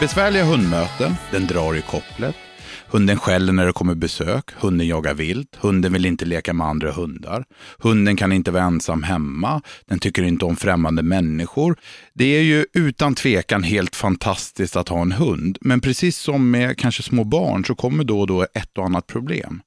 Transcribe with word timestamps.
Besvärliga 0.00 0.44
hundmöten, 0.44 1.16
den 1.30 1.46
drar 1.46 1.76
i 1.76 1.82
kopplet. 1.82 2.47
Hunden 2.90 3.18
skäller 3.18 3.52
när 3.52 3.66
det 3.66 3.72
kommer 3.72 3.94
besök, 3.94 4.50
hunden 4.60 4.86
jagar 4.86 5.14
vilt, 5.14 5.56
hunden 5.56 5.92
vill 5.92 6.06
inte 6.06 6.24
leka 6.24 6.52
med 6.52 6.66
andra 6.66 6.92
hundar. 6.92 7.44
Hunden 7.78 8.16
kan 8.16 8.32
inte 8.32 8.50
vara 8.50 8.62
ensam 8.62 9.02
hemma, 9.02 9.62
den 9.86 9.98
tycker 9.98 10.22
inte 10.22 10.44
om 10.44 10.56
främmande 10.56 11.02
människor. 11.02 11.76
Det 12.14 12.24
är 12.24 12.42
ju 12.42 12.66
utan 12.72 13.14
tvekan 13.14 13.62
helt 13.62 13.96
fantastiskt 13.96 14.76
att 14.76 14.88
ha 14.88 15.02
en 15.02 15.12
hund, 15.12 15.58
men 15.60 15.80
precis 15.80 16.18
som 16.18 16.50
med 16.50 16.78
kanske 16.78 17.02
små 17.02 17.24
barn 17.24 17.64
så 17.64 17.74
kommer 17.74 18.04
då 18.04 18.20
och 18.20 18.26
då 18.26 18.46
ett 18.54 18.78
och 18.78 18.84
annat 18.84 19.06
problem. 19.06 19.62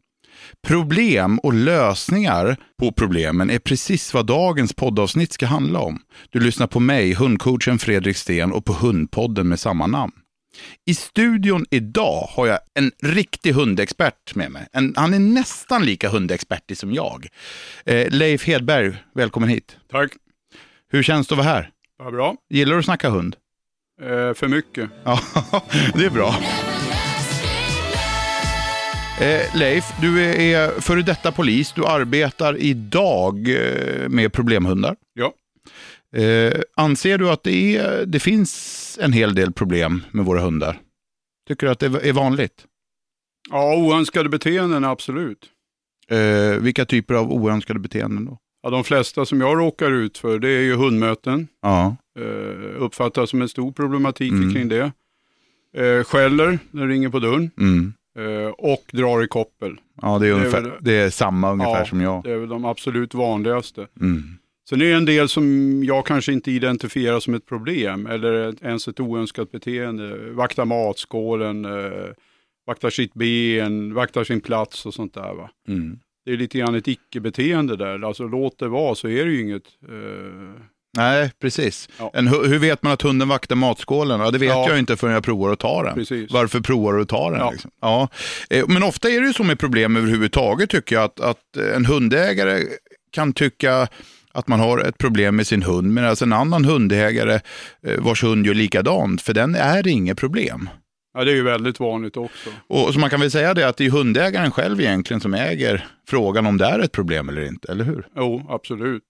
Problem 0.67 1.40
och 1.40 1.53
lösningar 1.53 2.58
på 2.80 2.92
problemen 2.92 3.50
är 3.50 3.59
precis 3.59 4.14
vad 4.14 4.26
dagens 4.26 4.73
poddavsnitt 4.73 5.34
ska 5.34 5.45
handla 5.45 5.80
om. 5.80 6.00
Du 6.30 6.40
lyssnar 6.40 6.67
på 6.67 6.80
mig, 6.80 7.14
hundcoachen 7.14 7.80
Fredrik 7.80 8.17
Sten 8.17 8.52
och 8.52 8.66
på 8.66 8.73
Hundpodden 8.73 9.48
med 9.48 9.59
samma 9.59 9.88
namn. 9.88 10.14
I 10.86 10.94
studion 10.94 11.66
idag 11.70 12.28
har 12.32 12.48
jag 12.48 12.59
en 12.73 12.92
riktig 13.04 13.52
hundexpert 13.52 14.36
med 14.36 14.52
mig. 14.52 14.68
En, 14.73 14.94
han 14.98 15.14
är 15.14 15.20
nästan 15.20 15.86
lika 15.86 16.09
hundexpertig 16.09 16.78
som 16.78 16.94
jag. 16.94 17.28
Eh, 17.86 18.09
Leif 18.09 18.45
Hedberg, 18.45 18.95
välkommen 19.16 19.50
hit. 19.50 19.78
Tack. 19.92 20.12
Hur 20.92 21.03
känns 21.03 21.28
det 21.28 21.34
att 21.34 21.38
vara 21.38 21.48
här? 21.48 21.70
Vad 21.98 22.14
bra. 22.14 22.36
Gillar 22.50 22.73
du 22.73 22.80
att 22.80 22.86
snacka 22.86 23.09
hund? 23.09 23.36
Eh, 24.02 24.34
för 24.34 24.48
mycket. 24.48 24.90
Ja, 25.03 25.20
det 25.95 26.06
är 26.06 26.09
bra. 26.09 26.36
Eh, 29.22 29.56
Leif, 29.56 29.86
du 30.02 30.22
är 30.23 30.81
före 30.81 31.02
detta 31.02 31.31
polis. 31.31 31.73
Du 31.73 31.86
arbetar 31.86 32.58
idag 32.58 33.50
eh, 33.50 34.09
med 34.09 34.34
problemhundar. 34.34 34.95
Ja. 35.14 35.34
Eh, 36.16 36.62
anser 36.76 37.17
du 37.17 37.30
att 37.30 37.44
det, 37.44 37.78
är, 37.78 38.06
det 38.06 38.20
finns 38.20 38.98
en 39.02 39.14
hel 39.14 39.36
del 39.36 39.52
problem 39.52 40.04
med 40.12 40.26
våra 40.26 40.42
hundar? 40.42 40.80
Tycker 41.48 41.68
du 41.68 41.72
att 41.72 41.80
det 41.80 41.86
är 42.09 42.14
vanligt? 42.14 42.66
Ja, 43.50 43.76
oönskade 43.76 44.30
beteenden 44.30 44.84
absolut. 44.84 45.45
Eh, 46.09 46.59
vilka 46.62 46.86
typer 46.86 47.14
av 47.14 47.31
oönskade 47.31 47.80
beteenden 47.80 48.26
då? 48.26 48.38
Ja, 48.64 48.70
de 48.70 48.84
flesta 48.84 49.26
som 49.26 49.42
jag 49.42 49.58
råkar 49.59 49.92
ut 49.92 50.18
för 50.18 50.40
det 50.40 50.50
är 50.50 50.62
ju 50.62 50.76
hundmöten. 50.76 51.48
Ja. 51.62 51.95
Eh, 52.20 52.81
uppfattas 52.81 53.30
som 53.30 53.42
en 53.42 53.50
stor 53.50 53.72
problematik 53.72 54.31
Mm. 54.31 54.53
kring 54.53 54.68
det. 54.70 54.92
Eh, 55.78 56.03
skäller 56.03 56.59
när 56.72 56.88
det 56.88 56.94
ringer 56.94 57.09
på 57.09 57.20
dörren. 57.20 57.52
Mm. 57.58 57.94
Eh, 58.20 58.48
och 58.50 58.84
drar 58.94 59.23
i 59.23 59.28
koppel. 59.28 59.75
Ja, 60.02 60.08
det 60.08 60.16
är, 60.16 60.20
Det 60.20 60.28
är 60.28 60.34
ungefär, 60.40 60.62
väl- 60.62 60.72
det 60.81 60.94
är 60.94 61.09
samma 61.09 61.52
ungefär 61.52 61.80
Ja, 61.80 61.86
som 61.86 62.02
jag. 62.02 62.23
Det 62.23 62.31
är 62.31 62.38
väl 62.38 62.50
de 62.50 62.66
absolut 62.66 63.14
vanligaste. 63.14 63.88
Mm. 64.02 64.23
Sen 64.72 64.81
är 64.81 64.86
det 64.86 64.94
en 64.94 65.05
del 65.05 65.30
som 65.30 65.83
jag 65.83 66.05
kanske 66.05 66.33
inte 66.33 66.52
identifierar 66.52 67.19
som 67.19 67.33
ett 67.33 67.45
problem 67.45 68.05
eller 68.05 68.55
ens 68.66 68.88
ett 68.88 69.00
oönskat 69.00 69.52
beteende. 69.52 70.17
Vakta 70.31 70.66
matskålen, 70.66 71.66
eh, 71.66 72.08
vaktar 72.67 72.89
sitt 72.89 73.13
ben, 73.13 73.94
vaktar 73.94 74.23
sin 74.23 74.41
plats 74.41 74.86
och 74.86 74.94
sånt 74.94 75.13
där. 75.13 75.33
Va? 75.33 75.50
Mm. 75.67 76.00
Det 76.25 76.31
är 76.31 76.38
lite 76.38 76.58
grann 76.58 76.75
ett 76.75 76.88
icke-beteende 76.88 77.75
där. 77.75 78.05
Alltså 78.08 78.23
låt 78.28 78.59
det 78.59 78.67
vara 78.67 78.95
så 78.95 79.08
är 79.08 79.25
det 79.25 79.31
ju 79.31 79.41
inget. 79.41 79.63
Eh, 79.89 80.61
Nej, 80.97 81.31
precis. 81.41 81.90
Ja. 82.00 82.12
En, 82.13 82.28
hu- 82.28 82.47
hur 82.47 82.59
vet 82.59 82.84
man 82.84 82.91
att 82.94 83.01
hunden 83.01 83.28
vaktar 83.28 83.56
matskålen? 83.56 84.19
Ja, 84.19 84.31
det 84.31 84.38
vet 84.38 84.50
Ja. 84.50 84.69
jag 84.69 84.79
inte 84.79 84.97
förrän 84.97 85.13
jag 85.13 85.23
provar 85.23 85.51
att 85.53 85.59
ta 85.59 85.84
den. 85.84 85.96
precis. 85.96 86.31
Varför 86.31 86.59
provar 86.59 86.94
du 86.94 87.01
att 87.01 87.09
ta 87.09 87.29
den? 87.29 87.40
Ja. 87.40 87.51
Liksom? 87.51 87.72
Ja. 87.81 88.07
Eh, 88.50 88.66
Men 88.67 88.84
ofta 88.84 89.09
är 89.09 89.22
det 89.22 89.28
ju 89.28 89.34
så 89.34 89.44
med 89.44 89.59
problem 89.59 89.96
överhuvudtaget 89.96 90.69
tycker 90.69 90.96
jag, 90.96 91.03
att, 91.03 91.19
att 91.19 91.57
en 91.75 91.85
hundägare 91.85 92.59
kan 93.12 93.34
tycka 93.34 93.88
att 94.34 94.47
man 94.47 94.59
har 94.59 94.80
ett 94.80 94.97
problem 94.97 95.36
med 95.36 95.47
sin 95.47 95.64
hund, 95.64 95.94
medan 95.94 96.16
en 96.24 96.34
annan 96.34 96.66
hundägare 96.66 97.40
eh, 97.84 98.00
vars 98.00 98.24
hund 98.24 98.46
gör 98.47 98.53
likadant, 98.53 99.22
för 99.22 99.34
den 99.34 99.56
är 99.56 99.88
inget 99.88 100.18
problem. 100.18 100.69
Ja, 101.14 101.24
det 101.24 101.31
är 101.31 101.36
ju 101.36 101.44
väldigt 101.44 101.80
vanligt 101.80 102.18
också. 102.18 102.50
Och 102.68 102.94
så 102.94 103.00
man 103.00 103.09
kan 103.09 103.20
väl 103.20 103.31
säga 103.31 103.53
det 103.53 103.68
att 103.68 103.78
det 103.78 103.86
är 103.86 103.90
hundägaren 103.90 104.52
själv 104.52 104.81
egentligen 104.81 105.22
som 105.22 105.34
äger 105.34 105.86
frågan 106.08 106.46
om 106.46 106.58
det 106.58 106.66
är 106.66 106.80
ett 106.80 106.91
problem 106.91 107.30
eller 107.30 107.47
inte, 107.47 107.72
eller 107.72 107.86
hur? 107.86 108.08
Jo, 108.16 108.46
absolut. 108.50 109.03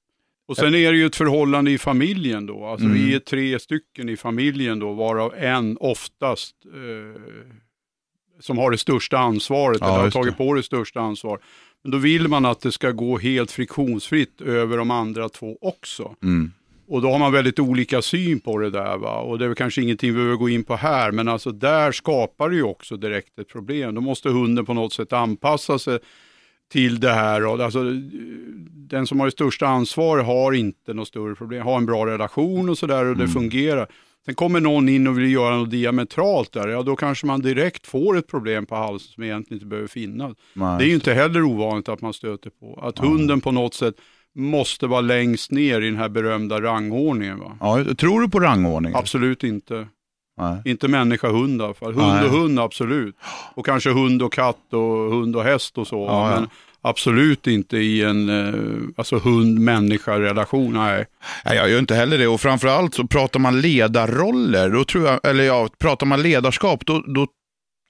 Och 0.48 0.58
sen 0.58 0.76
är 0.76 0.92
det 0.92 0.98
ju 0.98 1.06
ett 1.06 1.16
förhållande 1.16 1.72
i 1.72 1.78
familjen 1.78 2.46
då. 2.46 2.66
Alltså 2.66 2.86
Mm. 2.86 2.98
vi 2.98 3.16
är 3.16 3.20
tre 3.20 3.60
stycken 3.60 4.10
i 4.10 4.18
familjen 4.18 4.80
då, 4.80 4.94
varav 4.94 5.34
en 5.38 5.78
oftast 5.80 6.56
eh, 6.66 7.22
som 8.40 8.58
har 8.58 8.72
det 8.72 8.78
största 8.78 9.18
ansvaret, 9.18 9.78
Ja, 9.81 9.88
eller 9.94 10.04
har 10.04 10.12
tagit 10.12 10.38
på 10.38 10.54
det 10.54 10.64
största 10.64 11.00
ansvar. 11.00 11.40
Men 11.84 11.92
då 11.92 11.97
vill 11.97 12.28
man 12.28 12.46
att 12.46 12.62
det 12.62 12.72
ska 12.72 12.92
gå 12.92 13.18
helt 13.18 13.52
friktionsfritt 13.52 14.42
över 14.42 14.78
de 14.78 14.92
andra 14.92 15.30
två 15.30 15.58
också. 15.62 16.16
Mm. 16.24 16.52
Och 16.88 17.02
då 17.02 17.12
har 17.12 17.19
man 17.19 17.31
väldigt 17.31 17.59
olika 17.59 18.02
syn 18.02 18.40
på 18.40 18.58
det 18.58 18.69
där. 18.69 18.97
Va? 18.97 19.19
Och 19.19 19.40
det 19.40 19.46
är 19.46 19.47
väl 19.47 19.56
kanske 19.56 19.81
ingenting 19.81 20.09
vi 20.09 20.16
behöver 20.16 20.36
gå 20.36 20.50
in 20.50 20.64
på 20.64 20.75
här, 20.75 21.12
men 21.12 21.28
alltså 21.28 21.52
där 21.52 21.92
skapar 21.92 22.50
det 22.50 22.56
ju 22.56 22.64
också 22.64 22.97
direkt 22.97 23.40
ett 23.40 23.47
problem. 23.47 23.96
Då 23.96 24.02
måste 24.02 24.30
hunden 24.30 24.66
på 24.66 24.74
något 24.74 24.94
sätt 24.94 25.14
anpassa 25.14 25.80
sig 25.80 26.00
till 26.72 27.00
det 27.00 27.12
här. 27.12 27.46
Och 27.46 27.59
alltså, 27.59 27.84
den 28.69 29.08
som 29.08 29.19
har 29.19 29.28
det 29.28 29.31
största 29.31 29.68
ansvaret 29.68 30.25
har 30.25 30.53
inte 30.53 30.94
något 30.94 31.08
större 31.08 31.36
problem, 31.36 31.63
har 31.63 31.78
en 31.78 31.86
bra 31.86 32.06
relation 32.06 32.69
och 32.69 32.78
sådär 32.78 33.06
och 33.06 33.18
det 33.18 33.28
fungerar. 33.28 33.88
Sen 34.26 34.36
kommer 34.36 34.59
någon 34.59 34.90
in 34.90 35.08
och 35.08 35.18
vill 35.18 35.32
göra 35.32 35.58
något 35.58 35.72
diametralt 35.72 36.52
där, 36.52 36.68
ja 36.68 36.84
då 36.84 36.96
kanske 36.96 37.28
man 37.28 37.42
direkt 37.42 37.88
får 37.88 38.18
ett 38.18 38.28
problem 38.28 38.66
på 38.66 38.76
halsen 38.76 39.12
som 39.14 39.24
egentligen 39.24 39.56
inte 39.56 39.66
behöver 39.66 39.88
finnas. 39.88 40.38
Nej. 40.54 40.78
Det 40.78 40.86
är 40.86 40.88
ju 40.88 40.94
inte 40.94 41.14
heller 41.14 41.44
ovanligt 41.44 41.90
att 41.90 42.02
man 42.02 42.14
stöter 42.14 42.50
på. 42.50 42.80
Att 42.84 43.00
hunden 43.00 43.42
på 43.42 43.52
något 43.52 43.74
sätt 43.74 43.96
måste 44.36 44.88
vara 44.88 45.02
längst 45.02 45.52
ner 45.52 45.81
i 45.81 45.86
den 45.86 45.98
här 45.98 46.10
berömda 46.10 46.62
rangordningen. 46.62 47.40
Va? 47.40 47.58
Ja, 47.60 47.96
tror 47.96 48.22
du 48.22 48.30
på 48.30 48.40
rangordning? 48.40 48.94
Absolut 48.96 49.44
inte. 49.44 49.88
Nej. 50.38 50.62
Inte 50.66 50.88
människa, 50.88 51.28
hund 51.28 51.62
i 51.62 51.64
alla 51.64 51.74
fall. 51.74 51.94
Hund 51.94 52.08
Nej. 52.08 52.26
och 52.26 52.31
hund, 52.31 52.60
absolut. 52.60 53.16
Och 53.54 53.66
kanske 53.66 53.90
hund 53.90 54.22
och 54.22 54.34
katt 54.34 54.74
och 54.74 55.12
hund 55.12 55.36
och 55.36 55.44
häst 55.44 55.78
och 55.78 55.88
så. 55.88 56.06
Ja, 56.06 56.31
ja. 56.31 56.48
Absolut 56.84 57.47
inte 57.47 57.78
i 57.78 58.03
en 58.03 58.30
eh, 58.30 58.90
alltså 58.96 59.18
hund-människa-relation. 59.18 60.74
Nej. 60.74 61.06
Nej, 61.46 61.58
jag 61.58 61.69
gör 61.69 61.80
inte 61.80 61.96
heller 61.96 62.18
det. 62.18 62.28
Och 62.28 62.42
framförallt 62.42 62.94
så 62.94 63.08
pratar 63.08 63.40
man 63.40 63.62
ledarroller, 63.62 64.69
då 64.69 64.84
tror 64.84 65.08
jag, 65.08 65.25
eller 65.25 65.44
ja, 65.44 65.69
pratar 65.80 66.06
man 66.06 66.22
ledarskap, 66.22 66.86
då, 66.86 67.00
då 67.00 67.28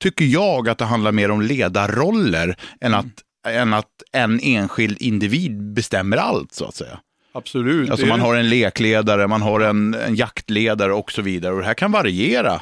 tycker 0.02 0.26
jag 0.26 0.70
att 0.70 0.78
det 0.78 0.86
handlar 0.86 1.12
mer 1.12 1.32
om 1.32 1.42
ledarroller 1.42 2.56
än 2.82 2.94
att, 2.94 3.06
än 3.48 3.74
att 3.74 4.04
en 4.12 4.40
enskild 4.40 4.98
individ 5.02 5.74
bestämmer 5.74 6.18
allt, 6.18 6.54
så 6.54 6.66
att 6.66 6.76
säga. 6.76 7.00
Absolut. 7.34 7.90
Alltså 7.90 8.06
man 8.06 8.20
har 8.20 8.36
en 8.36 8.50
lekledare, 8.50 9.28
man 9.28 9.42
har 9.42 9.60
en, 9.60 9.94
en 9.94 10.16
jaktledare 10.16 10.94
och 10.94 11.12
så 11.12 11.22
vidare. 11.22 11.54
Och 11.54 11.60
det 11.60 11.66
här 11.66 11.74
kan 11.74 11.92
variera 11.92 12.62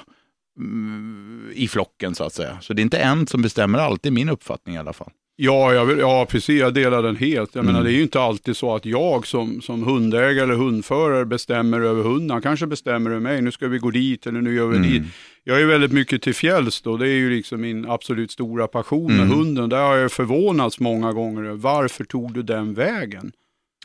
mm, 0.57 1.51
i 1.53 1.67
flocken, 1.67 2.15
så 2.15 2.23
att 2.23 2.33
säga. 2.33 2.57
Så 2.61 2.73
det 2.73 2.81
är 2.81 2.83
inte 2.83 2.97
en 2.97 3.27
som 3.27 3.41
bestämmer 3.41 3.79
allt, 3.79 4.03
det 4.03 4.09
är 4.09 4.11
min 4.11 4.29
uppfattning 4.29 4.75
i 4.75 4.77
alla 4.77 4.93
fall. 4.93 5.11
Ja, 5.41 5.73
jag 5.73 5.85
vill, 5.85 5.99
ja, 5.99 6.25
precis. 6.29 6.59
Jag 6.59 6.73
delar 6.73 7.03
den 7.03 7.15
helt. 7.15 7.55
Jag 7.55 7.61
Mm. 7.63 7.73
menar, 7.73 7.83
det 7.85 7.91
är 7.91 7.95
ju 7.95 8.01
inte 8.01 8.21
alltid 8.21 8.57
så 8.57 8.75
att 8.75 8.85
jag 8.85 9.27
som, 9.27 9.61
som 9.61 9.83
hundägare 9.83 10.43
eller 10.43 10.53
hundförare 10.55 11.25
bestämmer 11.25 11.81
över 11.81 12.03
hunden. 12.03 12.29
Han 12.29 12.41
kanske 12.41 12.67
bestämmer 12.67 13.09
över 13.09 13.19
mig. 13.19 13.41
Nu 13.41 13.51
ska 13.51 13.67
vi 13.67 13.77
gå 13.77 13.91
dit 13.91 14.27
eller 14.27 14.41
nu 14.41 14.55
gör 14.55 14.67
vi 14.67 14.77
Mm. 14.77 14.89
dit. 14.91 15.03
Jag 15.43 15.61
är 15.61 15.65
väldigt 15.65 15.91
mycket 15.91 16.21
till 16.21 16.35
fjälls 16.35 16.81
då. 16.81 16.97
Det 16.97 17.07
är 17.07 17.13
ju 17.15 17.29
liksom 17.29 17.61
min 17.61 17.89
absolut 17.89 18.31
stora 18.31 18.67
passion 18.67 19.07
med 19.07 19.25
Mm. 19.25 19.37
hunden. 19.37 19.69
Där 19.69 19.81
har 19.83 19.95
jag 19.95 20.11
förvånats 20.11 20.79
många 20.79 21.13
gånger. 21.13 21.43
Varför 21.51 22.03
tog 22.03 22.33
du 22.33 22.41
den 22.43 22.73
vägen? 22.73 23.31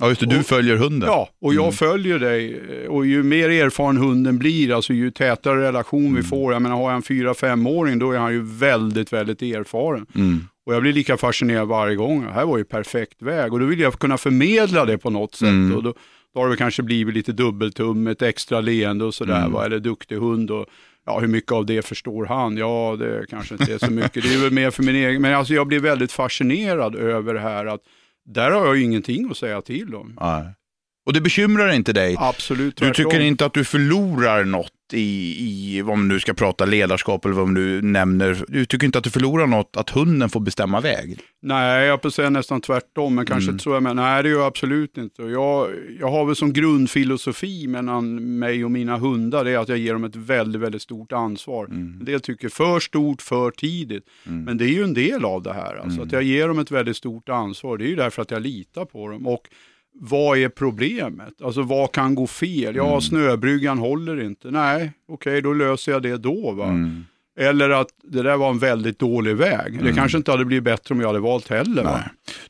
Ja, 0.01 0.09
just 0.09 0.21
det, 0.21 0.27
du 0.27 0.39
Och- 0.39 0.47
följer 0.47 0.77
hunden. 0.77 1.09
Ja, 1.09 1.29
och 1.41 1.55
jag 1.55 1.63
Mm. 1.63 1.73
följer 1.73 2.19
dig. 2.19 2.61
Och 2.89 3.07
ju 3.07 3.23
mer 3.23 3.49
erfaren 3.51 3.97
hunden 3.97 4.39
blir, 4.39 4.75
alltså 4.77 4.93
ju 4.93 5.11
tätare 5.11 5.61
relation 5.63 6.05
Mm. 6.07 6.15
vi 6.17 6.23
får. 6.23 6.53
Jag 6.53 6.63
menar, 6.63 6.77
har 6.77 6.91
jag 6.91 6.97
en 6.97 7.03
fyra 7.03 7.35
femåring 7.35 7.99
då 7.99 8.13
är 8.13 8.19
han 8.19 8.33
ju 8.33 8.43
väldigt, 8.43 9.13
väldigt 9.13 9.43
erfaren. 9.43 10.07
Mm. 10.15 10.41
Och 10.67 10.75
jag 10.75 10.83
blir 10.83 10.93
lika 10.93 11.17
fascinerad 11.17 11.69
varje 11.69 11.97
gång. 11.97 12.25
Det 12.25 12.33
här 12.33 12.45
var 12.45 12.59
ju 12.59 12.65
perfekt 12.65 13.23
väg. 13.23 13.53
Och 13.53 13.61
då 13.61 13.67
vill 13.67 13.81
jag 13.81 13.99
kunna 13.99 14.19
förmedla 14.19 14.85
det 14.85 14.99
på 14.99 15.11
något 15.11 15.35
sätt. 15.35 15.49
Mm. 15.49 15.77
Och 15.77 15.83
då, 15.83 15.95
då 16.35 16.41
har 16.41 16.49
det 16.49 16.57
kanske 16.57 16.83
blivit 16.83 17.15
lite 17.15 17.33
dubbeltum, 17.33 18.07
ett 18.07 18.23
extra 18.23 18.61
leende 18.61 19.05
och 19.05 19.15
sådär. 19.15 19.41
Mm. 19.41 19.53
Va? 19.53 19.65
Eller 19.65 19.79
duktig 19.79 20.17
hund. 20.17 20.51
Och, 20.51 20.67
ja, 21.07 21.19
hur 21.21 21.29
mycket 21.29 21.53
av 21.53 21.67
det 21.67 21.83
förstår 21.83 22.27
han? 22.27 22.57
Ja, 22.57 22.97
det 22.99 23.27
kanske 23.31 23.55
inte 23.55 23.75
är 23.75 23.79
så 23.79 23.91
mycket. 23.91 24.23
Det 24.23 24.35
är 24.35 24.43
väl 24.43 24.53
mer 24.53 24.71
för 24.71 24.83
min 24.83 24.95
egen. 24.95 25.23
Men 25.23 25.35
alltså 25.35 25.55
jag 25.55 25.67
blir 25.67 25.81
väldigt 25.81 26.13
fascinerad 26.13 26.95
över 26.95 27.35
det 27.35 27.41
här 27.41 27.67
att 27.67 27.81
där 28.27 28.51
har 28.51 28.67
jag 28.67 28.81
ingenting 28.81 29.31
att 29.31 29.37
säga 29.37 29.63
till 29.63 29.95
om. 29.95 30.17
Nej. 30.21 30.45
Och 31.07 31.13
det 31.13 31.21
bekymrar 31.21 31.73
inte 31.73 31.93
dig? 31.93 32.17
Absolut 32.19 32.77
Du 32.77 32.93
tycker 32.93 33.21
inte 33.21 33.47
att 33.47 33.55
du 33.55 33.65
förlorar 33.65 34.45
något 34.45 34.73
i, 34.93 35.79
i 35.79 35.83
man 35.83 36.09
nu 36.09 36.21
ska 36.21 36.35
prata 36.35 36.65
ledarskap 36.65 37.25
eller 37.25 37.35
vad 37.35 37.49
nu 37.49 37.83
nämner. 37.83 38.45
Du 38.49 38.67
tycker 38.67 38.87
inte 38.87 38.99
att 38.99 39.05
du 39.05 39.11
förlorar 39.11 39.47
något 39.47 39.77
att 39.77 39.91
hunden 39.91 40.29
får 40.29 40.41
bestämma 40.41 40.81
väg? 40.81 41.19
Nej, 41.43 41.87
jag 41.87 42.03
får 42.03 42.11
säga 42.11 42.31
nästan 42.31 42.61
tvärtom, 42.61 43.15
men 43.15 43.27
kanske 43.27 43.45
Mm. 43.45 43.55
inte 43.55 43.63
så 43.63 43.71
jag 43.71 43.83
menar. 43.83 44.03
Nej, 44.03 44.23
det 44.23 44.29
gör 44.29 44.39
jag 44.39 44.47
absolut 44.47 44.99
inte. 44.99 45.23
Jag, 45.23 45.69
jag 46.01 46.11
har 46.11 46.25
väl 46.27 46.37
som 46.37 46.53
grundfilosofi 46.53 47.67
mellan 47.67 48.39
mig 48.39 48.65
och 48.65 48.71
mina 48.71 48.97
hundar, 48.97 49.45
det 49.45 49.51
är 49.51 49.59
att 49.59 49.69
jag 49.69 49.79
ger 49.79 49.93
dem 49.93 50.05
ett 50.05 50.17
väldigt, 50.17 50.63
väldigt 50.63 50.83
stort 50.83 51.13
ansvar. 51.13 51.65
Mm. 51.67 51.97
En 52.01 52.05
del 52.05 52.21
tycker 52.21 52.49
för 52.49 52.81
stort, 52.81 53.23
för 53.23 53.51
tidigt. 53.51 54.05
Men 54.25 54.59
det 54.59 54.65
är 54.65 54.69
ju 54.75 54.85
en 54.85 54.95
del 54.95 55.25
av 55.25 55.43
det 55.43 55.53
här. 55.53 55.75
Alltså, 55.75 55.95
Mm. 55.95 56.07
Att 56.07 56.13
jag 56.13 56.23
ger 56.23 56.49
dem 56.49 56.59
ett 56.59 56.71
väldigt 56.71 56.97
stort 56.97 57.29
ansvar, 57.29 57.79
det 57.79 57.85
är 57.85 57.89
ju 57.89 57.97
därför 57.97 58.23
att 58.23 58.31
jag 58.31 58.43
litar 58.43 58.85
på 58.85 59.09
dem. 59.09 59.27
Och 59.27 59.43
vad 60.01 60.39
är 60.39 60.49
problemet? 60.49 61.43
Alltså 61.43 61.63
vad 61.63 61.93
kan 61.93 62.15
gå 62.15 62.27
fel? 62.27 62.77
Ja, 62.77 63.01
snöbryggan 63.01 63.79
håller 63.79 64.23
inte. 64.23 64.51
Nej, 64.51 64.93
okej, 65.09 65.43
då 65.43 65.53
löser 65.53 65.93
jag 65.93 66.03
det 66.03 66.17
då. 66.17 66.53
Va? 66.53 66.69
Mm. 66.69 67.05
Eller 67.37 67.71
att 67.71 67.89
det 68.03 68.23
där 68.23 68.37
var 68.37 68.51
en 68.51 68.59
väldigt 68.59 68.99
dålig 68.99 69.37
väg. 69.37 69.85
Det 69.85 69.93
kanske 69.93 70.19
inte 70.19 70.31
hade 70.31 70.45
blivit 70.45 70.65
bättre 70.65 70.95
om 70.95 71.01
jag 71.01 71.07
hade 71.07 71.21
valt 71.21 71.49
heller. 71.49 71.83
Va? 71.83 72.01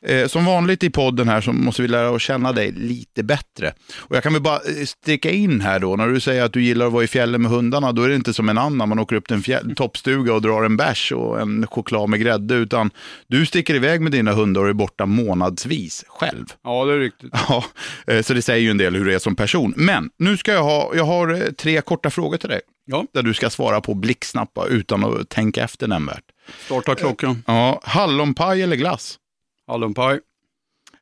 Eh, 0.01 0.27
som 0.27 0.45
vanligt 0.45 0.83
i 0.83 0.89
podden 0.89 1.27
här 1.27 1.41
så 1.41 1.53
måste 1.53 1.81
vi 1.81 1.87
lära 1.87 2.09
oss 2.09 2.21
känna 2.21 2.51
dig 2.51 2.71
lite 2.71 3.23
bättre. 3.23 3.73
Och 3.97 4.15
jag 4.15 4.23
kan 4.23 4.33
väl 4.33 4.41
bara 4.41 4.55
eh, 4.55 4.85
sticka 4.85 5.31
in 5.31 5.61
här 5.61 5.79
då, 5.79 5.95
när 5.95 6.07
du 6.07 6.19
säger 6.19 6.43
att 6.43 6.53
du 6.53 6.63
gillar 6.63 6.85
att 6.87 6.93
vara 6.93 7.03
i 7.03 7.07
fjällen 7.07 7.41
med 7.41 7.51
hundarna, 7.51 7.91
då 7.91 8.03
är 8.03 8.09
det 8.09 8.15
inte 8.15 8.33
som 8.33 8.49
en 8.49 8.57
annan, 8.57 8.89
man 8.89 8.99
åker 8.99 9.15
upp 9.15 9.27
till 9.27 9.35
en 9.35 9.41
fjäll, 9.43 9.75
toppstuga 9.75 10.33
och 10.33 10.41
drar 10.41 10.63
en 10.63 10.77
bärs 10.77 11.11
och 11.11 11.41
en 11.41 11.67
choklad 11.67 12.09
med 12.09 12.19
grädde, 12.19 12.55
utan 12.55 12.91
du 13.27 13.45
sticker 13.45 13.75
iväg 13.75 14.01
med 14.01 14.11
dina 14.11 14.33
hundar 14.33 14.61
och 14.61 14.69
är 14.69 14.73
borta 14.73 15.05
månadsvis 15.05 16.05
själv. 16.07 16.45
Ja, 16.63 16.85
det 16.85 16.93
är 16.93 16.99
riktigt. 16.99 17.31
Ja, 17.49 17.63
eh, 18.07 18.21
så 18.21 18.33
det 18.33 18.41
säger 18.41 18.61
ju 18.61 18.71
en 18.71 18.77
del 18.77 18.95
hur 18.95 19.05
du 19.05 19.13
är 19.13 19.19
som 19.19 19.35
person. 19.35 19.73
Men 19.77 20.09
nu 20.17 20.37
ska 20.37 20.51
jag 20.51 20.63
ha, 20.63 20.91
jag 20.95 21.05
har 21.05 21.33
eh, 21.33 21.51
tre 21.51 21.81
korta 21.81 22.09
frågor 22.09 22.37
till 22.37 22.49
dig. 22.49 22.61
Ja. 22.85 23.05
Där 23.13 23.23
du 23.23 23.33
ska 23.33 23.49
svara 23.49 23.81
på 23.81 23.93
blixtsnabbt 23.93 24.57
utan 24.69 25.03
att 25.03 25.29
tänka 25.29 25.63
efter 25.63 25.87
nämnvärt. 25.87 26.23
Starta 26.65 26.95
klockan. 26.95 27.43
Ja, 27.47 27.79
hallonpaj 27.83 28.61
eller 28.61 28.75
glass? 28.75 29.19
Hallonpaj. 29.67 30.19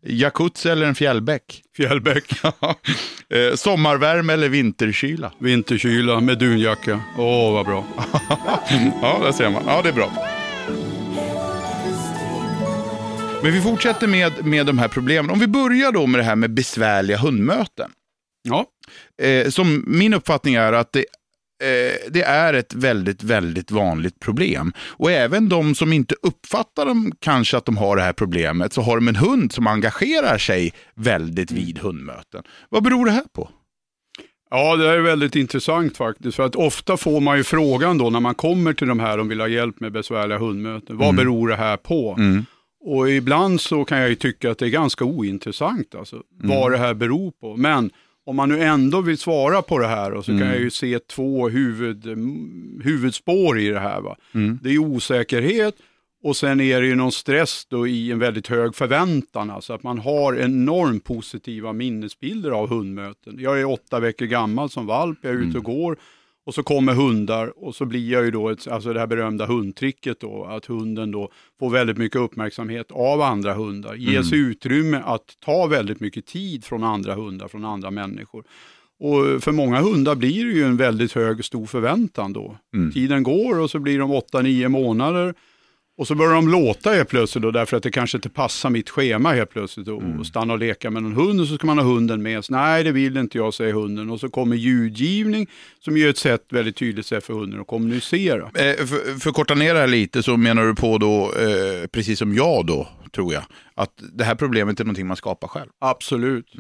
Jacuzzi 0.06 0.70
eller 0.70 0.86
en 0.86 0.96
fjällbäck? 0.96 1.62
Fjällbäck. 1.78 2.32
Eh, 3.30 3.56
sommarvärme 3.56 4.34
eller 4.34 4.50
vinterkyla? 4.50 5.32
Vinterkyla 5.40 6.20
med 6.20 6.40
dunjacka. 6.40 7.02
Åh, 7.18 7.54
vad 7.54 7.66
bra. 7.66 7.86
Ja, 9.02 9.20
där 9.24 9.32
ser 9.32 9.50
man. 9.50 9.64
Ja, 9.68 9.82
det 9.82 9.90
är 9.90 9.94
bra. 9.94 10.12
Men 13.44 13.54
vi 13.54 13.62
fortsätter 13.62 14.08
med, 14.08 14.46
med 14.46 14.66
de 14.66 14.78
här 14.78 14.88
problemen. 14.88 15.32
Om 15.32 15.40
vi 15.40 15.48
börjar 15.48 15.92
då 15.92 16.08
med 16.08 16.20
det 16.20 16.24
här 16.24 16.36
med 16.36 16.54
besvärliga 16.54 17.18
hundmöten. 17.18 17.92
Ja, 18.44 18.66
Eh, 19.22 19.50
som 19.50 19.84
min 19.88 20.14
uppfattning 20.14 20.56
är 20.56 20.74
att 20.74 20.92
det, 20.92 21.00
eh, 21.00 21.06
det 22.10 22.22
är 22.22 22.54
ett 22.54 22.74
väldigt, 22.74 23.24
väldigt 23.24 23.72
vanligt 23.72 24.20
problem. 24.20 24.74
Och 24.80 25.12
även 25.12 25.50
de 25.50 25.76
som 25.76 25.94
inte 25.94 26.16
uppfattar 26.22 26.86
dem, 26.86 27.12
kanske 27.20 27.58
att 27.58 27.66
de 27.66 27.78
har 27.78 27.96
det 27.96 28.02
här 28.02 28.14
problemet, 28.14 28.74
så 28.74 28.82
har 28.82 28.96
de 28.96 29.08
en 29.08 29.16
hund 29.16 29.52
som 29.52 29.68
engagerar 29.68 30.38
sig 30.38 30.74
väldigt 30.96 31.52
vid 31.52 31.78
hundmöten. 31.78 32.44
Vad 32.70 32.84
beror 32.84 33.06
det 33.06 33.12
här 33.12 33.26
på? 33.34 33.50
Ja, 34.50 34.76
det 34.76 34.90
är 34.90 35.00
väldigt 35.00 35.36
intressant 35.36 35.98
faktiskt. 35.98 36.36
För 36.36 36.46
att 36.46 36.56
ofta 36.56 36.98
får 36.98 37.22
man 37.22 37.38
ju 37.38 37.44
frågan 37.44 37.98
då 37.98 38.10
när 38.10 38.20
man 38.20 38.36
kommer 38.36 38.74
till 38.74 38.88
de 38.88 39.00
här 39.00 39.18
och 39.18 39.32
vill 39.32 39.40
ha 39.40 39.48
hjälp 39.48 39.80
med 39.80 39.92
besvärliga 39.92 40.38
hundmöten. 40.38 40.98
Vad 40.98 41.16
beror 41.16 41.48
det 41.48 41.56
här 41.56 41.78
på? 41.78 42.16
Mm. 42.18 42.46
Och 42.86 43.10
ibland 43.10 43.62
så 43.62 43.86
kan 43.86 43.98
jag 43.98 44.10
ju 44.10 44.16
tycka 44.16 44.52
att 44.52 44.58
det 44.58 44.66
är 44.66 44.70
ganska 44.70 45.06
ointressant 45.06 45.96
alltså, 45.96 46.22
vad 46.44 46.72
det 46.72 46.78
här 46.78 46.94
beror 46.94 47.32
på. 47.32 47.58
Men 47.58 47.92
om 48.26 48.36
man 48.36 48.50
nu 48.50 48.64
ändå 48.64 49.02
vill 49.02 49.18
svara 49.18 49.62
på 49.62 49.80
det 49.80 49.88
här 49.88 50.12
och 50.12 50.26
så 50.26 50.32
kan 50.32 50.48
jag 50.48 50.60
ju 50.60 50.70
se 50.70 51.00
två 51.00 51.50
huvud, 51.50 52.08
mm, 52.08 52.82
huvudspår 52.84 53.60
i 53.60 53.70
det 53.70 53.80
här. 53.80 54.02
Va? 54.02 54.16
Det 54.62 54.70
är 54.70 54.78
osäkerhet 54.78 55.76
och 56.24 56.36
sen 56.36 56.60
är 56.62 56.82
det 56.82 56.88
ju 56.88 56.96
någon 56.96 57.12
stress 57.12 57.66
då 57.70 57.88
i 57.88 58.12
en 58.12 58.20
väldigt 58.20 58.48
hög 58.48 58.76
förväntan. 58.76 59.50
Alltså 59.50 59.74
att 59.74 59.84
man 59.84 60.00
har 60.00 60.36
enormt 60.36 61.04
positiva 61.04 61.74
minnesbilder 61.74 62.52
av 62.52 62.70
hundmöten. 62.70 63.36
Jag 63.40 63.60
är 63.60 63.66
åtta 63.66 64.00
veckor 64.00 64.26
gammal 64.26 64.70
som 64.70 64.86
valp, 64.86 65.20
jag 65.22 65.34
är 65.34 65.38
ute 65.38 65.58
och 65.58 65.64
går 65.64 65.98
och 66.46 66.54
så 66.54 66.64
kommer 66.64 66.94
hundar 66.94 67.54
och 67.66 67.76
så 67.76 67.86
blir 67.86 68.12
jag 68.12 68.26
ju 68.26 68.32
då, 68.32 68.50
ett, 68.50 68.68
alltså 68.68 68.94
det 68.94 69.00
här 69.00 69.08
berömda 69.08 69.46
hundtricket 69.46 70.20
då, 70.20 70.46
att 70.46 70.66
hunden 70.66 71.12
då 71.12 71.32
får 71.60 71.70
väldigt 71.70 71.98
mycket 71.98 72.22
uppmärksamhet 72.22 72.92
av 72.92 73.22
andra 73.22 73.54
hundar, 73.54 73.96
ges 73.96 74.34
utrymme 74.34 75.02
att 75.06 75.26
ta 75.46 75.68
väldigt 75.68 76.00
mycket 76.00 76.26
tid 76.26 76.66
från 76.66 76.84
andra 76.84 77.16
hundar, 77.16 77.48
från 77.48 77.66
andra 77.66 77.92
människor. 77.92 78.44
Och 79.00 79.44
för 79.44 79.52
många 79.52 79.82
hundar 79.82 80.16
blir 80.16 80.46
det 80.46 80.52
ju 80.52 80.64
en 80.64 80.78
väldigt 80.78 81.12
hög, 81.12 81.46
stor 81.46 81.66
förväntan 81.66 82.34
då. 82.34 82.58
Tiden 82.94 83.24
går 83.24 83.60
och 83.60 83.70
så 83.70 83.80
blir 83.80 84.00
de 84.00 84.12
8-9 84.14 84.68
månader 84.68 85.34
och 85.98 86.08
så 86.08 86.16
börjar 86.16 86.34
de 86.34 86.50
låta 86.50 86.90
helt 86.90 87.10
plötsligt 87.10 87.42
då, 87.42 87.52
därför 87.52 87.78
att 87.78 87.84
det 87.84 87.92
kanske 87.92 88.18
inte 88.18 88.30
passar 88.30 88.70
mitt 88.70 88.90
schema 88.90 89.34
helt 89.34 89.50
plötsligt 89.50 89.88
och, 89.88 90.04
och 90.20 90.28
stanna 90.28 90.54
och 90.54 90.60
leka 90.60 90.90
med 90.90 91.04
någon 91.04 91.14
hund 91.14 91.42
och 91.42 91.48
så 91.48 91.56
ska 91.56 91.68
man 91.68 91.78
ha 91.78 91.86
hunden 91.86 92.24
med 92.24 92.46
sig. 92.46 92.56
Nej, 92.56 92.84
det 92.84 92.92
vill 92.92 93.18
inte 93.18 93.38
jag, 93.38 93.54
säger 93.54 93.74
hunden. 93.74 94.10
Och 94.10 94.20
så 94.20 94.30
kommer 94.30 94.56
ljudgivning 94.56 95.48
som 95.80 95.98
är 95.98 96.10
ett 96.10 96.18
sätt, 96.18 96.46
väldigt 96.50 96.76
tydligt 96.76 97.06
sätt 97.06 97.24
för 97.24 97.34
hunden 97.34 97.62
att 97.62 97.68
kommunicera. 97.68 98.44
Eh, 98.44 98.86
för, 99.20 99.32
korta 99.32 99.56
ner 99.56 99.74
det 99.74 99.80
här 99.80 99.88
lite 99.88 100.24
så 100.24 100.38
menar 100.38 100.66
du 100.66 100.76
på 100.76 100.98
då, 100.98 101.24
eh, 101.24 101.88
precis 101.88 102.20
som 102.20 102.34
jag 102.34 102.66
då, 102.66 102.88
tror 103.12 103.34
jag, 103.34 103.44
att 103.76 103.94
det 104.14 104.24
här 104.24 104.36
problemet 104.36 104.80
är 104.80 104.84
någonting 104.84 105.08
man 105.08 105.18
skapar 105.18 105.48
själv. 105.48 105.70
Absolut. 105.82 106.54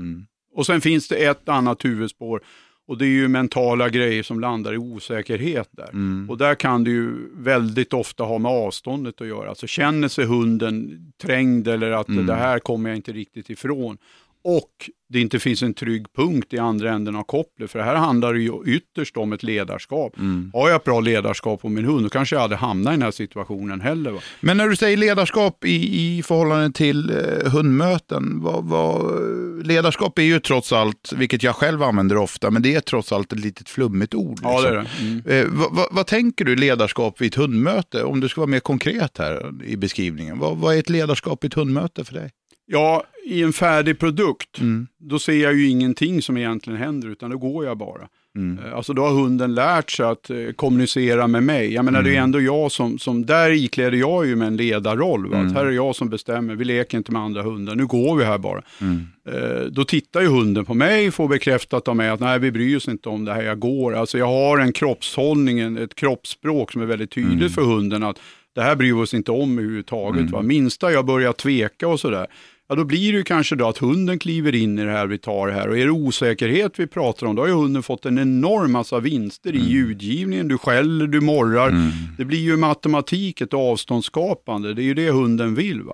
Och 0.55 0.65
sen 0.65 0.81
finns 0.81 1.07
det 1.07 1.15
ett 1.15 1.49
annat 1.49 1.85
huvudspår 1.85 2.41
och 2.87 2.97
det 2.97 3.05
är 3.05 3.09
ju 3.09 3.27
mentala 3.27 3.89
grejer 3.89 4.23
som 4.23 4.39
landar 4.39 4.73
i 4.73 4.77
osäkerhet 4.77 5.69
där. 5.71 5.89
Och 6.29 6.37
där 6.37 6.55
kan 6.55 6.83
det 6.83 6.89
ju 6.89 7.29
väldigt 7.33 7.93
ofta 7.93 8.23
ha 8.23 8.37
med 8.37 8.51
avståndet 8.51 9.21
att 9.21 9.27
göra. 9.27 9.49
Alltså 9.49 9.67
känner 9.67 10.07
sig 10.07 10.25
hunden 10.25 10.99
trängd 11.21 11.67
eller 11.67 11.91
att 11.91 12.07
det 12.27 12.33
här 12.35 12.59
kommer 12.59 12.89
jag 12.89 12.95
inte 12.97 13.11
riktigt 13.11 13.49
ifrån. 13.49 13.97
Och 14.43 14.89
det 15.13 15.19
inte 15.19 15.39
finns 15.39 15.63
en 15.63 15.73
trygg 15.73 16.05
punkt 16.15 16.53
i 16.53 16.57
andra 16.57 16.91
änden 16.91 17.15
av 17.15 17.23
kopplet. 17.23 17.71
För 17.71 17.79
det 17.79 17.85
här 17.85 17.95
handlar 17.95 18.33
ju 18.33 18.51
ytterst 18.65 19.17
om 19.17 19.33
ett 19.33 19.43
ledarskap. 19.43 20.13
Har 20.53 20.69
jag 20.69 20.75
ett 20.75 20.83
bra 20.83 20.99
ledarskap 20.99 21.61
på 21.61 21.69
min 21.69 21.85
hund, 21.85 22.05
då 22.05 22.09
kanske 22.09 22.35
jag 22.35 22.41
hade 22.41 22.55
hamnat 22.55 22.91
i 22.91 22.95
den 22.95 23.01
här 23.01 23.11
situationen 23.11 23.81
heller. 23.81 24.11
Va? 24.11 24.19
Men 24.39 24.57
när 24.57 24.67
du 24.67 24.75
säger 24.75 24.97
ledarskap 24.97 25.65
i, 25.65 26.17
i 26.17 26.23
förhållande 26.23 26.71
till 26.71 27.09
eh, 27.09 27.51
hundmöten, 27.51 28.41
vad, 28.41 28.63
vad, 28.63 29.23
ledarskap 29.65 30.19
är 30.19 30.23
ju 30.23 30.39
trots 30.39 30.73
allt, 30.73 31.13
vilket 31.15 31.43
jag 31.43 31.55
själv 31.55 31.83
använder 31.83 32.17
ofta, 32.17 32.51
men 32.51 32.61
det 32.61 32.75
är 32.75 32.79
trots 32.79 33.11
allt 33.11 33.33
ett 33.33 33.39
litet 33.39 33.69
flummigt 33.69 34.13
ord. 34.13 34.39
Ja, 34.43 34.61
det 34.61 34.67
är 34.67 34.81
liksom. 34.81 35.21
det. 35.25 35.41
Mm. 35.41 35.47
Eh, 35.47 35.59
vad, 35.59 35.75
vad, 35.75 35.87
vad 35.91 36.07
tänker 36.07 36.45
du 36.45 36.55
ledarskap 36.55 37.21
vid 37.21 37.27
ett 37.27 37.35
hundmöte? 37.35 38.03
Om 38.03 38.19
du 38.19 38.29
ska 38.29 38.41
vara 38.41 38.49
mer 38.49 38.59
konkret 38.59 39.17
här 39.17 39.53
i 39.65 39.77
beskrivningen. 39.77 40.39
Vad, 40.39 40.57
vad 40.57 40.75
är 40.75 40.79
ett 40.79 40.89
ledarskap 40.89 41.43
i 41.43 41.47
ett 41.47 41.53
hundmöte 41.53 42.05
för 42.05 42.13
dig? 42.13 42.31
Ja, 42.65 43.03
i 43.25 43.43
en 43.43 43.53
färdig 43.53 43.99
produkt, 43.99 44.59
Mm. 44.61 44.87
då 44.99 45.19
ser 45.19 45.43
jag 45.43 45.53
ju 45.55 45.67
ingenting 45.69 46.21
som 46.21 46.37
egentligen 46.37 46.79
händer, 46.79 47.07
utan 47.09 47.29
då 47.31 47.37
går 47.37 47.65
jag 47.65 47.77
bara. 47.77 48.07
Mm. 48.35 48.59
Eh, 48.65 48.73
Alltså 48.75 48.93
då 48.93 49.01
har 49.01 49.11
hunden 49.11 49.55
lärt 49.55 49.91
sig 49.91 50.05
att 50.05 50.29
eh, 50.29 50.37
kommunicera 50.55 51.27
med 51.27 51.43
mig. 51.43 51.73
Jag 51.73 51.85
menar 51.85 52.03
det 52.03 52.09
är 52.09 52.13
Mm. 52.13 52.23
ändå 52.23 52.41
jag 52.41 52.71
som, 52.71 52.99
som 52.99 53.25
där 53.25 53.51
ikläder 53.51 53.97
jag 53.97 54.25
ju 54.27 54.35
med 54.35 54.47
en 54.47 54.57
ledarroll. 54.57 55.27
Va? 55.29 55.37
Mm. 55.37 55.47
Att 55.47 55.53
här 55.53 55.65
är 55.65 55.71
jag 55.71 55.95
som 55.95 56.09
bestämmer, 56.09 56.55
vi 56.55 56.65
leker 56.65 56.97
inte 56.97 57.11
med 57.11 57.21
andra 57.21 57.41
hundar, 57.41 57.75
nu 57.75 57.85
går 57.85 58.15
vi 58.15 58.23
här 58.25 58.37
bara. 58.37 58.61
Mm. 58.81 59.07
Eh, 59.29 59.61
Då 59.71 59.83
tittar 59.85 60.21
ju 60.21 60.27
hunden 60.27 60.65
på 60.65 60.73
mig, 60.73 61.11
får 61.11 61.27
bekräftat 61.27 61.87
av 61.87 61.95
mig 61.95 62.09
att 62.09 62.19
nej 62.19 62.39
vi 62.39 62.51
bryr 62.51 62.77
oss 62.77 62.87
inte 62.87 63.09
om 63.09 63.25
det 63.25 63.33
här, 63.33 63.41
jag 63.43 63.59
går. 63.59 63.95
Alltså 63.95 64.17
jag 64.17 64.27
har 64.27 64.57
en 64.59 64.73
kroppshållning, 64.73 65.59
en- 65.59 65.77
ett 65.77 65.95
kroppsspråk 65.95 66.71
som 66.71 66.81
är 66.81 66.85
väldigt 66.85 67.11
tydligt 67.11 67.33
Mm. 67.39 67.49
för 67.49 67.61
hunden 67.61 68.03
att 68.03 68.19
det 68.55 68.61
här 68.61 68.75
bryr 68.75 68.93
vi 68.93 69.01
oss 69.01 69.13
inte 69.13 69.31
om 69.31 69.57
överhuvudtaget. 69.59 70.29
Va? 70.31 70.41
Minsta 70.41 70.91
jag 70.91 71.05
börjar 71.05 71.33
tveka 71.33 71.87
och 71.87 71.99
sådär, 71.99 72.27
ja 72.73 72.77
då 72.77 72.85
blir 72.85 73.13
det 73.13 73.23
kanske 73.23 73.55
då 73.55 73.67
att 73.67 73.77
hunden 73.77 74.19
kliver 74.19 74.55
in 74.55 74.79
i 74.79 74.83
det 74.83 74.91
här 74.91 75.07
vi 75.07 75.17
tar 75.17 75.47
här. 75.47 75.69
Och 75.69 75.77
är 75.77 75.85
det 75.85 75.91
osäkerhet 75.91 76.79
vi 76.79 76.87
pratar 76.87 77.27
om, 77.27 77.35
då 77.35 77.41
har 77.41 77.47
ju 77.47 77.53
hunden 77.53 77.83
fått 77.83 78.05
en 78.05 78.19
enorm 78.19 78.71
massa 78.71 78.99
vinster 78.99 79.55
i 79.55 79.59
ljudgivningen. 79.59 80.47
Du 80.47 80.57
skäller, 80.57 81.07
du 81.07 81.21
morrar. 81.21 81.91
Det 82.17 82.25
blir 82.25 82.39
ju 82.39 82.57
matematik, 82.57 83.41
ett 83.41 83.53
avståndsskapande. 83.53 84.73
Det 84.73 84.81
är 84.81 84.83
ju 84.83 84.93
det 84.93 85.11
hunden 85.11 85.55
vill. 85.55 85.81
Va? 85.81 85.93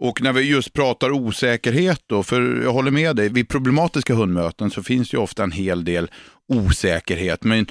Och 0.00 0.22
när 0.22 0.32
vi 0.32 0.42
just 0.42 0.72
pratar 0.72 1.10
osäkerhet 1.10 2.02
då, 2.06 2.22
för 2.22 2.62
jag 2.64 2.72
håller 2.72 2.90
med 2.90 3.16
dig, 3.16 3.28
vid 3.28 3.48
problematiska 3.48 4.14
hundmöten 4.14 4.70
så 4.70 4.82
finns 4.82 5.14
ju 5.14 5.18
ofta 5.18 5.42
en 5.42 5.52
hel 5.52 5.84
del 5.84 6.10
osäkerhet. 6.48 7.44
Men 7.44 7.66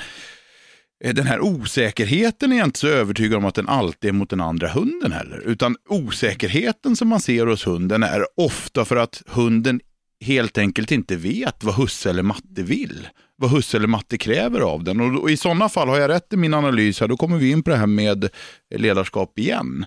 Eh, 1.04 1.14
den 1.14 1.28
här 1.28 1.42
osäkerheten 1.42 2.52
är 2.52 2.58
jag 2.58 2.68
inte 2.68 2.80
så 2.80 2.88
övertygad 2.88 3.38
om 3.38 3.46
att 3.46 3.56
den 3.56 3.68
alltid 3.68 4.10
är 4.10 4.14
mot 4.14 4.30
den 4.30 4.42
andra 4.42 4.68
hunden 4.68 5.12
heller. 5.12 5.42
Utan 5.46 5.76
osäkerheten 5.90 6.96
som 6.96 7.08
man 7.08 7.20
ser 7.20 7.48
hos 7.48 7.68
hunden 7.68 8.04
är 8.04 8.26
ofta 8.38 8.86
för 8.86 8.96
att 8.96 9.24
hunden 9.28 9.80
helt 10.22 10.58
enkelt 10.58 10.92
inte 10.92 11.16
vet 11.16 11.64
vad 11.64 11.76
husse 11.76 12.10
eller 12.10 12.24
matte 12.24 12.64
vill. 12.64 13.08
Vad 13.36 13.52
husse 13.52 13.78
eller 13.78 13.88
matte 13.88 14.18
kräver 14.18 14.60
av 14.60 14.84
den. 14.84 15.02
Och, 15.02 15.22
och 15.22 15.32
i 15.32 15.38
sådana 15.38 15.70
fall, 15.70 15.88
har 15.88 15.98
jag 15.98 16.10
rätt 16.10 16.34
i 16.34 16.38
min 16.38 16.54
analys 16.54 17.00
här, 17.00 17.08
då 17.08 17.18
kommer 17.18 17.38
vi 17.38 17.52
in 17.52 17.64
på 17.64 17.70
det 17.70 17.78
här 17.78 17.88
med 17.88 18.30
ledarskap 18.76 19.40
igen. 19.40 19.86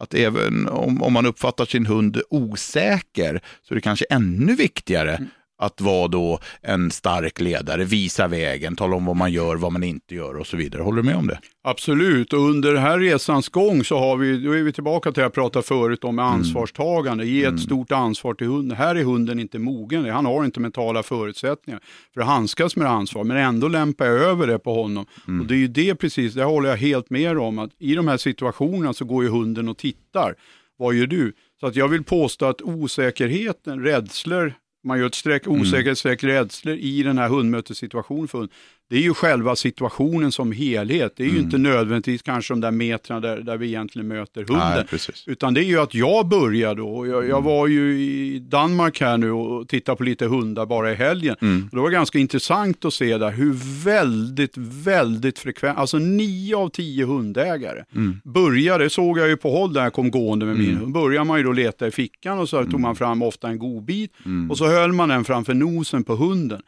Att 0.00 0.14
även 0.14 0.68
om, 0.68 1.02
om 1.02 1.12
man 1.12 1.26
uppfattar 1.26 1.64
sin 1.64 1.86
hund 1.86 2.22
osäker 2.30 3.40
så 3.62 3.74
är 3.74 3.76
det 3.76 3.80
kanske 3.80 4.04
ännu 4.10 4.54
viktigare 4.54 5.16
mm 5.16 5.28
att 5.58 5.80
vara 5.80 6.08
då 6.08 6.38
en 6.62 6.90
stark 6.90 7.40
ledare, 7.40 7.84
visa 7.84 8.28
vägen, 8.28 8.76
tala 8.76 8.96
om 8.96 9.04
vad 9.04 9.16
man 9.16 9.32
gör, 9.32 9.56
vad 9.56 9.72
man 9.72 9.82
inte 9.82 10.14
gör 10.14 10.36
och 10.36 10.46
så 10.46 10.56
vidare. 10.56 10.82
Håller 10.82 11.02
du 11.02 11.08
med 11.08 11.16
om 11.16 11.26
det? 11.26 11.38
Absolut, 11.64 12.32
och 12.32 12.40
under 12.40 12.72
den 12.72 12.82
här 12.82 12.98
resans 12.98 13.48
gång 13.48 13.84
så 13.84 13.98
har 13.98 14.16
vi, 14.16 14.44
då 14.44 14.52
är 14.52 14.62
vi 14.62 14.72
tillbaka 14.72 15.12
till 15.12 15.20
det 15.20 15.24
jag 15.24 15.32
pratade 15.32 15.62
förut 15.66 16.04
om 16.04 16.16
med 16.16 16.24
Mm. 16.24 16.34
ansvarstagande, 16.40 17.26
ge 17.26 17.44
ett 17.44 17.60
stort 17.60 17.92
ansvar 17.92 18.34
till 18.34 18.46
hunden. 18.46 18.76
Här 18.76 18.94
är 18.94 19.02
hunden 19.04 19.40
inte 19.40 19.58
mogen, 19.58 20.10
han 20.10 20.26
har 20.26 20.44
inte 20.44 20.60
mentala 20.60 21.02
förutsättningar 21.02 21.80
för 22.14 22.20
att 22.20 22.26
handskas 22.26 22.76
med 22.76 22.88
ansvar, 22.88 23.24
men 23.24 23.36
ändå 23.36 23.68
lämpar 23.68 24.06
jag 24.06 24.16
över 24.16 24.46
det 24.46 24.58
på 24.58 24.74
honom. 24.82 25.06
Mm. 25.28 25.40
Och 25.40 25.46
det 25.46 25.54
är 25.54 25.58
ju 25.58 25.68
det 25.68 25.94
precis, 25.94 26.34
det 26.34 26.44
håller 26.44 26.68
jag 26.68 26.76
helt 26.76 27.10
med 27.10 27.38
om, 27.38 27.58
att 27.58 27.70
i 27.78 27.94
de 27.94 28.08
här 28.08 28.16
situationerna 28.16 28.92
så 28.92 29.04
går 29.04 29.24
ju 29.24 29.30
hunden 29.30 29.68
och 29.68 29.78
tittar. 29.78 30.34
Vad 30.78 30.94
gör 30.94 31.06
du? 31.06 31.32
Så 31.60 31.66
att 31.66 31.76
jag 31.76 31.88
vill 31.88 32.04
påstå 32.04 32.46
att 32.46 32.62
osäkerheten, 32.62 33.82
rädslor, 33.84 34.54
man 34.84 34.98
gör 34.98 35.06
ett 35.06 35.14
streck, 35.14 35.46
Mm. 35.46 35.60
osäkerhetsstreck 35.60 36.24
rädslor 36.24 36.76
i 36.76 37.02
den 37.02 37.18
här 37.18 37.28
hundmötessituationen 37.28 38.28
för 38.28 38.38
hund. 38.38 38.50
Det 38.90 38.96
är 38.96 39.00
ju 39.00 39.14
själva 39.14 39.56
situationen 39.56 40.32
som 40.32 40.52
helhet. 40.52 41.12
Det 41.16 41.22
är 41.22 41.24
Mm. 41.28 41.36
ju 41.38 41.42
inte 41.44 41.58
nödvändigtvis 41.58 42.22
kanske 42.22 42.52
de 42.54 42.60
där 42.60 42.70
metrarna 42.70 43.20
där, 43.20 43.36
där 43.40 43.56
vi 43.56 43.66
egentligen 43.66 44.08
möter 44.08 44.44
hunden. 44.48 44.86
Nej. 44.92 45.00
Utan 45.26 45.54
det 45.54 45.60
är 45.60 45.64
ju 45.64 45.78
att 45.80 45.94
jag 45.94 46.28
börjar 46.28 46.74
då. 46.74 47.06
Jag, 47.06 47.16
Mm. 47.18 47.30
jag 47.30 47.42
var 47.42 47.66
ju 47.66 48.00
i 48.00 48.38
Danmark 48.38 49.00
här 49.00 49.16
nu 49.18 49.30
och 49.30 49.68
tittade 49.68 49.96
på 49.96 50.04
lite 50.04 50.26
hundar 50.26 50.66
bara 50.66 50.92
i 50.92 50.94
helgen. 50.94 51.36
Mm. 51.40 51.68
Och 51.70 51.76
det 51.76 51.82
var 51.82 51.90
ganska 51.90 52.18
intressant 52.18 52.84
att 52.84 52.94
se 52.94 53.18
där 53.18 53.30
hur 53.30 53.52
väldigt, 53.84 54.56
väldigt 54.56 55.38
frekvent, 55.38 55.78
alltså 55.78 55.98
nio 55.98 56.56
av 56.56 56.68
tio 56.68 57.04
hundägare 57.06 57.84
Mm. 57.94 58.20
började, 58.24 58.90
såg 58.90 59.18
jag 59.18 59.28
ju 59.28 59.36
på 59.36 59.50
håll 59.50 59.72
när 59.72 59.82
jag 59.82 59.92
kom 59.92 60.10
gående 60.10 60.46
med 60.46 60.56
min 60.58 60.76
hund, 60.76 60.92
började 60.92 61.24
man 61.24 61.38
ju 61.38 61.44
då 61.44 61.52
leta 61.52 61.86
i 61.86 61.90
fickan 61.90 62.38
och 62.38 62.48
så 62.48 62.64
tog 62.64 62.80
man 62.80 62.96
fram 62.96 63.22
ofta 63.22 63.48
en 63.48 63.58
godbit 63.58 64.12
och 64.50 64.58
så 64.58 64.66
höll 64.66 64.92
man 64.92 65.08
den 65.08 65.24
framför 65.24 65.54
nosen 65.54 66.04
på 66.04 66.14
hunden. 66.16 66.62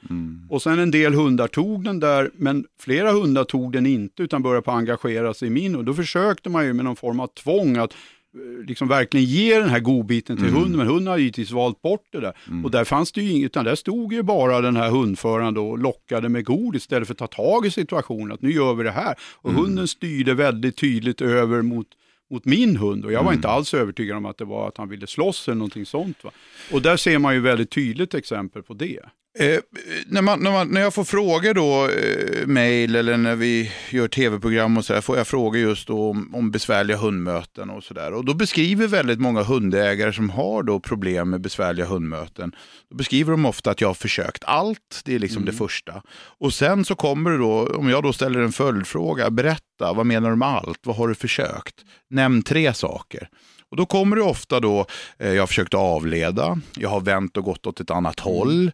Och 0.49 0.63
sen 0.63 0.79
en 0.79 0.91
del 0.91 1.15
hundar 1.15 1.47
tog 1.49 1.85
den 1.85 2.01
där, 2.01 2.10
men 2.35 2.65
flera 2.81 3.13
hundar 3.13 3.45
tog 3.45 3.73
den 3.73 3.87
inte 3.87 4.23
utan 4.23 4.43
började 4.43 4.63
på 4.63 4.71
engagera 4.71 5.35
sig 5.35 5.49
i 5.49 5.51
min 5.51 5.77
och 5.77 5.85
då 5.85 5.95
försökte 5.95 6.51
man 6.51 6.65
ju 6.65 6.73
med 6.73 6.85
någon 6.85 6.97
form 6.97 7.21
av 7.21 7.27
tvång 7.27 7.77
att 7.77 7.93
eh, 7.93 8.67
liksom 8.67 8.89
verkligen 8.89 9.27
ge 9.27 9.59
den 9.59 9.69
här 9.69 9.81
godbiten 9.81 10.37
till 10.37 10.47
hunden, 10.51 10.77
men 10.77 10.87
hunden 10.87 11.07
har 11.07 11.19
givetvis 11.19 11.51
valt 11.51 11.83
bort 11.83 12.07
det 12.13 12.21
där. 12.21 12.33
Och 12.65 12.71
där 12.71 12.85
fanns 12.85 13.13
det 13.13 13.23
ju 13.23 13.31
inget, 13.31 13.47
utan 13.47 13.65
där 13.65 13.75
stod 13.75 14.13
ju 14.13 14.23
bara 14.23 14.61
den 14.61 14.77
här 14.77 14.91
hundföraren 14.91 15.57
och 15.57 15.79
lockade 15.79 16.29
med 16.29 16.45
godis 16.45 16.83
istället 16.83 17.09
för 17.09 17.15
att 17.15 17.19
ta 17.19 17.27
tag 17.27 17.67
i 17.67 17.71
situationen, 17.71 18.33
att 18.33 18.43
nu 18.43 18.53
gör 18.53 18.75
vi 18.75 18.85
det 18.85 18.91
här. 18.91 19.15
Och 19.35 19.53
hunden 19.53 19.89
styrde 19.89 20.35
väldigt 20.35 20.77
tydligt 20.77 21.21
över 21.21 21.63
mot 21.63 21.87
mot 22.31 22.45
min 22.45 22.77
hund 22.77 23.05
och 23.05 23.13
jag 23.13 23.25
var 23.25 23.33
inte 23.33 23.49
alls 23.49 23.75
övertygad 23.75 24.17
om 24.17 24.27
att 24.27 24.39
det 24.39 24.45
var 24.45 24.69
att 24.69 24.77
han 24.77 24.89
ville 24.89 25.07
slåss 25.07 25.49
eller 25.49 25.57
någonting 25.57 25.87
sånt. 25.87 26.25
Va? 26.25 26.31
Och 26.73 26.83
där 26.83 26.97
ser 26.97 27.19
man 27.19 27.35
ju 27.35 27.41
väldigt 27.41 27.71
tydligt 27.71 28.15
exempel 28.15 28.63
på 28.63 28.75
det. 28.75 29.01
Eh, 29.39 29.61
när, 30.07 30.23
man, 30.23 30.41
när, 30.41 30.51
man, 30.51 30.69
när 30.69 30.81
jag 30.81 30.95
får 30.95 31.05
frågor 31.05 31.55
då, 31.55 31.89
eh, 31.89 32.47
mail 32.47 32.97
eller 32.97 33.17
när 33.17 33.37
vi 33.37 33.73
gör 33.91 34.09
tv-program 34.09 34.77
och 34.77 34.85
så 34.85 34.93
där, 34.93 35.01
får 35.01 35.17
jag 35.17 35.27
frågor 35.27 35.61
just 35.61 35.91
om, 35.91 36.35
om 36.35 36.51
besvärliga 36.51 36.97
hundmöten 36.97 37.71
och 37.71 37.85
sådär. 37.85 38.13
Och 38.13 38.25
då 38.25 38.35
beskriver 38.35 38.87
väldigt 38.87 39.21
många 39.21 39.43
hundägare 39.43 40.13
som 40.13 40.31
har 40.31 40.63
då 40.63 40.81
problem 40.81 41.31
med 41.31 41.41
besvärliga 41.41 41.87
hundmöten, 41.87 42.53
då 42.91 42.97
beskriver 42.97 43.31
de 43.31 43.47
ofta 43.47 43.71
att 43.71 43.81
jag 43.81 43.89
har 43.89 43.95
försökt 43.95 44.45
allt, 44.45 45.01
det 45.05 45.15
är 45.15 45.19
liksom 45.19 45.45
det 45.45 45.53
första. 45.53 46.03
Och 46.39 46.55
sen 46.55 46.85
så 46.85 46.95
kommer 46.95 47.31
det 47.31 47.39
då, 47.39 47.67
om 47.67 47.89
jag 47.89 48.03
då 48.03 48.13
ställer 48.13 48.41
en 48.41 48.53
följdfråga, 48.53 49.31
berätta, 49.31 49.93
vad 49.93 50.07
menar 50.07 50.31
du 50.31 50.37
med 50.37 50.49
allt, 50.49 50.81
vad 50.83 50.97
har 50.97 51.09
du 51.09 51.15
försökt? 51.15 51.75
Nämn 52.09 52.43
tre 52.43 52.75
saker. 52.75 53.29
Och 53.71 53.77
då 53.77 53.87
kommer 53.87 54.17
det 54.17 54.23
ofta 54.23 54.61
då, 54.61 54.87
eh, 55.19 55.33
jag 55.33 55.43
har 55.43 55.47
försökt 55.47 55.75
avleda, 55.75 56.61
jag 56.77 56.89
har 56.89 57.01
vänt 57.01 57.37
och 57.37 57.45
gått 57.45 57.67
åt 57.67 57.81
ett 57.81 57.91
annat 57.91 58.21
håll. 58.21 58.71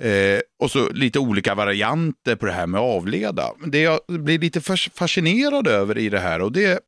Eh, 0.00 0.40
och 0.58 0.70
så 0.70 0.88
lite 0.88 1.18
olika 1.18 1.54
varianter 1.54 2.36
på 2.36 2.46
det 2.46 2.52
här 2.52 2.66
med 2.66 2.80
att 2.80 2.96
avleda. 2.96 3.50
Det 3.66 3.80
jag 3.80 4.00
blir 4.08 4.38
lite 4.38 4.60
fascinerad 4.94 5.66
över 5.66 5.98
i 5.98 6.08
det 6.08 6.18
här 6.18 6.40
och 6.40 6.52
det 6.52 6.64
är 6.64 6.80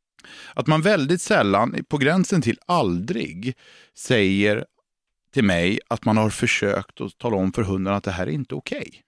att 0.53 0.67
man 0.67 0.81
väldigt 0.81 1.21
sällan, 1.21 1.75
på 1.89 1.97
gränsen 1.97 2.41
till 2.41 2.59
aldrig, 2.65 3.55
säger 3.97 4.65
till 5.33 5.43
mig 5.43 5.79
att 5.87 6.05
man 6.05 6.17
har 6.17 6.29
försökt 6.29 7.01
att 7.01 7.17
tala 7.17 7.35
om 7.35 7.53
för 7.53 7.63
hunden 7.63 7.93
att 7.93 8.03
det 8.03 8.11
här 8.11 8.27
är 8.27 8.31
inte 8.31 8.55
okej. 8.55 9.01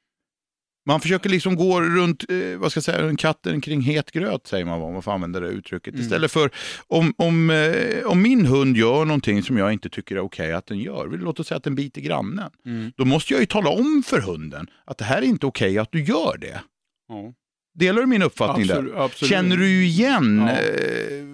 Man 0.87 0.99
försöker 1.01 1.29
liksom 1.29 1.55
gå 1.55 1.81
runt, 1.81 2.25
eh, 2.29 2.57
vad 2.57 2.71
ska 2.71 2.77
jag 2.77 2.83
säga, 2.83 3.09
en 3.09 3.17
katten 3.17 3.61
kring 3.61 3.81
het 3.81 4.11
gröt 4.11 4.47
säger 4.47 4.65
man 4.65 4.81
om 4.81 4.93
man 4.93 5.01
får 5.01 5.11
använda 5.11 5.39
det 5.39 5.47
uttrycket. 5.47 5.93
Mm. 5.93 6.01
Istället 6.05 6.31
för 6.31 6.49
om, 6.87 7.13
om, 7.17 7.49
eh, 7.49 8.05
om 8.05 8.21
min 8.21 8.45
hund 8.45 8.77
gör 8.77 9.05
någonting 9.05 9.43
som 9.43 9.57
jag 9.57 9.73
inte 9.73 9.89
tycker 9.89 10.15
är 10.15 10.19
okej 10.19 10.53
att 10.53 10.65
den 10.67 10.79
gör, 10.79 11.07
låt 11.07 11.39
oss 11.39 11.47
säga 11.47 11.57
att 11.57 11.63
den 11.63 11.75
biter 11.75 12.01
grannen. 12.01 12.49
Mm. 12.65 12.91
Då 12.97 13.05
måste 13.05 13.33
jag 13.33 13.39
ju 13.39 13.45
tala 13.45 13.69
om 13.69 14.03
för 14.05 14.21
hunden 14.21 14.67
att 14.85 14.97
det 14.97 15.05
här 15.05 15.17
är 15.17 15.25
inte 15.25 15.45
okej 15.45 15.77
att 15.79 15.91
du 15.91 16.03
gör 16.03 16.37
det. 16.37 16.61
Ja. 17.07 17.33
Delar 17.79 18.01
du 18.01 18.07
min 18.07 18.21
uppfattning 18.21 18.69
Absolut, 18.69 18.93
där? 18.93 19.01
absolut. 19.03 19.29
Känner 19.29 19.57
du 19.57 19.85
igen 19.85 20.41
Ja. 20.47 20.51
eh, 20.53 21.25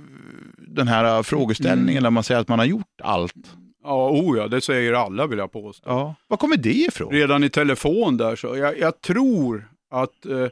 den 0.58 0.88
här 0.88 1.24
frågeställningen 1.24 1.90
Mm. 1.92 2.04
där 2.04 2.10
man 2.10 2.24
säger 2.24 2.42
att 2.42 2.48
man 2.48 2.60
har 2.60 2.66
gjort 2.66 3.02
allt? 3.04 3.34
Ja, 3.84 4.10
oh 4.10 4.38
ja, 4.38 4.48
det 4.48 4.62
säger 4.62 4.94
alla 4.94 5.28
vill 5.28 5.40
jag 5.40 5.52
påstå. 5.52 5.90
Ja. 5.90 6.16
Var 6.28 6.38
kommer 6.38 6.58
det 6.58 6.74
ifrån? 6.74 7.14
Redan 7.14 7.44
i 7.44 7.50
telefon 7.50 8.18
där 8.18 8.36
så, 8.36 8.58
jag, 8.58 8.80
jag 8.80 9.02
tror 9.02 9.68
att 9.92 10.26
eh, 10.26 10.48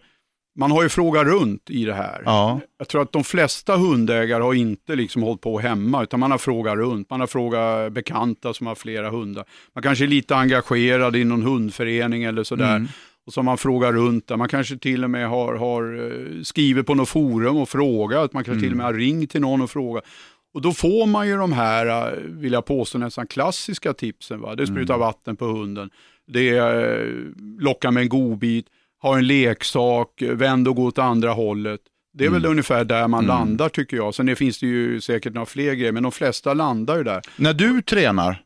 man 0.59 0.71
har 0.71 0.83
ju 0.83 0.89
frågat 0.89 1.27
runt 1.27 1.69
i 1.69 1.85
det 1.85 1.93
här. 1.93 2.21
Ja. 2.25 2.61
Jag 2.77 2.87
tror 2.87 3.01
att 3.01 3.11
de 3.11 3.23
flesta 3.23 3.75
hundägare 3.77 4.43
har 4.43 4.53
inte 4.53 4.95
liksom 4.95 5.23
hållit 5.23 5.41
på 5.41 5.59
hemma, 5.59 6.03
utan 6.03 6.19
man 6.19 6.31
har 6.31 6.37
frågat 6.37 6.75
runt. 6.75 7.09
Man 7.09 7.19
har 7.19 7.27
frågat 7.27 7.93
bekanta 7.93 8.53
som 8.53 8.67
har 8.67 8.75
flera 8.75 9.09
hundar. 9.09 9.45
Man 9.75 9.83
kanske 9.83 10.05
är 10.05 10.07
lite 10.07 10.35
engagerad 10.35 11.15
i 11.15 11.23
någon 11.23 11.43
hundförening 11.43 12.23
eller 12.23 12.43
sådär. 12.43 12.75
Mm. 12.75 12.87
Och 13.25 13.33
så 13.33 13.39
har 13.39 13.43
man 13.43 13.57
frågat 13.57 13.93
runt 13.93 14.27
där. 14.27 14.37
Man 14.37 14.49
kanske 14.49 14.77
till 14.77 15.03
och 15.03 15.09
med 15.09 15.29
har, 15.29 15.55
har 15.55 16.11
eh, 16.11 16.41
skrivit 16.43 16.85
på 16.85 16.95
något 16.95 17.09
forum 17.09 17.57
och 17.57 17.69
frågat. 17.69 18.33
Man 18.33 18.43
kanske 18.43 18.61
till 18.61 18.71
och 18.71 18.77
med 18.77 18.85
har 18.85 18.93
ringt 18.93 19.31
till 19.31 19.41
någon 19.41 19.61
och 19.61 19.71
frågat. 19.71 20.05
Och 20.53 20.61
då 20.61 20.73
får 20.73 21.05
man 21.05 21.27
ju 21.27 21.37
de 21.37 21.51
här, 21.53 21.85
eh, 22.11 22.17
vill 22.23 22.53
jag 22.53 22.65
påstå, 22.65 22.97
nästan 22.97 23.27
klassiska 23.27 23.93
tipsen. 23.93 24.41
Va? 24.41 24.55
Det 24.55 24.63
är 24.63 24.67
spruta 24.67 24.97
vatten 24.97 25.35
på 25.35 25.45
hunden, 25.45 25.89
det 26.27 26.49
är 26.49 26.99
eh, 26.99 27.13
locka 27.59 27.91
med 27.91 28.03
en 28.03 28.09
godbit, 28.09 28.65
ha 29.01 29.17
en 29.17 29.27
leksak, 29.27 30.21
vänd 30.21 30.67
och 30.67 30.75
gå 30.75 30.83
åt 30.85 30.97
andra 30.99 31.31
hållet. 31.31 31.81
Det 32.13 32.25
är 32.25 32.29
väl 32.29 32.45
ungefär 32.45 32.83
där 32.83 33.07
man 33.07 33.25
landar 33.25 33.69
tycker 33.69 33.97
jag. 33.97 34.15
Sen 34.15 34.25
det 34.25 34.35
finns 34.35 34.59
det 34.59 34.67
ju 34.67 35.01
säkert 35.01 35.33
några 35.33 35.45
fler 35.45 35.73
grejer, 35.73 35.91
men 35.91 36.03
de 36.03 36.11
flesta 36.11 36.53
landar 36.53 36.97
ju 36.97 37.03
där. 37.03 37.21
När 37.37 37.53
du 37.53 37.81
tränar 37.81 38.43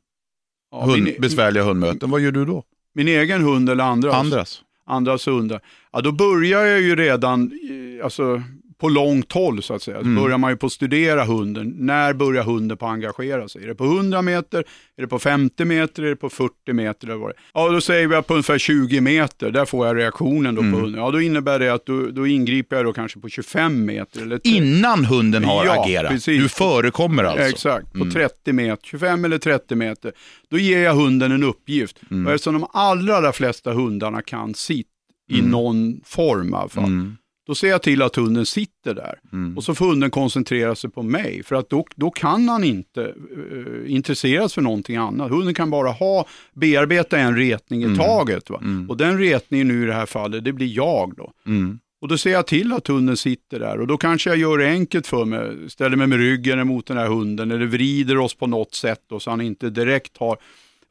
Ja, 0.71 0.85
hund, 0.85 1.03
min, 1.03 1.15
besvärliga 1.19 1.63
hundmöten, 1.63 2.09
vad 2.11 2.21
gör 2.21 2.31
du 2.31 2.45
då? 2.45 2.63
min 2.95 3.07
egen 3.07 3.41
hund 3.41 3.69
eller 3.69 3.83
andras, 3.83 4.15
Andras? 4.15 4.61
andras 4.85 5.27
hundar, 5.27 5.61
ja, 5.91 6.01
då 6.01 6.11
börjar 6.11 6.65
jag 6.65 6.81
ju 6.81 6.95
redan 6.95 7.51
eh, 7.97 8.05
alltså, 8.05 8.41
på 8.83 8.89
långt 8.89 9.31
håll 9.31 9.63
så 9.63 9.73
att 9.73 9.81
säga. 9.81 9.97
Så 9.97 10.01
Mm. 10.05 10.23
börjar 10.23 10.37
man 10.37 10.51
ju 10.51 10.57
på 10.57 10.65
att 10.65 10.71
studera 10.71 11.23
hunden. 11.25 11.73
När 11.77 12.13
börjar 12.13 12.43
hunden 12.43 12.77
på 12.77 12.85
att 12.85 12.91
engagera 12.93 13.47
sig? 13.47 13.63
Är 13.63 13.67
det 13.67 13.75
på 13.75 13.83
100 13.85 14.21
meter? 14.21 14.57
Är 14.97 15.01
det 15.01 15.07
på 15.07 15.19
50 15.19 15.65
meter? 15.65 16.03
Är 16.03 16.09
det 16.09 16.15
på 16.15 16.29
40 16.29 16.73
meter? 16.73 17.07
Eller 17.07 17.17
vad 17.17 17.29
det 17.29 17.33
är? 17.33 17.39
Ja, 17.53 17.69
då 17.69 17.81
säger 17.81 18.07
vi 18.07 18.15
att 18.15 18.27
på 18.27 18.33
ungefär 18.33 18.57
20 18.57 19.01
meter, 19.01 19.51
där 19.51 19.65
får 19.65 19.87
jag 19.87 19.97
reaktionen 19.97 20.55
då 20.55 20.61
Mm. 20.61 20.73
på 20.73 20.79
hunden. 20.79 21.01
Ja, 21.01 21.11
då 21.11 21.21
innebär 21.21 21.59
det 21.59 21.73
att 21.73 21.85
då, 21.85 22.07
då 22.07 22.27
ingriper 22.27 22.75
jag 22.75 22.85
då 22.85 22.93
kanske 22.93 23.19
på 23.19 23.29
25 23.29 23.85
meter. 23.85 24.21
Eller 24.21 24.39
Innan 24.43 25.05
hunden 25.05 25.43
har 25.43 25.65
Ja, 25.65 25.83
agerat? 25.83 26.11
precis. 26.11 26.41
Du 26.43 26.49
förekommer 26.49 27.23
alltså? 27.23 27.45
Exakt, 27.49 27.93
på 27.93 28.05
30 28.05 28.53
meter, 28.53 28.85
25 28.87 29.25
eller 29.25 29.37
30 29.37 29.75
meter. 29.75 30.11
Då 30.49 30.57
ger 30.57 30.79
jag 30.79 30.93
hunden 30.95 31.31
en 31.31 31.43
uppgift. 31.43 31.99
Mm. 32.11 32.27
Och 32.27 32.33
eftersom 32.33 32.53
de 32.53 32.67
allra, 32.73 33.15
allra 33.17 33.31
flesta 33.31 33.73
hundarna 33.73 34.21
kan 34.21 34.53
sitt 34.53 34.87
i 35.31 35.41
någon 35.41 36.01
form 36.05 36.49
i 36.53 36.57
alla 36.57 36.69
fall, 36.69 36.83
Mm. 36.83 37.17
Då 37.47 37.55
ser 37.55 37.69
jag 37.69 37.81
till 37.81 38.01
att 38.01 38.15
hunden 38.15 38.45
sitter 38.45 38.93
där. 38.93 39.19
Mm. 39.33 39.57
Och 39.57 39.63
så 39.63 39.75
får 39.75 39.85
hunden 39.85 40.11
koncentrera 40.11 40.75
sig 40.75 40.89
på 40.89 41.03
mig, 41.03 41.43
för 41.43 41.55
att 41.55 41.69
då, 41.69 41.85
då 41.95 42.11
kan 42.11 42.49
han 42.49 42.63
inte 42.63 43.01
uh, 43.01 43.91
intresseras 43.91 44.53
för 44.53 44.61
någonting 44.61 44.95
annat. 44.95 45.31
Hunden 45.31 45.53
kan 45.53 45.69
bara 45.69 45.89
ha, 45.89 46.27
bearbeta 46.53 47.17
en 47.17 47.37
retning 47.37 47.83
i 47.83 47.97
taget. 47.97 48.49
Va? 48.49 48.59
Mm. 48.61 48.89
Och 48.89 48.97
den 48.97 49.19
retningen 49.19 49.67
nu 49.67 49.83
i 49.83 49.85
det 49.85 49.93
här 49.93 50.05
fallet, 50.05 50.43
det 50.43 50.53
blir 50.53 50.75
jag 50.75 51.13
då. 51.17 51.31
Mm. 51.45 51.79
Och 52.01 52.09
då 52.09 52.17
ser 52.17 52.31
jag 52.31 52.47
till 52.47 52.73
att 52.73 52.87
hunden 52.87 53.17
sitter 53.17 53.59
där 53.59 53.79
och 53.79 53.87
då 53.87 53.97
kanske 53.97 54.29
jag 54.29 54.39
gör 54.39 54.57
det 54.57 54.69
enkelt 54.69 55.07
för 55.07 55.25
mig. 55.25 55.69
Ställer 55.69 55.97
mig 55.97 56.07
med 56.07 56.17
ryggen 56.17 56.67
mot 56.67 56.85
den 56.85 56.97
här 56.97 57.07
hunden 57.07 57.51
eller 57.51 57.65
vrider 57.65 58.17
oss 58.17 58.33
på 58.33 58.47
något 58.47 58.73
sätt 58.73 58.99
då, 59.09 59.19
så 59.19 59.29
han 59.29 59.41
inte 59.41 59.69
direkt 59.69 60.17
har 60.17 60.37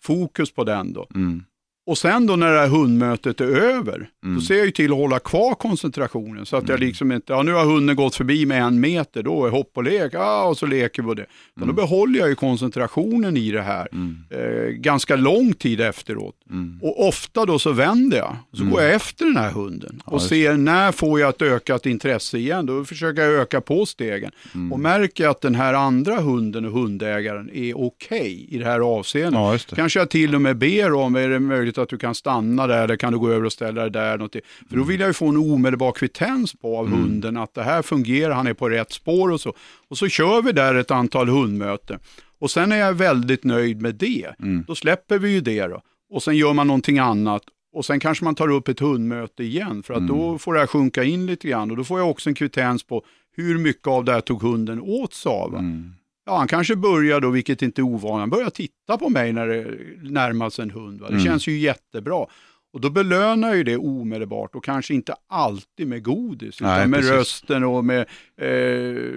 fokus 0.02 0.52
på 0.52 0.64
den. 0.64 0.92
Då. 0.92 1.06
Mm. 1.14 1.44
Och 1.86 1.98
sen 1.98 2.26
då 2.26 2.36
när 2.36 2.52
det 2.52 2.58
här 2.58 2.68
hundmötet 2.68 3.40
är 3.40 3.44
över, 3.46 4.08
Mm. 4.24 4.34
då 4.34 4.40
ser 4.40 4.56
jag 4.56 4.64
ju 4.66 4.70
till 4.72 4.90
att 4.92 4.98
hålla 4.98 5.18
kvar 5.18 5.54
koncentrationen. 5.54 6.46
Så 6.46 6.56
att 6.56 6.68
jag 6.68 6.80
liksom 6.80 7.12
inte, 7.12 7.32
ja 7.32 7.42
nu 7.42 7.52
har 7.52 7.64
hunden 7.64 7.96
gått 7.96 8.14
förbi 8.14 8.46
med 8.46 8.62
en 8.62 8.80
meter, 8.80 9.22
då 9.22 9.46
är 9.46 9.50
hopp 9.50 9.70
och 9.74 9.84
lek, 9.84 10.14
ja, 10.14 10.44
och 10.44 10.58
så 10.58 10.66
leker 10.66 11.02
vi 11.02 11.14
det. 11.14 11.26
Men 11.54 11.68
då 11.68 11.74
behåller 11.74 12.18
jag 12.18 12.28
ju 12.28 12.34
koncentrationen 12.34 13.36
i 13.36 13.50
det 13.50 13.62
här 13.62 13.88
Mm. 13.92 14.16
eh, 14.30 14.68
ganska 14.70 15.16
lång 15.16 15.52
tid 15.52 15.80
efteråt. 15.80 16.34
Mm. 16.52 16.78
Och 16.82 17.08
ofta 17.08 17.46
då 17.46 17.58
så 17.58 17.72
vänder 17.72 18.16
jag, 18.16 18.36
så 18.52 18.60
mm. 18.60 18.72
går 18.72 18.82
jag 18.82 18.94
efter 18.94 19.24
den 19.24 19.36
här 19.36 19.50
hunden 19.50 20.02
och 20.04 20.22
ja, 20.22 20.28
ser 20.28 20.56
när 20.56 20.92
får 20.92 21.20
jag 21.20 21.28
ett 21.28 21.42
ökat 21.42 21.86
intresse 21.86 22.38
igen. 22.38 22.66
Då 22.66 22.84
försöker 22.84 23.22
jag 23.22 23.32
öka 23.32 23.60
på 23.60 23.86
stegen. 23.86 24.30
Mm. 24.54 24.72
Och 24.72 24.80
märker 24.80 25.28
att 25.28 25.40
den 25.40 25.54
här 25.54 25.74
andra 25.74 26.20
hunden 26.20 26.64
och 26.64 26.72
hundägaren 26.72 27.50
är 27.52 27.76
okej 27.76 28.20
okay 28.20 28.46
i 28.48 28.58
det 28.58 28.64
här 28.64 28.80
avseendet. 28.80 29.66
Ja. 29.70 29.76
Kanske 29.76 29.98
jag 29.98 30.10
till 30.10 30.34
och 30.34 30.42
med 30.42 30.56
ber 30.56 30.92
om, 30.92 31.14
är 31.14 31.28
det 31.28 31.40
möjligt 31.40 31.78
att 31.78 31.88
du 31.88 31.98
kan 31.98 32.14
stanna 32.14 32.66
där 32.66 32.84
eller 32.84 32.96
kan 32.96 33.12
du 33.12 33.18
gå 33.18 33.30
över 33.30 33.44
och 33.44 33.52
ställa 33.52 33.80
dig 33.80 33.90
där? 33.90 34.18
Något. 34.18 34.36
För 34.68 34.76
då 34.76 34.82
vill 34.82 35.00
jag 35.00 35.06
ju 35.06 35.12
få 35.12 35.26
en 35.28 35.36
omedelbar 35.36 35.92
kvittens 35.92 36.52
på 36.52 36.78
av 36.78 36.86
mm. 36.86 36.98
hunden 36.98 37.36
att 37.36 37.54
det 37.54 37.62
här 37.62 37.82
fungerar, 37.82 38.34
han 38.34 38.46
är 38.46 38.54
på 38.54 38.68
rätt 38.68 38.92
spår 38.92 39.30
och 39.30 39.40
så. 39.40 39.54
Och 39.88 39.98
så 39.98 40.08
kör 40.08 40.42
vi 40.42 40.52
där 40.52 40.74
ett 40.74 40.90
antal 40.90 41.28
hundmöten. 41.28 41.98
Och 42.38 42.50
sen 42.50 42.72
är 42.72 42.76
jag 42.76 42.94
väldigt 42.94 43.44
nöjd 43.44 43.82
med 43.82 43.94
det. 43.94 44.26
Mm. 44.38 44.64
Då 44.66 44.74
släpper 44.74 45.18
vi 45.18 45.30
ju 45.30 45.40
det 45.40 45.66
då. 45.66 45.82
Och 46.12 46.22
sen 46.22 46.36
gör 46.36 46.52
man 46.52 46.66
någonting 46.66 46.98
annat. 46.98 47.42
Och 47.72 47.84
sen 47.84 48.00
kanske 48.00 48.24
man 48.24 48.34
tar 48.34 48.48
upp 48.48 48.68
ett 48.68 48.80
hundmöte 48.80 49.44
igen 49.44 49.82
för 49.82 49.94
att 49.94 50.00
mm. 50.00 50.16
då 50.16 50.38
får 50.38 50.54
det 50.54 50.60
här 50.60 50.66
sjunka 50.66 51.04
in 51.04 51.26
lite 51.26 51.48
grann. 51.48 51.70
Och 51.70 51.76
då 51.76 51.84
får 51.84 51.98
jag 51.98 52.10
också 52.10 52.28
en 52.28 52.34
kvittens 52.34 52.82
på 52.82 53.04
hur 53.36 53.58
mycket 53.58 53.86
av 53.86 54.04
det 54.04 54.12
här 54.12 54.20
tog 54.20 54.42
hunden 54.42 54.80
åt 54.80 55.14
sig 55.14 55.30
av. 55.30 55.54
Mm. 55.54 55.92
Ja, 56.26 56.38
han 56.38 56.48
kanske 56.48 56.76
börjar 56.76 57.20
då, 57.20 57.30
vilket 57.30 57.62
inte 57.62 57.80
är 57.80 57.82
ovanligt, 57.82 58.20
han 58.20 58.30
börjar 58.30 58.50
titta 58.50 58.98
på 58.98 59.08
mig 59.08 59.32
när 59.32 59.46
det 59.46 59.76
närmar 60.10 60.50
sig 60.50 60.62
en 60.62 60.70
hund. 60.70 61.00
Va? 61.00 61.06
Det 61.06 61.14
mm. 61.14 61.24
känns 61.24 61.46
ju 61.46 61.58
jättebra. 61.58 62.26
Och 62.72 62.80
då 62.80 62.90
belönar 62.90 63.48
jag 63.48 63.56
ju 63.56 63.64
det 63.64 63.76
omedelbart 63.76 64.54
och 64.54 64.64
kanske 64.64 64.94
inte 64.94 65.14
alltid 65.28 65.86
med 65.86 66.02
godis, 66.02 66.60
utan 66.60 66.68
Nej, 66.68 66.86
med 66.86 67.00
precis. 67.00 67.12
rösten 67.12 67.64
och 67.64 67.84
med 67.84 68.00
eh, 68.36 69.12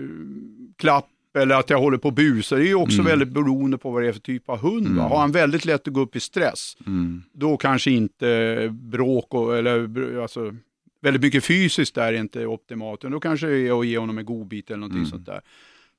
klapp 0.77 1.09
eller 1.35 1.55
att 1.55 1.69
jag 1.69 1.79
håller 1.79 1.97
på 1.97 2.07
och 2.07 2.13
busar. 2.13 2.57
Det 2.57 2.63
är 2.63 2.67
ju 2.67 2.75
också 2.75 2.99
mm. 2.99 3.05
väldigt 3.05 3.29
beroende 3.29 3.77
på 3.77 3.91
vad 3.91 4.01
det 4.01 4.07
är 4.07 4.13
för 4.13 4.19
typ 4.19 4.49
av 4.49 4.59
hund. 4.59 4.87
Mm. 4.87 4.97
Har 4.97 5.19
han 5.19 5.31
väldigt 5.31 5.65
lätt 5.65 5.87
att 5.87 5.93
gå 5.93 6.01
upp 6.01 6.15
i 6.15 6.19
stress, 6.19 6.77
mm. 6.87 7.23
då 7.33 7.57
kanske 7.57 7.91
inte 7.91 8.69
bråk 8.71 9.33
och, 9.33 9.57
eller 9.57 10.19
alltså, 10.21 10.55
väldigt 11.01 11.21
mycket 11.21 11.45
fysiskt 11.45 11.95
där 11.95 12.13
är 12.13 12.17
inte 12.17 12.45
optimalt. 12.45 13.01
Då 13.01 13.19
kanske 13.19 13.47
det 13.47 13.67
är 13.67 13.79
att 13.79 13.87
ge 13.87 13.97
honom 13.97 14.17
en 14.17 14.25
godbit 14.25 14.69
eller 14.69 14.77
någonting 14.77 14.99
mm. 14.99 15.09
sånt 15.09 15.25
där. 15.25 15.41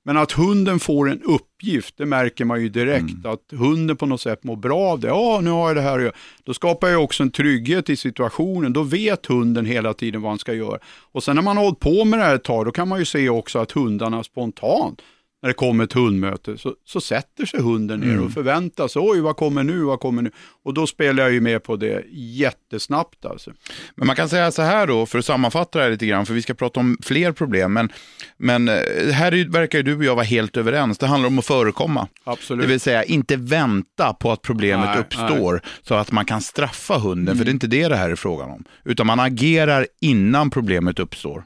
Men 0.06 0.16
att 0.16 0.32
hunden 0.32 0.80
får 0.80 1.10
en 1.10 1.22
uppgift, 1.22 1.94
det 1.96 2.06
märker 2.06 2.44
man 2.44 2.62
ju 2.62 2.68
direkt. 2.68 3.14
Mm. 3.14 3.32
Att 3.32 3.52
hunden 3.58 3.96
på 3.96 4.06
något 4.06 4.20
sätt 4.20 4.44
mår 4.44 4.56
bra 4.56 4.78
av 4.78 5.00
det. 5.00 5.08
Ja, 5.08 5.40
nu 5.42 5.50
har 5.50 5.68
jag 5.68 5.76
det 5.76 5.82
här 5.82 5.96
att 5.96 6.02
göra. 6.02 6.14
Då 6.44 6.54
skapar 6.54 6.88
jag 6.88 7.04
också 7.04 7.22
en 7.22 7.30
trygghet 7.30 7.90
i 7.90 7.96
situationen. 7.96 8.72
Då 8.72 8.82
vet 8.82 9.26
hunden 9.26 9.66
hela 9.66 9.94
tiden 9.94 10.22
vad 10.22 10.30
han 10.30 10.38
ska 10.38 10.54
göra. 10.54 10.78
Och 11.12 11.22
sen 11.22 11.36
när 11.36 11.42
man 11.42 11.56
har 11.56 11.64
hållit 11.64 11.80
på 11.80 12.04
med 12.04 12.18
det 12.18 12.24
här 12.24 12.34
ett 12.34 12.44
tag, 12.44 12.64
då 12.64 12.72
kan 12.72 12.88
man 12.88 12.98
ju 12.98 13.04
se 13.04 13.28
också 13.28 13.58
att 13.58 13.72
hundarna 13.72 14.24
spontant 14.24 15.02
när 15.46 15.48
det 15.48 15.54
kommer 15.54 15.84
ett 15.84 15.92
hundmöte 15.92 16.58
så, 16.58 16.74
så 16.84 17.00
sätter 17.00 17.46
sig 17.46 17.60
hunden 17.60 18.00
ner 18.00 18.12
mm. 18.12 18.24
och 18.24 18.32
förväntar 18.32 18.88
sig, 18.88 19.02
oj 19.04 19.20
vad 19.20 19.36
kommer 19.36 19.62
nu, 19.62 19.80
vad 19.80 20.00
kommer 20.00 20.22
nu? 20.22 20.30
Och 20.64 20.74
då 20.74 20.86
spelar 20.86 21.22
jag 21.22 21.32
ju 21.32 21.40
med 21.40 21.62
på 21.62 21.76
det 21.76 22.04
jättesnabbt 22.10 23.24
alltså. 23.24 23.52
Men 23.94 24.06
man 24.06 24.16
kan 24.16 24.28
säga 24.28 24.50
så 24.50 24.62
här 24.62 24.86
då, 24.86 25.06
för 25.06 25.18
att 25.18 25.24
sammanfatta 25.24 25.78
det 25.78 25.84
här 25.84 25.90
lite 25.90 26.06
grann, 26.06 26.26
för 26.26 26.34
vi 26.34 26.42
ska 26.42 26.54
prata 26.54 26.80
om 26.80 26.98
fler 27.02 27.32
problem, 27.32 27.72
men, 27.72 27.92
men 28.36 28.68
eh, 28.68 28.74
här 29.12 29.34
är, 29.34 29.48
verkar 29.48 29.78
ju 29.78 29.82
du 29.82 29.96
och 29.96 30.04
jag 30.04 30.14
vara 30.14 30.24
helt 30.24 30.56
överens. 30.56 30.98
Det 30.98 31.06
handlar 31.06 31.28
om 31.28 31.38
att 31.38 31.46
förekomma. 31.46 32.08
Absolut. 32.24 32.62
Det 32.62 32.68
vill 32.68 32.80
säga 32.80 33.04
inte 33.04 33.36
vänta 33.36 34.12
på 34.12 34.32
att 34.32 34.42
problemet 34.42 34.88
nej, 34.88 34.98
uppstår 34.98 35.52
nej. 35.52 35.62
så 35.82 35.94
att 35.94 36.12
man 36.12 36.24
kan 36.24 36.40
straffa 36.40 36.98
hunden, 36.98 37.28
mm. 37.28 37.38
för 37.38 37.44
det 37.44 37.50
är 37.50 37.52
inte 37.52 37.66
det 37.66 37.88
det 37.88 37.96
här 37.96 38.10
är 38.10 38.16
frågan 38.16 38.50
om. 38.50 38.64
Utan 38.84 39.06
man 39.06 39.20
agerar 39.20 39.86
innan 40.00 40.50
problemet 40.50 40.98
uppstår. 40.98 41.44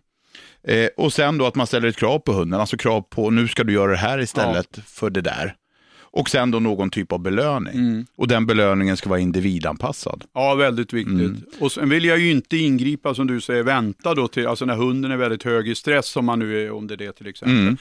Eh, 0.65 0.89
och 0.97 1.13
sen 1.13 1.39
då 1.39 1.47
att 1.47 1.55
man 1.55 1.67
ställer 1.67 1.89
ett 1.89 1.97
krav 1.97 2.19
på 2.19 2.33
hunden, 2.33 2.61
alltså 2.61 2.77
krav 2.77 3.01
på 3.01 3.31
nu 3.31 3.49
ska 3.49 3.65
du 3.65 3.73
göra 3.73 3.91
det 3.91 3.97
här 3.97 4.21
istället 4.21 4.69
ja. 4.77 4.83
för 4.87 5.11
det 5.11 5.21
där. 5.21 5.55
Och 6.13 6.31
sen 6.31 6.51
då 6.51 6.61
någon 6.61 6.91
typ 6.91 7.13
av 7.13 7.19
belöning. 7.19 7.75
Mm. 7.75 8.07
Och 8.17 8.29
den 8.29 8.47
belöningen 8.47 8.97
ska 8.97 9.09
vara 9.09 9.21
individanpassad. 9.21 10.25
Ja, 10.35 10.55
väldigt 10.55 10.93
viktigt. 10.93 11.15
Mm. 11.15 11.43
Och 11.59 11.73
sen 11.73 11.89
vill 11.89 12.05
jag 12.05 12.19
ju 12.19 12.31
inte 12.31 12.57
ingripa 12.57 13.15
som 13.15 13.27
du 13.27 13.41
säger, 13.41 13.63
vänta 13.63 14.15
då 14.15 14.29
till, 14.29 14.47
alltså 14.47 14.65
när 14.65 14.75
hunden 14.75 15.11
är 15.11 15.17
väldigt 15.17 15.43
hög 15.43 15.69
i 15.69 15.75
stress, 15.75 16.17
om 16.17 16.25
man 16.25 16.39
nu 16.39 16.67
är, 16.67 16.87
det 16.87 16.95
är 16.95 16.97
det 16.97 17.13
till 17.13 17.27
exempel. 17.27 17.59
Mm. 17.59 17.77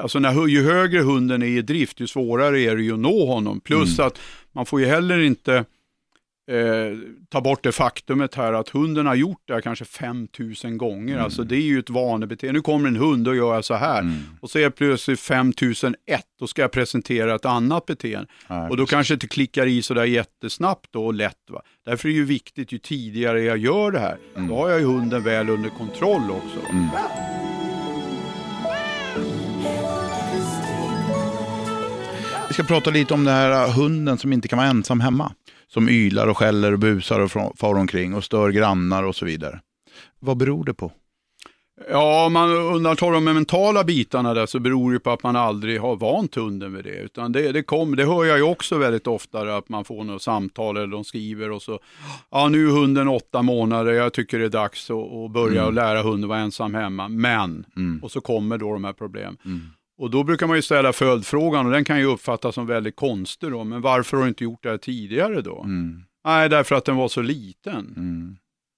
Alltså 0.00 0.18
när, 0.18 0.46
ju 0.46 0.64
högre 0.64 1.00
hunden 1.00 1.42
är 1.42 1.46
i 1.46 1.62
drift, 1.62 2.00
ju 2.00 2.06
svårare 2.06 2.60
är 2.60 2.76
det 2.76 2.82
ju 2.82 2.92
att 2.92 2.98
nå 2.98 3.26
honom. 3.26 3.60
Plus 3.60 3.98
mm. 3.98 4.06
att 4.06 4.18
man 4.52 4.66
får 4.66 4.80
ju 4.80 4.86
heller 4.86 5.18
inte 5.18 5.64
eh, 6.50 6.98
ta 7.28 7.40
bort 7.40 7.62
det 7.62 7.72
faktumet 7.72 8.34
här 8.34 8.52
att 8.52 8.68
hunden 8.68 9.06
har 9.06 9.14
gjort 9.14 9.42
det 9.46 9.54
här 9.54 9.60
kanske 9.60 9.84
5000 9.84 10.78
gånger. 10.78 11.12
Mm. 11.12 11.24
Alltså 11.24 11.44
det 11.44 11.56
är 11.56 11.60
ju 11.60 11.78
ett 11.78 11.90
vanebeteende. 11.90 12.58
Nu 12.58 12.62
kommer 12.62 12.88
en 12.88 12.96
hund 12.96 13.28
och 13.28 13.36
gör 13.36 13.62
så 13.62 13.74
här. 13.74 14.00
Mm. 14.00 14.22
Och 14.40 14.50
så 14.50 14.58
är 14.58 14.62
jag 14.62 14.74
plötsligt 14.74 15.20
5001, 15.20 15.96
då 16.38 16.46
ska 16.46 16.62
jag 16.62 16.72
presentera 16.72 17.34
ett 17.34 17.44
annat 17.44 17.86
beteende. 17.86 18.26
Ja, 18.48 18.68
och 18.68 18.76
då 18.76 18.86
kanske 18.86 19.14
inte 19.14 19.28
klickar 19.28 19.66
i 19.66 19.82
sådär 19.82 20.04
jättesnabbt 20.04 20.86
då 20.90 21.06
och 21.06 21.14
lätt. 21.14 21.50
Va? 21.50 21.62
Därför 21.84 22.08
är 22.08 22.12
det 22.12 22.18
ju 22.18 22.24
viktigt, 22.24 22.72
ju 22.72 22.78
tidigare 22.78 23.42
jag 23.42 23.58
gör 23.58 23.90
det 23.90 23.98
här, 23.98 24.16
mm. 24.36 24.48
då 24.48 24.56
har 24.56 24.70
jag 24.70 24.80
ju 24.80 24.86
hunden 24.86 25.22
väl 25.22 25.50
under 25.50 25.70
kontroll 25.70 26.30
också. 26.30 26.70
Mm. 26.70 26.88
Vi 32.48 32.54
ska 32.54 32.62
prata 32.62 32.90
lite 32.90 33.14
om 33.14 33.24
den 33.24 33.34
här 33.34 33.68
hunden 33.68 34.18
som 34.18 34.32
inte 34.32 34.48
kan 34.48 34.56
vara 34.56 34.68
ensam 34.68 35.00
hemma 35.00 35.32
som 35.74 35.88
ylar 35.88 36.26
och 36.26 36.38
skäller 36.38 36.72
och 36.72 36.78
busar 36.78 37.20
och 37.20 37.30
far 37.58 37.74
omkring 37.74 38.14
och 38.14 38.24
stör 38.24 38.50
grannar 38.50 39.02
och 39.02 39.16
så 39.16 39.24
vidare. 39.24 39.60
Vad 40.20 40.36
beror 40.36 40.64
det 40.64 40.74
på? 40.74 40.92
Ja, 41.90 42.26
om 42.26 42.32
man 42.32 42.50
undantar 42.50 43.12
de 43.12 43.24
mentala 43.24 43.84
bitarna 43.84 44.34
där 44.34 44.46
så 44.46 44.58
beror 44.58 44.92
det 44.92 45.00
på 45.00 45.10
att 45.10 45.22
man 45.22 45.36
aldrig 45.36 45.80
har 45.80 45.96
vant 45.96 46.34
hunden 46.34 46.74
vid 46.74 46.84
det. 46.84 46.96
Utan 46.96 47.32
det, 47.32 47.52
det, 47.52 47.62
kom, 47.62 47.96
det 47.96 48.04
hör 48.04 48.24
jag 48.24 48.36
ju 48.36 48.42
också 48.42 48.78
väldigt 48.78 49.06
ofta, 49.06 49.56
att 49.56 49.68
man 49.68 49.84
får 49.84 50.04
något 50.04 50.22
samtal 50.22 50.76
eller 50.76 50.86
de 50.86 51.04
skriver 51.04 51.50
och 51.50 51.62
så, 51.62 51.78
ja 52.30 52.48
nu 52.48 52.66
är 52.66 52.70
hunden 52.70 53.08
åtta 53.08 53.42
månader, 53.42 53.92
jag 53.92 54.12
tycker 54.12 54.38
det 54.38 54.44
är 54.44 54.48
dags 54.48 54.90
att, 54.90 54.96
att 54.96 55.32
börja 55.32 55.62
mm. 55.62 55.74
lära 55.74 56.02
hunden 56.02 56.28
vara 56.28 56.38
ensam 56.38 56.74
hemma, 56.74 57.08
men, 57.08 57.66
mm. 57.76 58.00
och 58.02 58.10
så 58.10 58.20
kommer 58.20 58.58
då 58.58 58.72
de 58.72 58.84
här 58.84 58.92
problemen. 58.92 59.36
Mm. 59.44 59.60
Och 59.98 60.10
då 60.10 60.24
brukar 60.24 60.46
man 60.46 60.56
ju 60.56 60.62
ställa 60.62 60.92
följdfrågan 60.92 61.66
och 61.66 61.72
den 61.72 61.84
kan 61.84 61.98
ju 61.98 62.04
uppfattas 62.04 62.54
som 62.54 62.66
väldigt 62.66 62.96
konstig 62.96 63.50
då, 63.50 63.64
men 63.64 63.80
varför 63.80 64.16
har 64.16 64.24
du 64.24 64.28
inte 64.28 64.44
gjort 64.44 64.62
det 64.62 64.68
här 64.68 64.78
tidigare 64.78 65.40
då? 65.40 65.62
Mm. 65.62 66.04
Nej, 66.24 66.48
därför 66.48 66.74
att 66.74 66.84
den 66.84 66.96
var 66.96 67.08
så 67.08 67.22
liten. 67.22 67.94
Mm. 67.96 68.36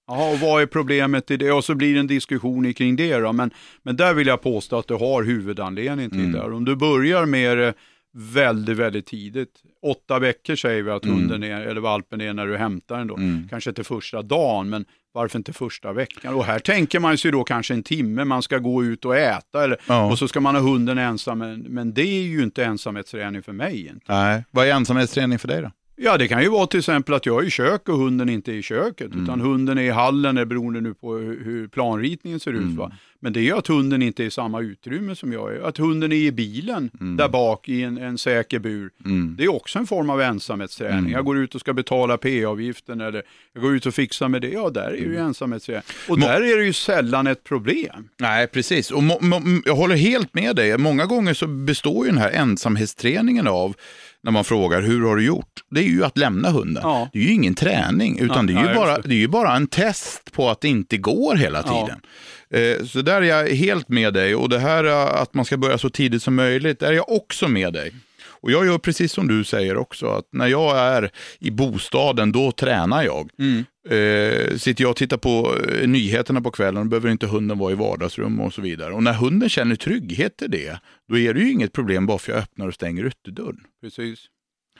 Jaha, 0.08 0.32
och 0.32 0.38
vad 0.38 0.62
är 0.62 0.66
problemet 0.66 1.30
i 1.30 1.36
det? 1.36 1.52
Och 1.52 1.64
så 1.64 1.74
blir 1.74 1.94
det 1.94 2.00
en 2.00 2.06
diskussion 2.06 2.74
kring 2.74 2.96
det 2.96 3.18
då, 3.18 3.32
men, 3.32 3.50
men 3.82 3.96
där 3.96 4.14
vill 4.14 4.26
jag 4.26 4.42
påstå 4.42 4.78
att 4.78 4.88
du 4.88 4.94
har 4.94 5.22
huvudanledningen 5.22 6.10
till 6.10 6.20
mm. 6.20 6.32
det. 6.32 6.42
Om 6.42 6.64
du 6.64 6.76
börjar 6.76 7.26
med 7.26 7.58
det 7.58 7.74
väldigt, 8.16 8.76
väldigt 8.76 9.06
tidigt, 9.06 9.62
åtta 9.82 10.18
veckor 10.18 10.56
säger 10.56 10.82
vi 10.82 10.90
att 10.90 11.04
mm. 11.04 11.16
hunden 11.16 11.42
är, 11.42 11.60
eller 11.60 11.80
valpen 11.80 12.20
är 12.20 12.32
när 12.32 12.46
du 12.46 12.56
hämtar 12.56 12.98
den 12.98 13.06
då, 13.06 13.16
mm. 13.16 13.48
kanske 13.50 13.70
inte 13.70 13.84
första 13.84 14.22
dagen, 14.22 14.68
men 14.68 14.84
varför 15.12 15.38
inte 15.38 15.52
första 15.52 15.92
veckan? 15.92 16.34
Och 16.34 16.44
här 16.44 16.58
tänker 16.58 17.00
man 17.00 17.18
sig 17.18 17.32
då 17.32 17.44
kanske 17.44 17.74
en 17.74 17.82
timme, 17.82 18.24
man 18.24 18.42
ska 18.42 18.58
gå 18.58 18.84
ut 18.84 19.04
och 19.04 19.16
äta 19.16 19.64
eller, 19.64 19.78
ja. 19.88 20.10
och 20.10 20.18
så 20.18 20.28
ska 20.28 20.40
man 20.40 20.54
ha 20.54 20.62
hunden 20.62 20.98
ensam. 20.98 21.38
Men, 21.38 21.60
men 21.60 21.94
det 21.94 22.02
är 22.02 22.22
ju 22.22 22.42
inte 22.42 22.64
ensamhetsträning 22.64 23.42
för 23.42 23.52
mig. 23.52 23.86
Inte. 23.86 24.04
Nej. 24.08 24.44
Vad 24.50 24.66
är 24.66 24.72
ensamhetsträning 24.72 25.38
för 25.38 25.48
dig 25.48 25.62
då? 25.62 25.70
Ja, 25.96 26.16
det 26.16 26.28
kan 26.28 26.42
ju 26.42 26.48
vara 26.48 26.66
till 26.66 26.78
exempel 26.78 27.14
att 27.14 27.26
jag 27.26 27.42
är 27.42 27.46
i 27.46 27.50
kök 27.50 27.88
och 27.88 27.98
hunden 27.98 28.28
inte 28.28 28.52
är 28.52 28.56
i 28.56 28.62
köket, 28.62 29.12
mm. 29.12 29.24
utan 29.24 29.40
hunden 29.40 29.78
är 29.78 29.82
i 29.82 29.90
hallen, 29.90 30.34
det 30.34 30.46
beroende 30.46 30.80
nu 30.80 30.94
på 30.94 31.16
hur 31.16 31.68
planritningen 31.68 32.40
ser 32.40 32.52
ut. 32.52 32.60
Mm. 32.60 32.76
Va? 32.76 32.92
Men 33.20 33.32
det 33.32 33.40
är 33.40 33.42
ju 33.42 33.52
att 33.52 33.66
hunden 33.66 34.02
inte 34.02 34.22
är 34.22 34.26
i 34.26 34.30
samma 34.30 34.60
utrymme 34.60 35.16
som 35.16 35.32
jag 35.32 35.54
är. 35.54 35.60
Att 35.60 35.78
hunden 35.78 36.12
är 36.12 36.16
i 36.16 36.32
bilen 36.32 36.90
mm. 37.00 37.16
där 37.16 37.28
bak 37.28 37.68
i 37.68 37.82
en, 37.82 37.98
en 37.98 38.18
säker 38.18 38.58
bur. 38.58 38.90
Mm. 39.04 39.34
Det 39.38 39.44
är 39.44 39.54
också 39.54 39.78
en 39.78 39.86
form 39.86 40.10
av 40.10 40.20
ensamhetsträning. 40.20 40.98
Mm. 40.98 41.12
Jag 41.12 41.24
går 41.24 41.38
ut 41.38 41.54
och 41.54 41.60
ska 41.60 41.72
betala 41.72 42.18
P-avgiften 42.18 43.00
eller 43.00 43.22
jag 43.52 43.62
går 43.62 43.74
ut 43.74 43.86
och 43.86 43.94
fixar 43.94 44.28
med 44.28 44.42
det. 44.42 44.48
Ja, 44.48 44.70
där 44.70 44.82
är 44.82 44.90
det 44.90 44.98
ju 44.98 45.14
mm. 45.14 45.26
ensamhetsträning. 45.26 45.82
Och 46.08 46.18
Må 46.18 46.26
där 46.26 46.40
är 46.40 46.56
det 46.56 46.64
ju 46.64 46.72
sällan 46.72 47.26
ett 47.26 47.44
problem. 47.44 48.08
Nej, 48.20 48.46
precis. 48.46 48.90
Och 48.90 49.02
jag 49.64 49.76
håller 49.76 49.96
helt 49.96 50.34
med 50.34 50.56
dig. 50.56 50.78
Många 50.78 51.06
gånger 51.06 51.34
så 51.34 51.46
består 51.46 52.06
ju 52.06 52.12
den 52.12 52.20
här 52.20 52.30
ensamhetsträningen 52.30 53.46
av 53.46 53.76
när 54.26 54.32
man 54.32 54.44
frågar 54.44 54.82
hur 54.82 55.06
har 55.06 55.16
du 55.16 55.24
gjort? 55.24 55.62
Det 55.70 55.80
är 55.80 55.88
ju 55.88 56.04
att 56.04 56.18
lämna 56.18 56.50
hunden. 56.50 56.82
Ja. 56.86 57.08
Det 57.12 57.18
är 57.18 57.22
ju 57.22 57.32
ingen 57.32 57.54
träning, 57.54 58.18
utan 58.18 58.48
ja, 58.48 58.54
det, 58.54 58.60
är 58.60 58.68
ju 58.68 58.74
bara, 58.74 58.98
det 58.98 59.14
är 59.14 59.18
ju 59.18 59.28
bara 59.28 59.56
en 59.56 59.66
test 59.66 60.32
på 60.32 60.50
att 60.50 60.60
det 60.60 60.68
inte 60.68 60.96
går 60.96 61.34
hela 61.34 61.62
tiden. 61.62 62.00
Eh, 62.50 62.84
så 62.84 63.02
där 63.02 63.22
är 63.22 63.26
jag 63.26 63.48
helt 63.48 63.88
med 63.88 64.14
dig 64.14 64.34
och 64.34 64.48
det 64.48 64.58
här 64.58 64.84
att 65.22 65.34
man 65.34 65.44
ska 65.44 65.56
börja 65.56 65.78
så 65.78 65.90
tidigt 65.90 66.22
som 66.22 66.34
möjligt, 66.34 66.80
där 66.80 66.88
är 66.88 66.92
jag 66.92 67.12
också 67.12 67.48
med 67.48 67.72
dig. 67.72 67.92
Och 68.40 68.52
jag 68.52 68.66
gör 68.66 68.78
precis 68.78 69.12
som 69.12 69.28
du 69.28 69.44
säger 69.44 69.76
också, 69.76 70.06
att 70.06 70.24
när 70.32 70.46
jag 70.46 70.78
är 70.78 71.10
i 71.38 71.50
bostaden, 71.50 72.32
då 72.32 72.52
tränar 72.52 73.02
jag. 73.02 73.30
Mm. 73.38 73.64
Eh, 73.88 74.56
sitter 74.56 74.84
jag 74.84 74.90
och 74.90 74.96
tittar 74.96 75.16
på 75.16 75.56
eh, 75.68 75.88
nyheterna 75.88 76.40
på 76.40 76.50
kvällen, 76.50 76.82
då 76.82 76.88
behöver 76.88 77.10
inte 77.10 77.26
hunden 77.26 77.58
vara 77.58 77.72
i 77.72 77.74
vardagsrum 77.74 78.40
och 78.40 78.54
så 78.54 78.62
vidare. 78.62 78.92
Och 78.92 79.02
när 79.02 79.12
hunden 79.12 79.48
känner 79.48 79.76
trygghet 79.76 80.42
i 80.42 80.46
det, 80.46 80.80
då 81.08 81.18
är 81.18 81.34
det 81.34 81.40
ju 81.40 81.50
inget 81.50 81.72
problem 81.72 82.06
bara 82.06 82.18
för 82.18 82.32
att 82.32 82.36
jag 82.36 82.42
öppnar 82.42 82.68
och 82.68 82.74
stänger 82.74 83.06
ytterdörren. 83.06 83.60
Precis. 83.80 84.18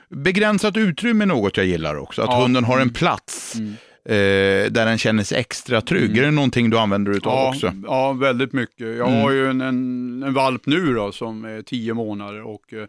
Begränsat 0.09 0.77
utrymme 0.77 1.25
är 1.25 1.27
något 1.27 1.57
jag 1.57 1.67
gillar 1.67 1.97
också, 1.97 2.23
att 2.23 2.31
ja. 2.31 2.43
hunden 2.43 2.65
har 2.65 2.77
en 2.77 2.83
mm. 2.83 2.95
plats. 2.95 3.55
Mm. 3.55 3.75
Eh, 4.09 4.71
där 4.71 4.87
den 4.87 4.99
känner 4.99 5.25
sig 5.25 5.39
extra 5.39 5.81
trygg. 5.81 6.11
Mm. 6.11 6.19
Är 6.19 6.23
det 6.23 6.31
någonting 6.31 6.71
du 6.71 6.79
använder 6.79 7.13
dig 7.13 7.21
av 7.25 7.33
ja, 7.33 7.49
också? 7.49 7.73
Ja, 7.85 8.13
väldigt 8.13 8.53
mycket. 8.53 8.87
Jag 8.97 9.09
mm. 9.09 9.21
har 9.21 9.31
ju 9.31 9.51
en, 9.51 9.61
en, 9.61 10.23
en, 10.23 10.35
valp 10.35 10.67
nu 10.67 10.95
då, 10.95 11.13
som 11.13 11.45
är 11.45 11.63
tio 11.63 11.95
månader 11.95 12.43
och 12.43 12.73
eh, 12.73 12.87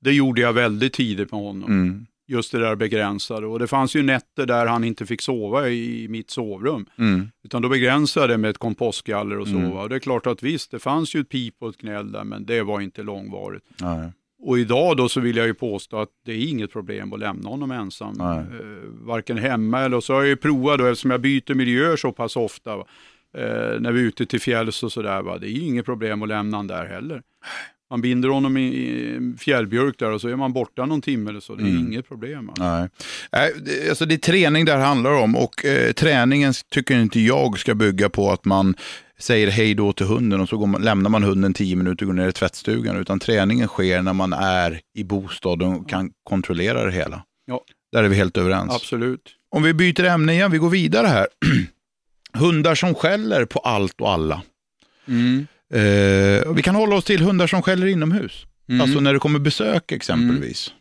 det 0.00 0.12
gjorde 0.12 0.40
jag 0.40 0.52
väldigt 0.52 0.92
tidigt 0.92 1.32
med 1.32 1.40
honom. 1.40 1.70
Mm. 1.70 2.06
just 2.28 2.52
det 2.52 2.58
där 2.58 2.76
begränsade. 2.76 3.46
Och 3.46 3.58
det 3.58 3.66
fanns 3.66 3.96
ju 3.96 4.02
nätter 4.02 4.46
där 4.46 4.66
han 4.66 4.84
inte 4.84 5.06
fick 5.06 5.22
sova 5.22 5.68
i 5.68 6.08
mitt 6.08 6.30
sovrum. 6.30 6.86
Mm. 6.98 7.30
Utan 7.44 7.62
då 7.62 7.68
begränsade 7.68 8.22
jag 8.22 8.30
det 8.30 8.38
med 8.38 8.50
ett 8.50 8.58
kompostgaller 8.58 9.38
och 9.38 9.48
så. 9.48 9.56
Mm. 9.56 9.70
va. 9.70 9.82
Och 9.82 9.88
det 9.88 9.94
är 9.94 10.00
klart 10.00 10.26
att 10.26 10.42
visst, 10.42 10.70
det 10.70 10.78
fanns 10.78 11.14
ju 11.14 11.20
ett 11.20 11.28
pip 11.28 11.54
och 11.58 11.68
ett 11.68 11.76
gnäll 11.76 12.12
där, 12.12 12.24
men 12.24 12.46
det 12.46 12.62
var 12.62 12.80
inte 12.80 13.02
långvarigt. 13.02 13.64
Nej. 13.80 14.12
Och 14.42 14.58
idag 14.58 14.96
då 14.96 15.08
så 15.08 15.20
vill 15.20 15.36
jag 15.36 15.46
ju 15.46 15.54
påstå 15.54 15.98
att 15.98 16.08
det 16.24 16.32
är 16.32 16.48
inget 16.48 16.72
problem 16.72 17.12
att 17.12 17.20
lämna 17.20 17.48
honom 17.48 17.70
ensam. 17.70 18.14
Nej. 18.18 18.38
Eh, 18.38 18.88
varken 18.90 19.38
hemma 19.38 19.80
eller 19.80 20.00
så 20.00 20.12
har 20.12 20.20
jag 20.20 20.28
ju 20.28 20.36
provat 20.36 20.78
då 20.78 20.86
eftersom 20.86 21.10
jag 21.10 21.20
byter 21.20 21.54
miljöer 21.54 21.96
så 21.96 22.12
pass 22.12 22.36
ofta. 22.36 22.74
Eh, 23.34 23.80
när 23.80 23.92
vi 23.92 24.00
är 24.00 24.04
ute 24.04 24.26
till 24.26 24.40
fjälls 24.40 24.82
och 24.82 24.92
sådär. 24.92 25.38
Det 25.40 25.46
är 25.46 25.62
inget 25.62 25.84
problem 25.84 26.22
att 26.22 26.28
lämna 26.28 26.56
honom 26.56 26.66
där 26.66 26.86
heller. 26.86 27.22
Man 27.90 28.00
binder 28.00 28.28
honom 28.28 28.56
i, 28.56 28.62
i 28.66 29.34
fjällbjörk 29.38 29.98
där 29.98 30.10
och 30.10 30.20
så 30.20 30.28
är 30.28 30.36
man 30.36 30.52
borta 30.52 30.86
någon 30.86 31.02
timme 31.02 31.30
eller 31.30 31.40
så. 31.40 31.54
Det 31.54 31.62
är 31.62 31.66
Mm. 31.66 31.86
inget 31.86 32.08
problem. 32.08 32.48
Alltså. 32.48 32.64
Nej. 32.64 33.52
Alltså 33.88 34.06
det 34.06 34.14
är 34.14 34.18
träning 34.18 34.64
det 34.64 34.72
här 34.72 34.78
handlar 34.80 35.10
om 35.12 35.36
och 35.36 35.64
eh, 35.64 35.92
träningen 35.92 36.52
tycker 36.70 36.98
inte 36.98 37.20
jag 37.20 37.58
ska 37.58 37.74
bygga 37.74 38.08
på 38.08 38.30
att 38.32 38.44
man 38.44 38.74
säger 39.18 39.50
hej 39.50 39.74
då 39.74 39.92
till 39.92 40.06
hunden 40.06 40.40
och 40.40 40.48
så 40.48 40.56
går 40.58 40.66
man, 40.66 40.82
lämnar 40.82 41.10
man 41.10 41.22
hunden 41.22 41.54
tio 41.54 41.76
minuter 41.76 42.04
och 42.04 42.06
går 42.06 42.14
ner 42.22 42.28
i 42.28 42.32
tvättstugan. 42.32 42.96
Utan 42.96 43.18
träningen 43.20 43.68
sker 43.68 44.02
när 44.02 44.12
man 44.12 44.32
är 44.32 44.80
i 44.94 45.04
bostaden 45.04 45.68
och 45.72 45.88
kan 45.88 46.10
kontrollera 46.24 46.84
det 46.84 46.92
hela. 46.92 47.22
Ja. 47.46 47.60
Där 47.92 48.04
är 48.04 48.08
vi 48.08 48.16
helt 48.16 48.36
överens. 48.36 48.72
Absolut. 48.72 49.22
Om 49.54 49.62
vi 49.62 49.74
byter 49.74 50.04
ämne 50.04 50.32
igen, 50.32 50.50
vi 50.50 50.58
går 50.58 50.70
vidare 50.70 51.06
här. 51.06 51.26
hundar 52.38 52.74
som 52.74 52.94
skäller 52.94 53.44
på 53.44 53.58
allt 53.58 54.00
och 54.00 54.10
alla. 54.10 54.42
Mm. 55.08 55.46
Eh, 55.74 56.52
vi 56.54 56.62
kan 56.64 56.74
hålla 56.74 56.96
oss 56.96 57.04
till 57.04 57.20
hundar 57.22 57.46
som 57.46 57.62
skäller 57.62 57.86
inomhus. 57.86 58.46
Mm. 58.68 58.80
Alltså 58.80 59.00
när 59.00 59.12
det 59.12 59.18
kommer 59.18 59.38
besök 59.38 59.92
exempelvis. 59.92 60.72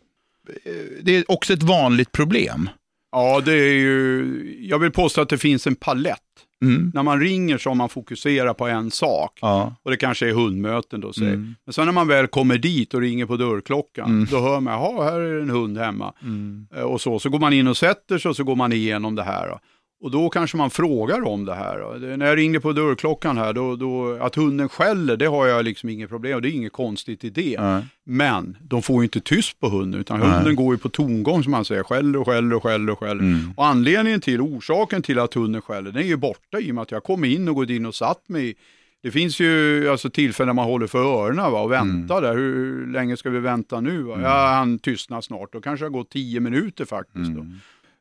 Eh, 0.66 0.72
Det 1.02 1.16
är 1.16 1.32
också 1.32 1.54
ett 1.54 1.64
vanligt 1.64 2.12
problem. 2.12 2.70
Ja, 3.12 3.42
det 3.46 3.54
är 3.54 3.74
ju, 3.74 4.58
jag 4.62 4.80
vill 4.80 4.92
påstå 4.92 5.22
att 5.22 5.30
det 5.30 5.38
finns 5.38 5.68
en 5.68 5.76
palett. 5.76 6.20
Mm. 6.62 6.92
När 6.94 7.04
man 7.04 7.20
ringer 7.20 7.58
så 7.58 7.70
har 7.70 7.76
man 7.76 7.90
fokuserat 7.90 8.58
på 8.58 8.68
en 8.68 8.92
sak. 8.92 9.40
Ja. 9.42 9.76
Och 9.84 9.92
det 9.92 9.98
kanske 9.98 10.30
är 10.30 10.34
hundmöten 10.34 11.02
då. 11.02 11.14
Säg. 11.14 11.28
Mm. 11.28 11.56
Men 11.66 11.74
sen 11.74 11.86
när 11.86 11.92
man 11.92 12.08
väl 12.08 12.28
kommer 12.28 12.58
dit 12.58 12.94
och 12.94 13.02
ringer 13.02 13.26
på 13.26 13.38
dörrklockan, 13.38 14.10
Mm. 14.10 14.28
då 14.32 14.40
hör 14.40 14.60
man, 14.60 14.74
jaha, 14.74 15.04
här 15.12 15.20
är 15.20 15.42
en 15.42 15.50
hund 15.50 15.78
hemma. 15.78 16.14
Mm. 16.24 16.68
Eh, 16.76 16.82
Och 16.82 17.02
så, 17.02 17.20
så 17.20 17.30
går 17.30 17.40
man 17.40 17.54
in 17.54 17.68
och 17.68 17.78
sätter 17.78 18.18
sig 18.18 18.30
och 18.30 18.36
så 18.36 18.44
går 18.44 18.56
man 18.56 18.74
igenom 18.74 19.16
det 19.16 19.24
här. 19.24 19.60
Och 20.02 20.12
då 20.12 20.30
kanske 20.30 20.58
man 20.58 20.70
frågar 20.70 21.28
om 21.28 21.46
det 21.46 21.56
här. 21.56 22.18
När 22.18 22.26
jag 22.26 22.38
ringde 22.38 22.60
på 22.60 22.74
dörrklockan 22.74 23.38
här, 23.38 23.54
då, 23.54 23.76
då, 23.76 24.18
att 24.22 24.36
hunden 24.36 24.70
skäller, 24.70 25.18
det 25.18 25.26
har 25.26 25.48
jag 25.48 25.66
liksom 25.66 25.90
inget 25.90 26.10
problem 26.10 26.36
och 26.36 26.42
det 26.42 26.50
är 26.50 26.52
inget 26.52 26.74
konstigt 26.74 27.24
i 27.24 27.30
det. 27.30 27.62
Nej. 27.62 27.84
Men 28.06 28.58
de 28.62 28.82
får 28.82 28.96
ju 28.96 29.04
inte 29.04 29.20
tyst 29.20 29.60
på 29.60 29.70
hunden, 29.70 30.02
utan 30.02 30.20
Nej. 30.20 30.30
hunden 30.30 30.56
går 30.56 30.74
ju 30.76 30.78
på 30.78 30.90
tomgång 30.90 31.44
som 31.44 31.52
man 31.52 31.66
säger, 31.66 31.84
skäller 31.84 32.20
och 32.20 32.28
skäller 32.28 32.56
och 32.56 32.64
skäller 32.64 32.92
och 32.92 33.00
skäller. 33.00 33.24
Mm. 33.24 33.54
Och 33.56 33.66
anledningen 33.66 34.22
till, 34.22 34.42
orsaken 34.42 35.02
till 35.02 35.20
att 35.20 35.34
hunden 35.34 35.62
skäller, 35.62 35.92
den 35.92 36.04
är 36.04 36.08
ju 36.08 36.18
borta 36.18 36.60
i 36.60 36.72
och 36.72 36.76
med 36.76 36.82
att 36.82 36.92
jag 36.92 37.04
kom 37.04 37.24
in 37.24 37.48
och 37.48 37.56
gått 37.56 37.70
in 37.70 37.86
och 37.86 37.96
satt 37.96 38.30
mig. 38.30 38.56
Det 39.04 39.12
finns 39.12 39.40
ju 39.40 39.90
alltså 39.90 40.10
tillfällen 40.10 40.56
man 40.56 40.66
håller 40.66 40.88
för 40.88 41.00
öronen 41.00 41.52
va, 41.52 41.62
och 41.62 41.72
väntar 41.72 42.22
där. 42.22 42.36
Hur, 42.36 42.88
länge 42.88 43.18
ska 43.18 43.30
vi 43.30 43.40
vänta 43.40 43.82
nu? 43.82 44.02
Va? 44.02 44.20
Ja, 44.22 44.48
han 44.48 44.80
tystnar 44.80 45.22
snart. 45.22 45.54
Då 45.54 45.62
kanske 45.62 45.86
det 45.86 45.88
har 45.88 45.98
gått 45.98 46.10
tio 46.10 46.40
minuter 46.40 46.86
faktiskt. 46.86 47.32
Då. 47.32 47.46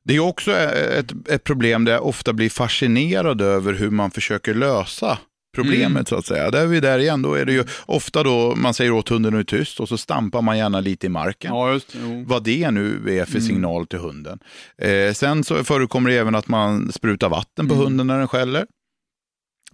Det 0.08 0.16
är 0.16 0.20
också 0.20 0.52
ett, 0.52 1.12
ett 1.28 1.44
problem 1.44 1.84
där 1.84 1.92
jag 1.92 2.06
ofta 2.06 2.32
blir 2.32 2.50
fascinerad 2.50 3.40
över 3.40 3.72
hur 3.72 3.90
man 3.90 4.10
försöker 4.10 4.54
lösa 4.54 5.18
problemet 5.56 5.90
Mm. 5.90 6.04
så 6.06 6.16
att 6.16 6.26
säga. 6.26 6.50
Där 6.50 6.62
är 6.62 6.66
vi 6.66 6.80
där 6.80 6.98
igen, 6.98 7.22
då 7.22 7.34
är 7.34 7.44
det 7.44 7.52
ju 7.52 7.64
ofta 7.86 8.22
då 8.22 8.54
man 8.56 8.74
säger 8.74 8.90
åt 8.92 9.08
hunden 9.08 9.34
att 9.34 9.38
är 9.40 9.44
tyst 9.44 9.80
och 9.80 9.88
så 9.88 9.98
stampar 9.98 10.42
man 10.42 10.58
gärna 10.58 10.80
lite 10.80 11.06
i 11.06 11.08
marken. 11.10 11.54
Ja, 11.54 11.72
just. 11.72 11.96
Jo. 12.02 12.24
Vad 12.26 12.44
det 12.44 12.70
nu 12.70 12.96
är 13.18 13.24
för 13.24 13.36
Mm. 13.36 13.46
signal 13.48 13.86
till 13.86 13.98
hunden. 13.98 14.38
Eh, 14.82 15.12
sen 15.12 15.44
så 15.44 15.64
förekommer 15.64 16.10
det 16.10 16.16
även 16.16 16.34
att 16.34 16.48
man 16.48 16.92
sprutar 16.92 17.28
vatten 17.28 17.68
på 17.68 17.74
Mm. 17.74 17.84
hunden 17.84 18.06
när 18.06 18.18
den 18.18 18.28
skäller. 18.28 18.66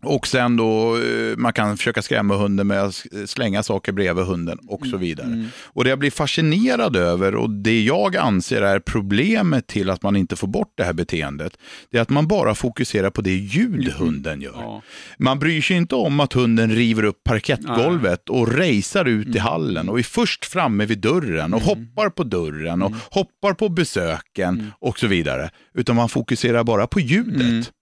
Och 0.06 0.26
sen 0.26 0.56
då, 0.56 0.96
eh, 0.96 1.36
man 1.36 1.52
kan 1.52 1.76
försöka 1.76 2.02
skrämma 2.02 2.36
hunden 2.36 2.66
med 2.66 2.82
att 2.82 3.06
slänga 3.26 3.62
saker 3.62 3.92
bredvid 3.92 4.24
hunden 4.24 4.58
och 4.68 4.86
så 4.86 4.96
vidare. 4.96 5.26
Mm. 5.26 5.46
Och 5.64 5.84
det 5.84 5.90
jag 5.90 5.98
blir 5.98 6.10
fascinerad 6.10 6.96
över 6.96 7.34
och 7.34 7.50
det 7.50 7.82
jag 7.82 8.16
anser 8.16 8.62
är 8.62 8.78
problemet 8.80 9.66
till 9.66 9.90
att 9.90 10.02
man 10.02 10.16
inte 10.16 10.36
får 10.36 10.48
bort 10.48 10.72
det 10.74 10.84
här 10.84 10.92
beteendet, 10.92 11.56
det 11.90 11.98
är 11.98 12.02
att 12.02 12.10
man 12.10 12.26
bara 12.26 12.54
fokuserar 12.54 13.10
på 13.10 13.22
det 13.22 13.30
ljud 13.34 13.88
hunden 13.92 14.40
gör. 14.40 14.52
Ja. 14.54 14.82
Man 15.18 15.38
bryr 15.38 15.62
sig 15.62 15.76
inte 15.76 15.94
om 15.94 16.20
att 16.20 16.32
hunden 16.32 16.70
river 16.74 17.04
upp 17.04 17.24
parkettgolvet 17.24 18.28
och 18.28 18.48
racear 18.58 19.04
ut 19.08 19.24
Mm. 19.26 19.36
i 19.36 19.38
hallen 19.38 19.88
och 19.88 19.98
är 19.98 20.02
först 20.02 20.44
framme 20.44 20.86
vid 20.86 20.98
dörren 20.98 21.54
och 21.54 21.62
hoppar 21.62 22.10
på 22.10 22.24
dörren 22.24 22.82
och 22.82 22.88
Mm. 22.90 23.00
hoppar 23.10 23.52
på 23.54 23.68
besöken 23.68 24.70
och 24.78 24.98
så 24.98 25.06
vidare. 25.06 25.50
Utan 25.74 25.96
man 25.96 26.08
fokuserar 26.08 26.64
bara 26.64 26.86
på 26.86 27.00
ljudet. 27.00 27.72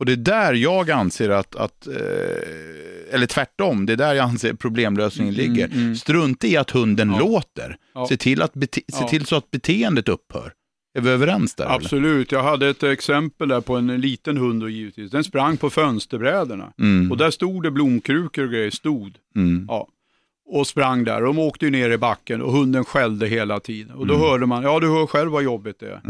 Mm. 0.00 0.02
Och 0.02 0.06
det 0.06 0.12
är 0.12 0.16
där 0.42 0.54
jag 0.54 0.90
anser 0.90 1.28
att, 1.30 1.56
att 1.56 1.86
eh, 1.86 3.14
eller 3.14 3.26
tvärtom, 3.26 3.86
det 3.86 3.92
är 3.92 3.96
där 3.96 4.14
jag 4.14 4.24
anser 4.24 4.54
problemlösningen 4.54 5.34
Mm, 5.34 5.46
ligger. 5.52 5.66
mm. 5.68 5.96
Strunta 5.96 6.46
i 6.46 6.56
att 6.56 6.70
hunden 6.70 7.10
Ja. 7.10 7.18
låter. 7.18 7.76
Ja. 7.94 8.06
Se, 8.08 8.16
till 8.16 8.42
att 8.42 8.54
bete- 8.54 8.84
se 8.92 8.98
Ja. 9.00 9.08
till 9.08 9.26
så 9.26 9.36
att 9.36 9.50
beteendet 9.50 10.08
upphör. 10.08 10.52
Är 10.98 11.00
vi 11.00 11.10
överens 11.10 11.54
där? 11.54 11.64
eller? 11.64 11.74
Absolut, 11.74 12.32
jag 12.32 12.42
hade 12.42 12.68
ett 12.68 12.82
exempel 12.82 13.48
där 13.48 13.60
på 13.60 13.76
en 13.76 13.86
liten 14.00 14.36
hund 14.36 14.62
och 14.62 14.70
givetvis. 14.70 15.10
Den 15.10 15.24
sprang 15.24 15.56
på 15.56 15.70
fönsterbrädorna. 15.70 16.72
Mm. 16.78 17.10
Och 17.10 17.16
där 17.16 17.30
stod 17.30 17.62
det 17.62 17.70
blomkrukor 17.70 18.44
och 18.44 18.50
grejer, 18.50 18.70
stod. 18.70 19.12
Mm. 19.36 19.64
Ja. 19.68 19.88
Och 20.52 20.66
sprang 20.66 21.04
där. 21.04 21.20
De 21.22 21.38
åkte 21.38 21.64
ju 21.64 21.70
ner 21.70 21.90
i 21.90 21.98
backen 21.98 22.42
och 22.42 22.52
hunden 22.52 22.84
skällde 22.84 23.26
hela 23.26 23.60
tiden. 23.60 23.96
Och 23.96 24.06
då 24.06 24.14
Mm. 24.14 24.26
hörde 24.26 24.46
man, 24.46 24.62
ja 24.62 24.80
du 24.80 24.88
hör 24.88 25.06
själv 25.06 25.30
vad 25.30 25.42
jobbigt 25.42 25.80
det 25.80 25.86
är. 25.86 26.00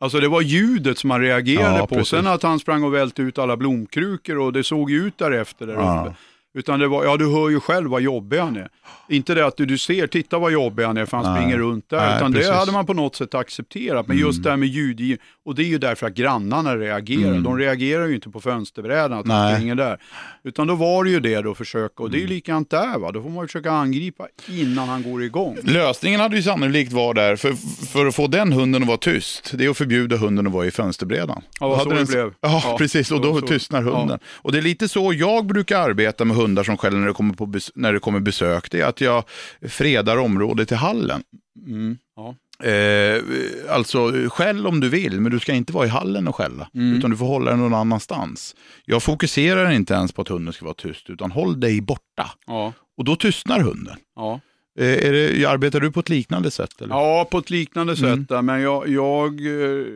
Alltså 0.00 0.20
det 0.20 0.28
var 0.28 0.40
ljudet 0.40 0.98
som 0.98 1.08
man 1.08 1.20
reagerade 1.20 1.78
Ja, 1.78 1.86
på. 1.86 1.94
precis. 1.94 2.08
Sen 2.10 2.26
att 2.26 2.42
han 2.42 2.58
sprang 2.58 2.82
och 2.84 2.94
välte 2.94 3.22
ut 3.22 3.38
alla 3.38 3.56
blomkrukor 3.56 4.38
och 4.38 4.52
det 4.52 4.64
såg 4.64 4.90
ut 4.90 5.18
därefter 5.18 5.66
där 5.66 5.74
Ja. 5.74 6.02
uppe. 6.06 6.16
Utan 6.56 6.80
det 6.80 6.88
var, 6.88 7.04
ja 7.04 7.16
du 7.16 7.26
hör 7.32 7.48
ju 7.50 7.60
själv 7.60 7.90
vad 7.90 8.02
jobbig 8.02 8.38
han 8.38 8.56
är. 8.56 8.68
Inte 9.08 9.34
det 9.34 9.46
att 9.46 9.56
du, 9.56 9.66
du 9.66 9.78
ser, 9.78 10.06
titta 10.06 10.38
vad 10.38 10.52
jobbig 10.52 10.84
han 10.84 10.96
är 10.96 11.06
för 11.06 11.16
han 11.16 11.26
Nej. 11.32 11.42
springer 11.42 11.58
runt 11.58 11.90
där. 11.90 12.06
Nej, 12.06 12.16
utan 12.16 12.32
precis. 12.32 12.48
det 12.48 12.54
hade 12.54 12.72
man 12.72 12.86
på 12.86 12.94
något 12.94 13.16
sätt 13.16 13.34
accepterat. 13.34 14.08
Men 14.08 14.18
just 14.18 14.42
det 14.42 14.50
här 14.50 14.56
med 14.56 14.68
ljud, 14.68 15.18
och 15.44 15.54
det 15.54 15.62
är 15.62 15.66
ju 15.66 15.78
därför 15.78 16.06
att 16.06 16.14
grannarna 16.14 16.76
reagerar. 16.76 17.30
Mm. 17.30 17.42
De 17.42 17.58
reagerar 17.58 18.06
ju 18.06 18.14
inte 18.14 18.30
på 18.30 18.40
fönsterbrädan 18.40 19.12
att 19.18 19.26
Nej. 19.26 19.36
han 19.36 19.54
springer 19.56 19.74
där. 19.74 19.98
Utan 20.44 20.66
då 20.66 20.74
var 20.74 21.04
det 21.04 21.10
ju 21.10 21.20
det 21.20 21.40
då 21.40 21.50
att 21.50 21.56
försöka, 21.58 22.02
och 22.02 22.10
det 22.10 22.16
är 22.16 22.20
Mm. 22.20 22.30
ju 22.30 22.34
likadant 22.34 22.70
där 22.70 22.98
va. 22.98 23.12
Då 23.12 23.22
får 23.22 23.30
man 23.30 23.44
ju 23.44 23.48
försöka 23.48 23.70
angripa 23.70 24.26
innan 24.48 24.88
han 24.88 25.02
går 25.02 25.22
igång. 25.22 25.58
Lösningen 25.62 26.20
hade 26.20 26.36
ju 26.36 26.42
sannolikt 26.42 26.92
varit 26.92 27.16
där, 27.16 27.36
för, 27.36 27.52
för 27.86 28.06
att 28.06 28.14
få 28.14 28.26
den 28.26 28.52
hunden 28.52 28.82
att 28.82 28.88
vara 28.88 28.98
tyst, 28.98 29.50
det 29.54 29.64
är 29.64 29.70
att 29.70 29.76
förbjuda 29.76 30.16
hunden 30.16 30.46
att 30.46 30.52
vara 30.52 30.66
i 30.66 30.70
fönsterbrädan. 30.70 31.42
Ja, 31.60 31.68
vad 31.68 31.82
så 31.82 31.88
det 31.90 31.96
den- 31.96 32.06
blev. 32.06 32.32
Ja, 32.40 32.62
Ja, 32.64 32.76
precis, 32.78 33.10
och 33.12 33.20
då 33.20 33.40
så- 33.40 33.46
tystnar 33.46 33.82
hunden. 33.82 34.18
Och 34.26 34.52
det 34.52 34.58
är 34.58 34.62
lite 34.62 34.88
så 34.88 35.12
jag 35.12 35.46
brukar 35.46 35.80
arbeta 35.80 36.24
med 36.24 36.36
hundar 36.46 36.64
som 36.64 36.76
skäller 36.76 36.98
när 36.98 37.06
det 37.06 37.12
kommer, 37.12 37.34
på 37.34 37.52
när 37.74 37.92
det 37.92 37.98
kommer 37.98 38.20
besök, 38.20 38.70
det 38.70 38.80
är 38.80 38.86
att 38.86 39.00
jag 39.00 39.24
fredar 39.68 40.16
området 40.16 40.72
i 40.72 40.74
hallen. 40.74 41.22
Mm. 41.66 41.98
Ja. 42.16 42.34
Eh, 42.62 43.22
alltså 43.70 44.12
skäll 44.28 44.66
om 44.66 44.80
du 44.80 44.88
vill, 44.88 45.20
men 45.20 45.32
du 45.32 45.40
ska 45.40 45.52
inte 45.52 45.72
vara 45.72 45.86
i 45.86 45.88
hallen 45.88 46.28
och 46.28 46.36
skälla. 46.36 46.70
Mm. 46.74 46.96
Utan 46.96 47.10
du 47.10 47.16
får 47.16 47.26
hålla 47.26 47.50
dig 47.50 47.60
någon 47.60 47.74
annanstans. 47.74 48.56
Jag 48.84 49.02
fokuserar 49.02 49.70
inte 49.70 49.94
ens 49.94 50.12
på 50.12 50.22
att 50.22 50.28
hunden 50.28 50.52
ska 50.52 50.64
vara 50.64 50.74
tyst, 50.74 51.10
utan 51.10 51.30
håll 51.30 51.60
dig 51.60 51.80
borta. 51.80 52.30
Ja. 52.46 52.72
Och 52.96 53.04
då 53.04 53.16
tystnar 53.16 53.60
hunden. 53.60 53.96
Ja. 54.16 54.40
Eh, 54.78 55.06
är 55.06 55.12
det, 55.12 55.46
arbetar 55.46 55.80
du 55.80 55.92
på 55.92 56.00
ett 56.00 56.08
liknande 56.08 56.50
sätt? 56.50 56.80
Eller? 56.80 56.94
Ja, 56.94 57.28
på 57.30 57.38
ett 57.38 57.50
liknande 57.50 57.96
sätt. 57.96 58.04
Mm. 58.04 58.26
Där, 58.28 58.42
men 58.42 58.60
jag, 58.60 58.88
jag, 58.88 59.40
eh, 59.40 59.86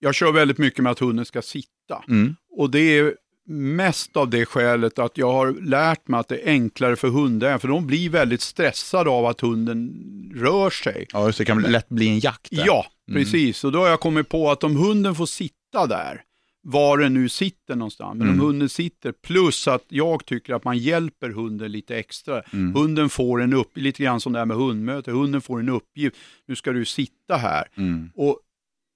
jag 0.00 0.14
kör 0.14 0.32
väldigt 0.32 0.58
mycket 0.58 0.82
med 0.82 0.92
att 0.92 0.98
hunden 0.98 1.24
ska 1.24 1.42
sitta. 1.42 2.04
Mm. 2.08 2.36
Och 2.56 2.70
det 2.70 2.98
är 2.98 3.14
mest 3.46 4.16
av 4.16 4.30
det 4.30 4.46
skälet 4.46 4.98
att 4.98 5.18
jag 5.18 5.32
har 5.32 5.52
lärt 5.52 6.08
mig 6.08 6.20
att 6.20 6.28
det 6.28 6.38
är 6.38 6.46
enklare 6.50 6.96
för 6.96 7.08
hundar, 7.08 7.58
för 7.58 7.68
de 7.68 7.86
blir 7.86 8.10
väldigt 8.10 8.40
stressade 8.40 9.10
av 9.10 9.26
att 9.26 9.40
hunden 9.40 9.90
rör 10.36 10.70
sig. 10.70 11.06
Ja, 11.12 11.26
just 11.26 11.38
det 11.38 11.44
kan 11.44 11.62
lätt 11.62 11.88
bli 11.88 12.08
en 12.08 12.18
jakt. 12.18 12.50
där. 12.50 12.64
Ja, 12.66 12.86
precis. 13.12 13.64
Och 13.64 13.72
då 13.72 13.78
har 13.78 13.88
jag 13.88 14.00
kommit 14.00 14.28
på 14.28 14.50
att 14.50 14.64
om 14.64 14.76
hunden 14.76 15.14
får 15.14 15.26
sitta 15.26 15.86
där, 15.88 16.20
var 16.66 16.98
den 16.98 17.14
nu 17.14 17.28
sitter 17.28 17.74
någonstans, 17.76 18.18
men 18.18 18.28
Mm. 18.28 18.40
om 18.40 18.46
hunden 18.46 18.68
sitter, 18.68 19.12
plus 19.12 19.68
att 19.68 19.84
jag 19.88 20.26
tycker 20.26 20.54
att 20.54 20.64
man 20.64 20.78
hjälper 20.78 21.30
hunden 21.30 21.72
lite 21.72 21.96
extra. 21.96 22.40
Mm. 22.52 22.74
Hunden 22.74 23.08
får 23.08 23.42
en 23.42 23.52
upp, 23.54 23.76
lite 23.76 24.02
grann 24.02 24.20
som 24.20 24.32
det 24.32 24.38
här 24.38 24.46
med 24.46 24.56
hundmöte, 24.56 25.10
hunden 25.10 25.40
får 25.40 25.60
en 25.60 25.68
uppgift, 25.68 26.16
nu 26.48 26.56
ska 26.56 26.72
du 26.72 26.84
sitta 26.84 27.36
här. 27.36 27.64
Mm. 27.76 28.10
Och 28.14 28.38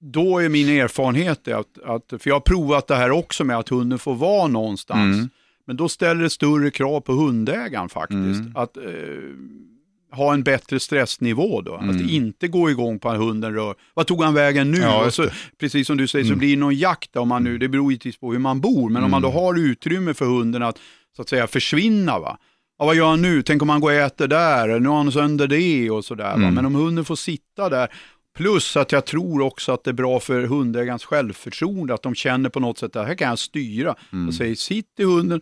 då 0.00 0.38
är 0.38 0.48
min 0.48 0.68
erfarenhet 0.68 1.48
att, 1.48 1.78
att, 1.84 2.22
för 2.22 2.30
jag 2.30 2.34
har 2.34 2.40
provat 2.40 2.86
det 2.86 2.94
här 2.96 3.10
också 3.10 3.44
med 3.44 3.58
att 3.58 3.68
hunden 3.68 3.98
får 3.98 4.14
vara 4.14 4.46
någonstans, 4.48 5.16
Mm. 5.16 5.28
men 5.66 5.76
då 5.76 5.88
ställer 5.88 6.22
det 6.22 6.30
större 6.30 6.70
krav 6.70 7.00
på 7.00 7.12
hundägaren 7.12 7.88
faktiskt. 7.88 8.40
Mm. 8.40 8.52
Att 8.56 8.76
eh, 8.76 8.82
ha 10.12 10.34
en 10.34 10.42
bättre 10.42 10.80
stressnivå 10.80 11.60
då. 11.60 11.76
Mm. 11.76 11.90
Att 11.96 12.10
inte 12.10 12.48
gå 12.48 12.70
igång 12.70 12.98
på 12.98 13.08
att 13.08 13.18
hunden 13.18 13.54
rör. 13.54 13.74
Vad 13.94 14.06
tog 14.06 14.22
han 14.22 14.34
vägen 14.34 14.70
nu? 14.70 14.78
Ja, 14.78 15.10
så, 15.10 15.26
precis 15.60 15.86
som 15.86 15.96
du 15.96 16.06
säger 16.06 16.24
så 16.24 16.28
Mm. 16.28 16.38
blir 16.38 16.50
det 16.50 16.60
någon 16.60 16.74
jakt 16.76 17.16
om 17.16 17.28
man 17.28 17.44
nu, 17.44 17.58
det 17.58 17.68
beror 17.68 17.92
givetvis 17.92 18.16
på 18.20 18.32
hur 18.32 18.38
man 18.38 18.60
bor, 18.60 18.90
men 18.90 19.04
om 19.04 19.10
man 19.10 19.22
då 19.22 19.28
Mm. 19.28 19.40
har 19.42 19.58
utrymme 19.58 20.14
för 20.14 20.24
hunden 20.26 20.62
att 20.62 20.78
så 21.16 21.22
att 21.22 21.28
säga 21.28 21.46
försvinna 21.46 22.18
va. 22.18 22.38
Ja, 22.78 22.84
vad 22.86 22.96
gör 22.96 23.06
han 23.10 23.22
nu? 23.22 23.42
Tänk 23.42 23.62
om 23.62 23.68
han 23.68 23.80
går 23.80 23.90
och 23.90 23.96
äter 23.96 24.26
där, 24.28 24.80
nu 24.80 24.88
har 24.88 24.96
han 24.96 25.12
sönder 25.12 25.46
det 25.46 25.90
och 25.90 26.04
sådär. 26.04 26.34
Mm. 26.34 26.54
Men 26.54 26.66
om 26.66 26.74
hunden 26.74 27.04
får 27.04 27.16
sitta 27.16 27.68
där, 27.68 27.88
Plus 28.38 28.76
att 28.76 28.92
jag 28.92 29.04
tror 29.06 29.40
också 29.42 29.72
att 29.72 29.84
det 29.84 29.90
är 29.90 29.94
bra 29.94 30.20
för 30.20 30.42
hundägarens 30.42 31.04
självförtroende, 31.04 31.94
att 31.94 32.02
de 32.02 32.14
känner 32.14 32.48
på 32.50 32.60
något 32.60 32.78
sätt 32.78 32.96
att 32.96 33.06
här 33.06 33.14
kan 33.14 33.28
jag 33.28 33.38
styra. 33.38 33.94
Mm. 34.12 34.24
Jag 34.24 34.34
säger 34.34 34.54
sitt 34.54 34.86
i 34.98 35.04
hunden 35.04 35.40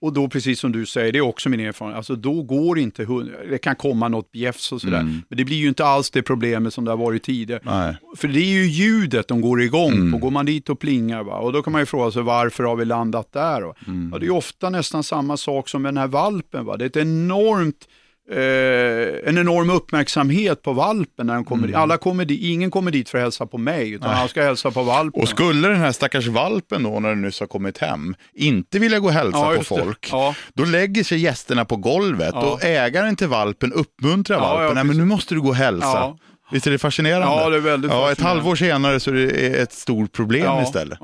och 0.00 0.12
då 0.12 0.28
precis 0.28 0.60
som 0.60 0.72
du 0.72 0.86
säger, 0.86 1.12
det 1.12 1.18
är 1.18 1.22
också 1.22 1.48
min 1.48 1.60
erfarenhet, 1.60 1.96
alltså 1.96 2.14
då 2.16 2.42
går 2.42 2.78
inte 2.78 3.04
hunden, 3.04 3.34
det 3.50 3.58
kan 3.58 3.76
komma 3.76 4.08
något 4.08 4.32
bjäfs 4.32 4.72
och 4.72 4.80
sådär, 4.80 5.00
Mm. 5.00 5.22
men 5.28 5.36
det 5.38 5.44
blir 5.44 5.56
ju 5.56 5.68
inte 5.68 5.84
alls 5.84 6.10
det 6.10 6.22
problemet 6.22 6.74
som 6.74 6.84
det 6.84 6.90
har 6.90 6.96
varit 6.98 7.22
tidigare. 7.22 7.60
Nej. 7.64 7.96
För 8.16 8.28
det 8.28 8.40
är 8.40 8.52
ju 8.52 8.64
ljudet 8.66 9.28
de 9.28 9.40
går 9.40 9.62
igång 9.62 9.92
Mm. 9.92 10.12
på, 10.12 10.18
går 10.18 10.30
man 10.30 10.46
dit 10.46 10.68
och 10.68 10.78
plingar 10.80 11.22
va? 11.24 11.38
och 11.38 11.52
då 11.52 11.62
kan 11.62 11.72
man 11.72 11.82
ju 11.82 11.86
fråga 11.86 12.10
sig 12.10 12.22
varför 12.22 12.64
har 12.64 12.76
vi 12.76 12.84
landat 12.84 13.32
där? 13.32 13.62
Mm. 13.88 14.10
Ja, 14.12 14.18
det 14.18 14.26
är 14.26 14.30
ofta 14.30 14.70
nästan 14.70 15.02
samma 15.04 15.36
sak 15.36 15.68
som 15.68 15.82
med 15.82 15.88
den 15.94 15.98
här 15.98 16.08
valpen. 16.08 16.64
Va? 16.64 16.76
Det 16.76 16.84
är 16.84 16.86
ett 16.86 16.96
enormt 16.96 17.88
en 18.30 19.38
enorm 19.38 19.70
uppmärksamhet 19.70 20.62
på 20.62 20.72
valpen 20.72 21.26
när 21.26 21.34
de 21.34 21.44
kommer 21.44 21.60
Mm. 21.60 21.70
dit. 21.70 21.76
Alla 21.76 21.96
kommer 21.96 22.24
dit, 22.24 22.40
ingen 22.42 22.70
kommer 22.70 22.90
dit 22.90 23.08
för 23.08 23.18
att 23.18 23.22
hälsa 23.24 23.46
på 23.46 23.58
mig, 23.58 23.90
utan 23.92 24.08
Nej. 24.10 24.18
han 24.18 24.28
ska 24.28 24.42
hälsa 24.42 24.70
på 24.70 24.82
valpen. 24.82 25.22
Och 25.22 25.28
skulle 25.28 25.68
den 25.68 25.76
här 25.76 25.92
stackars 25.92 26.26
valpen 26.26 26.82
då, 26.82 27.00
när 27.00 27.08
den 27.08 27.22
nyss 27.22 27.40
har 27.40 27.46
kommit 27.46 27.78
hem, 27.78 28.14
inte 28.34 28.78
vilja 28.78 28.98
gå 28.98 29.06
och 29.06 29.12
hälsa 29.12 29.38
Ja, 29.38 29.54
på 29.58 29.64
folk, 29.64 30.08
Ja. 30.12 30.34
då 30.54 30.64
lägger 30.64 31.04
sig 31.04 31.18
gästerna 31.18 31.64
på 31.64 31.76
golvet 31.76 32.30
Ja. 32.34 32.40
och 32.52 32.64
ägaren 32.64 33.16
till 33.16 33.28
valpen 33.28 33.72
uppmuntrar 33.72 34.40
valpen. 34.40 34.74
Nej, 34.74 34.84
men 34.84 34.96
nu 34.98 35.04
måste 35.04 35.34
du 35.34 35.40
gå 35.40 35.48
och 35.48 35.54
hälsa. 35.56 36.16
Visst 36.50 36.66
är 36.66 36.70
det 36.70 36.78
fascinerande? 36.78 37.26
Ja, 37.26 37.48
det 37.50 37.56
är 37.56 37.60
väldigt 37.60 37.90
ja, 37.90 38.12
ett 38.12 38.20
halvår 38.20 38.56
senare 38.56 39.00
så 39.00 39.10
är 39.10 39.14
det 39.14 39.58
ett 39.58 39.72
stort 39.72 40.12
problem 40.12 40.62
istället. 40.62 40.98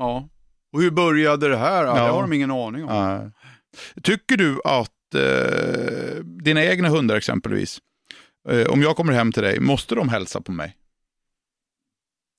Och 0.73 0.81
hur 0.81 0.91
började 0.91 1.49
det 1.49 1.57
här? 1.57 1.83
Det 1.85 1.91
har 1.91 2.21
de 2.21 2.33
ingen 2.33 2.51
aning 2.51 2.83
om. 2.85 3.31
Tycker 4.03 4.37
du 4.37 4.59
att 4.65 4.89
eh, 5.13 6.23
dina 6.23 6.63
egna 6.63 6.89
hundar 6.89 7.15
exempelvis, 7.15 7.79
eh, 8.49 8.67
om 8.67 8.81
jag 8.81 8.95
kommer 8.95 9.13
hem 9.13 9.31
till 9.31 9.43
dig, 9.43 9.59
måste 9.59 9.95
de 9.95 10.09
hälsa 10.09 10.41
på 10.41 10.51
mig? 10.51 10.77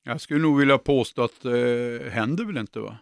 Jag 0.04 0.20
skulle 0.20 0.40
nog 0.40 0.58
vilja 0.58 0.78
påstå 0.78 1.24
att 1.24 1.42
det 1.42 2.06
eh, 2.06 2.10
händer 2.12 2.44
väl 2.44 2.58
inte 2.58 2.80
va? 2.80 2.98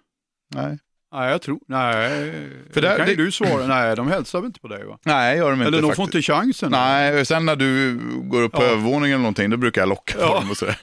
Nej, 0.54 0.78
Nej, 1.14 1.30
jag 1.30 1.42
tror, 1.42 1.58
nej. 1.68 2.32
För 2.72 2.80
där- 2.82 2.90
det 2.90 2.96
kan 2.96 3.08
ju 3.08 3.16
det- 3.16 3.24
du 3.24 3.32
svara. 3.32 3.66
Nej, 3.66 3.96
de 3.96 4.08
hälsar 4.08 4.38
väl 4.40 4.46
inte 4.46 4.60
på 4.60 4.68
dig 4.68 4.84
va? 4.84 4.98
Nej 5.04 5.36
gör 5.38 5.50
de 5.50 5.52
inte 5.54 5.66
Eller 5.68 5.78
de 5.82 5.82
faktiskt. 5.82 5.96
får 5.96 6.04
inte 6.04 6.22
chansen. 6.22 6.70
Nej, 6.70 7.26
sen 7.26 7.44
när 7.46 7.56
du 7.56 7.98
går 8.22 8.42
upp 8.42 8.52
på 8.52 8.62
Ja. 8.62 8.66
övervåningen 8.66 9.14
eller 9.14 9.22
någonting, 9.22 9.50
då 9.50 9.56
brukar 9.56 9.80
jag 9.82 9.88
locka 9.88 10.14
Ja. 10.20 10.28
på 10.28 10.34
dem 10.40 10.50
och 10.50 10.56
sådär. 10.56 10.76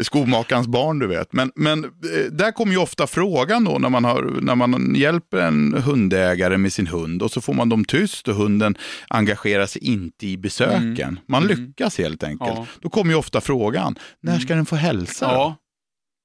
Skomakarens 0.00 0.66
barn, 0.66 0.98
du 0.98 1.06
vet. 1.06 1.32
Men, 1.32 1.52
men 1.54 1.84
eh, 1.84 1.90
där 2.32 2.52
kommer 2.52 2.72
ju 2.72 2.78
ofta 2.78 3.06
frågan 3.06 3.64
då 3.64 3.78
när 3.78 3.88
man, 3.88 4.04
har, 4.04 4.22
när 4.40 4.54
man 4.54 4.94
hjälper 4.94 5.38
en 5.38 5.74
hundägare 5.82 6.56
med 6.56 6.72
sin 6.72 6.86
hund 6.86 7.22
och 7.22 7.30
så 7.30 7.40
får 7.40 7.54
man 7.54 7.68
dem 7.68 7.84
tyst 7.84 8.28
och 8.28 8.34
hunden 8.34 8.74
engagerar 9.08 9.66
sig 9.66 9.84
inte 9.84 10.26
i 10.26 10.36
besöken. 10.36 11.20
Man 11.28 11.42
Mm. 11.44 11.56
lyckas 11.66 11.98
helt 11.98 12.22
enkelt. 12.22 12.50
Ja. 12.56 12.66
Då 12.80 12.88
kommer 12.88 13.12
ju 13.12 13.18
ofta 13.18 13.40
frågan, 13.40 13.96
när 14.22 14.38
ska 14.38 14.54
den 14.54 14.66
få 14.66 14.76
hälsa? 14.76 15.26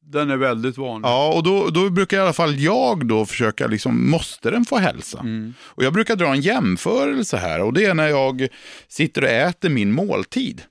Den 0.07 0.29
är 0.29 0.37
väldigt 0.37 0.77
vanlig. 0.77 1.07
Ja, 1.07 1.33
och 1.33 1.43
då, 1.43 1.69
då 1.69 1.89
brukar 1.89 2.17
i 2.17 2.19
alla 2.19 2.33
fall 2.33 2.59
jag 2.59 3.07
då 3.07 3.25
försöka, 3.25 3.67
liksom, 3.67 4.09
måste 4.09 4.51
den 4.51 4.65
få 4.65 4.77
hälsa? 4.77 5.19
Mm. 5.19 5.53
Och 5.61 5.83
jag 5.83 5.93
brukar 5.93 6.15
dra 6.15 6.27
en 6.27 6.41
jämförelse 6.41 7.37
här 7.37 7.61
och 7.61 7.73
det 7.73 7.85
är 7.85 7.93
när 7.93 8.07
jag 8.07 8.47
sitter 8.87 9.21
och 9.21 9.29
äter 9.29 9.69
min 9.69 9.91
måltid. 9.91 10.61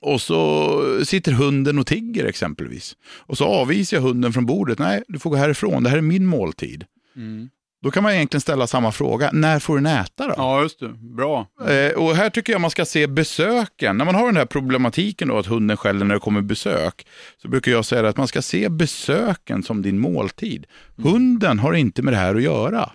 Och 0.00 0.20
så 0.20 1.04
sitter 1.04 1.32
hunden 1.32 1.78
och 1.78 1.86
tigger 1.86 2.24
exempelvis. 2.24 2.96
Och 3.02 3.38
så 3.38 3.44
avvisar 3.44 3.96
jag 3.96 4.02
hunden 4.02 4.32
från 4.32 4.46
bordet. 4.46 4.78
Nej, 4.78 5.02
du 5.08 5.18
får 5.18 5.30
gå 5.30 5.36
härifrån, 5.36 5.82
det 5.82 5.90
här 5.90 5.98
är 5.98 6.02
min 6.02 6.26
måltid. 6.26 6.84
Mm. 7.16 7.48
Då 7.82 7.90
kan 7.90 8.02
man 8.02 8.12
egentligen 8.12 8.40
ställa 8.40 8.66
samma 8.66 8.92
fråga, 8.92 9.30
när 9.32 9.58
får 9.58 9.74
den 9.76 9.86
äta 9.86 10.26
då? 10.26 10.34
Ja, 10.36 10.62
just 10.62 10.80
det. 10.80 10.88
Bra. 10.88 11.46
Eh, 11.68 11.92
och 11.92 12.16
här 12.16 12.30
tycker 12.30 12.52
jag 12.52 12.60
man 12.60 12.70
ska 12.70 12.84
se 12.84 13.06
besöken. 13.06 13.96
När 13.96 14.04
man 14.04 14.14
har 14.14 14.26
den 14.26 14.36
här 14.36 14.46
problematiken 14.46 15.28
då 15.28 15.38
att 15.38 15.46
hunden 15.46 15.76
skäller 15.76 16.04
när 16.06 16.14
det 16.14 16.20
kommer 16.20 16.40
besök, 16.40 17.06
så 17.42 17.48
brukar 17.48 17.72
jag 17.72 17.84
säga 17.84 18.08
att 18.08 18.16
man 18.16 18.28
ska 18.28 18.42
se 18.42 18.68
besöken 18.68 19.62
som 19.62 19.82
din 19.82 19.98
måltid. 19.98 20.66
Hunden 20.96 21.58
har 21.58 21.72
inte 21.74 22.02
med 22.02 22.12
det 22.12 22.18
här 22.18 22.34
att 22.34 22.42
göra. 22.42 22.90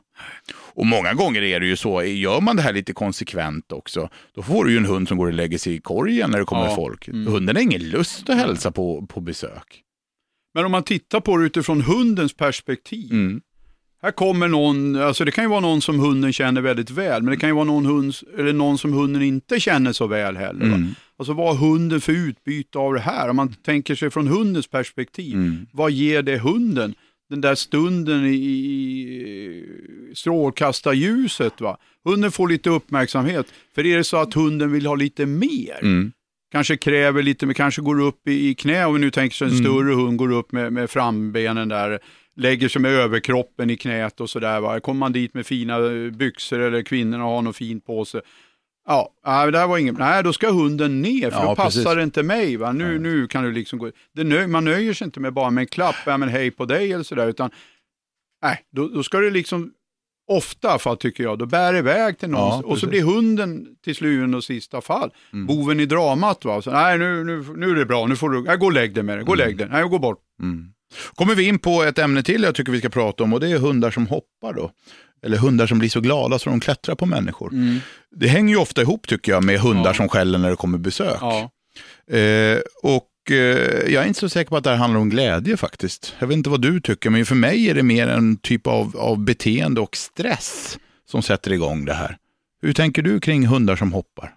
Och 0.74 0.86
många 0.86 1.14
gånger 1.14 1.42
är 1.42 1.60
det 1.60 1.66
ju 1.66 1.76
så, 1.78 2.04
gör 2.04 2.42
man 2.42 2.56
det 2.56 2.62
här 2.62 2.74
lite 2.74 2.94
konsekvent 2.94 3.72
också, 3.72 4.10
då 4.36 4.42
får 4.42 4.66
du 4.66 4.72
ju 4.72 4.78
en 4.78 4.86
hund 4.86 5.08
som 5.08 5.18
går 5.18 5.28
och 5.28 5.34
lägger 5.34 5.58
sig 5.58 5.74
i 5.76 5.80
korgen 5.82 6.32
när 6.32 6.40
det 6.40 6.46
kommer 6.46 6.66
Ja. 6.66 6.76
folk. 6.76 7.08
Mm. 7.08 7.28
Hunden 7.34 7.56
har 7.56 7.64
ingen 7.64 7.90
lust 7.90 8.30
att 8.30 8.38
hälsa 8.38 8.72
på, 8.72 9.06
på 9.10 9.22
besök. 9.22 9.82
Men 10.54 10.66
om 10.66 10.72
man 10.72 10.84
tittar 10.84 11.20
på 11.20 11.38
det 11.38 11.46
utifrån 11.46 11.82
hundens 11.82 12.34
perspektiv. 12.38 13.12
Mm. 13.12 13.42
Här 14.06 14.12
kommer 14.12 14.48
någon, 14.48 14.96
alltså 14.96 15.26
det 15.26 15.32
kan 15.32 15.44
ju 15.44 15.50
vara 15.50 15.60
någon 15.60 15.82
som 15.82 16.00
hunden 16.00 16.34
känner 16.34 16.62
väldigt 16.62 16.90
väl, 16.90 17.22
men 17.24 17.32
det 17.32 17.38
kan 17.38 17.50
ju 17.50 17.56
vara 17.56 17.66
någon, 17.66 17.86
hund, 17.86 18.14
eller 18.38 18.54
någon 18.54 18.78
som 18.78 18.94
hunden 18.94 19.22
inte 19.22 19.60
känner 19.60 19.92
så 19.94 20.08
väl 20.08 20.38
heller. 20.38 20.60
Va? 20.66 20.76
Mm. 20.76 20.96
Alltså 21.20 21.34
vad 21.34 21.58
har 21.58 21.68
hunden 21.70 22.02
för 22.02 22.12
utbyte 22.14 22.78
av 22.80 22.94
det 22.94 23.00
här? 23.00 23.30
Om 23.30 23.36
man 23.36 23.54
tänker 23.54 23.96
sig 23.96 24.10
från 24.10 24.28
hundens 24.28 24.68
perspektiv, 24.68 25.34
Mm. 25.34 25.66
vad 25.74 25.92
ger 25.92 26.22
det 26.22 26.38
hunden? 26.38 26.94
Den 27.30 27.42
där 27.42 27.56
stunden 27.56 28.26
i- 28.26 28.36
i 28.36 29.64
strålkastarljuset. 30.16 31.62
Va? 31.62 31.78
Hunden 32.04 32.32
får 32.32 32.50
lite 32.50 32.70
uppmärksamhet, 32.70 33.46
för 33.76 33.86
är 33.86 33.98
det 33.98 34.04
så 34.04 34.18
att 34.18 34.34
hunden 34.34 34.72
vill 34.72 34.86
ha 34.86 34.96
lite 34.96 35.26
mer, 35.26 35.80
Mm. 35.82 36.12
kanske 36.52 36.78
kräver 36.78 37.24
lite, 37.24 37.46
men 37.46 37.56
kanske 37.56 37.82
går 37.82 38.02
upp 38.02 38.28
i, 38.28 38.50
i 38.50 38.54
knä, 38.56 38.86
om 38.86 38.94
vi 38.94 39.00
nu 39.00 39.12
tänker 39.12 39.36
sig 39.36 39.48
en 39.48 39.54
Mm. 39.54 39.64
större 39.66 39.94
hund 39.96 40.18
går 40.18 40.32
upp 40.32 40.52
med, 40.52 40.74
med 40.74 40.90
frambenen 40.90 41.70
där, 41.70 42.00
lägger 42.36 42.70
sig 42.70 42.82
med 42.82 42.92
överkroppen 42.92 43.70
i 43.70 43.78
knät 43.78 44.22
och 44.22 44.30
sådär. 44.30 44.80
Kommer 44.80 45.00
man 45.00 45.12
dit 45.12 45.34
med 45.34 45.46
fina 45.46 45.78
eh, 45.78 46.12
byxor 46.12 46.60
eller 46.60 46.82
kvinnorna 46.82 47.24
har 47.24 47.42
något 47.42 47.56
fint 47.56 47.86
på 47.86 48.06
sig. 48.06 48.22
Ja, 48.88 49.10
det 49.24 49.58
här 49.60 49.68
var 49.68 49.78
inget, 49.78 49.98
nej 49.98 50.24
då 50.24 50.34
ska 50.34 50.52
hunden 50.52 51.02
ner 51.02 51.32
för 51.32 51.40
Ja, 51.40 51.50
då 51.50 51.56
passar 51.56 51.82
precis. 51.84 51.96
det 51.96 52.04
inte 52.04 52.24
mig. 52.24 52.58
Va? 52.58 52.72
Nu, 52.72 53.00
nu 53.00 53.28
kan 53.28 53.44
du 53.44 53.52
liksom 53.52 53.80
gå, 53.80 53.92
det 54.14 54.24
nö, 54.24 54.48
man 54.48 54.66
nöjer 54.66 54.94
sig 54.94 55.06
inte 55.06 55.20
med 55.20 55.34
bara 55.34 55.50
med 55.50 55.62
en 55.62 55.68
klapp, 55.68 55.96
ja, 56.06 56.18
men 56.18 56.30
hej 56.30 56.52
på 56.52 56.66
dig 56.66 56.94
eller 56.94 57.04
sådär, 57.04 57.28
utan 57.28 57.50
nej, 58.44 58.66
då, 58.72 58.88
då 58.88 59.04
ska 59.04 59.20
det 59.20 59.32
liksom 59.32 59.72
Ofta 60.28 60.80
för 60.80 60.96
tycker 60.96 61.24
jag, 61.24 61.40
då 61.40 61.46
bär 61.46 61.76
iväg 61.76 62.18
till 62.18 62.30
någon 62.30 62.42
Ja, 62.42 62.62
och 62.66 62.80
så 62.80 62.88
blir 62.88 63.02
hunden 63.02 63.68
till 63.84 63.96
syvende 63.96 64.38
och 64.38 64.44
sista 64.44 64.82
fall 64.82 65.12
Mm. 65.34 65.46
boven 65.46 65.80
i 65.80 65.86
dramat. 65.86 66.46
Va? 66.46 66.62
Så, 66.62 66.72
nej, 66.72 66.98
nu, 66.98 67.24
nu, 67.24 67.46
nu 67.56 67.70
är 67.70 67.76
det 67.76 67.86
bra, 67.86 68.08
nu 68.08 68.16
får 68.16 68.30
du, 68.30 68.42
nej, 68.44 68.58
gå 68.58 68.66
och 68.66 68.74
lägg 68.74 68.94
dig 68.94 69.04
med 69.04 69.18
det, 69.18 69.24
gå 69.24 69.32
och 69.32 69.38
lägg 69.38 69.58
dig, 69.58 69.68
nej, 69.72 69.84
gå 69.90 70.00
bort. 70.00 70.20
Mm. 70.42 70.68
Kommer 71.16 71.36
vi 71.36 71.44
in 71.48 71.60
på 71.60 71.84
ett 71.84 72.00
ämne 72.00 72.24
till 72.24 72.44
jag 72.44 72.56
tycker 72.56 72.72
vi 72.72 72.80
ska 72.80 72.90
prata 72.90 73.24
om 73.24 73.34
och 73.34 73.40
det 73.40 73.50
är 73.52 73.58
hundar 73.58 73.92
som 73.92 74.08
hoppar 74.08 74.54
då. 74.54 74.72
Eller 75.26 75.38
hundar 75.38 75.68
som 75.68 75.80
blir 75.80 75.90
så 75.90 76.00
glada 76.02 76.40
så 76.40 76.50
de 76.50 76.60
klättrar 76.60 76.96
på 76.96 77.06
människor. 77.06 77.52
Det 78.16 78.28
hänger 78.28 78.54
ju 78.54 78.60
ofta 78.60 78.82
ihop 78.82 79.08
tycker 79.08 79.32
jag 79.32 79.44
med 79.44 79.60
hundar 79.60 79.90
Ja. 79.90 79.94
som 79.94 80.10
skäller 80.10 80.40
när 80.40 80.50
det 80.50 80.56
kommer 80.56 80.78
besök. 80.78 81.18
Ja. 81.22 81.52
Eh, 82.18 82.58
och 82.84 83.32
eh, 83.32 83.36
jag 83.94 84.04
är 84.04 84.08
inte 84.08 84.20
så 84.20 84.30
säker 84.30 84.50
på 84.50 84.58
att 84.58 84.64
det 84.64 84.70
här 84.70 84.78
handlar 84.78 85.00
om 85.00 85.10
glädje 85.10 85.58
faktiskt. 85.58 86.16
Jag 86.20 86.28
vet 86.28 86.38
inte 86.38 86.50
vad 86.50 86.62
du 86.62 86.82
tycker, 86.82 87.10
men 87.10 87.26
för 87.26 87.36
mig 87.36 87.70
är 87.70 87.74
det 87.76 87.84
mer 87.84 88.08
en 88.08 88.38
typ 88.38 88.68
av, 88.68 88.98
av 88.98 89.20
beteende 89.20 89.82
och 89.82 89.96
stress 89.98 90.78
som 91.12 91.22
sätter 91.22 91.52
igång 91.54 91.86
det 91.86 91.94
här. 91.94 92.18
Hur 92.62 92.74
tänker 92.74 93.02
du 93.02 93.20
kring 93.20 93.48
hundar 93.48 93.76
som 93.76 93.94
hoppar? 93.94 94.34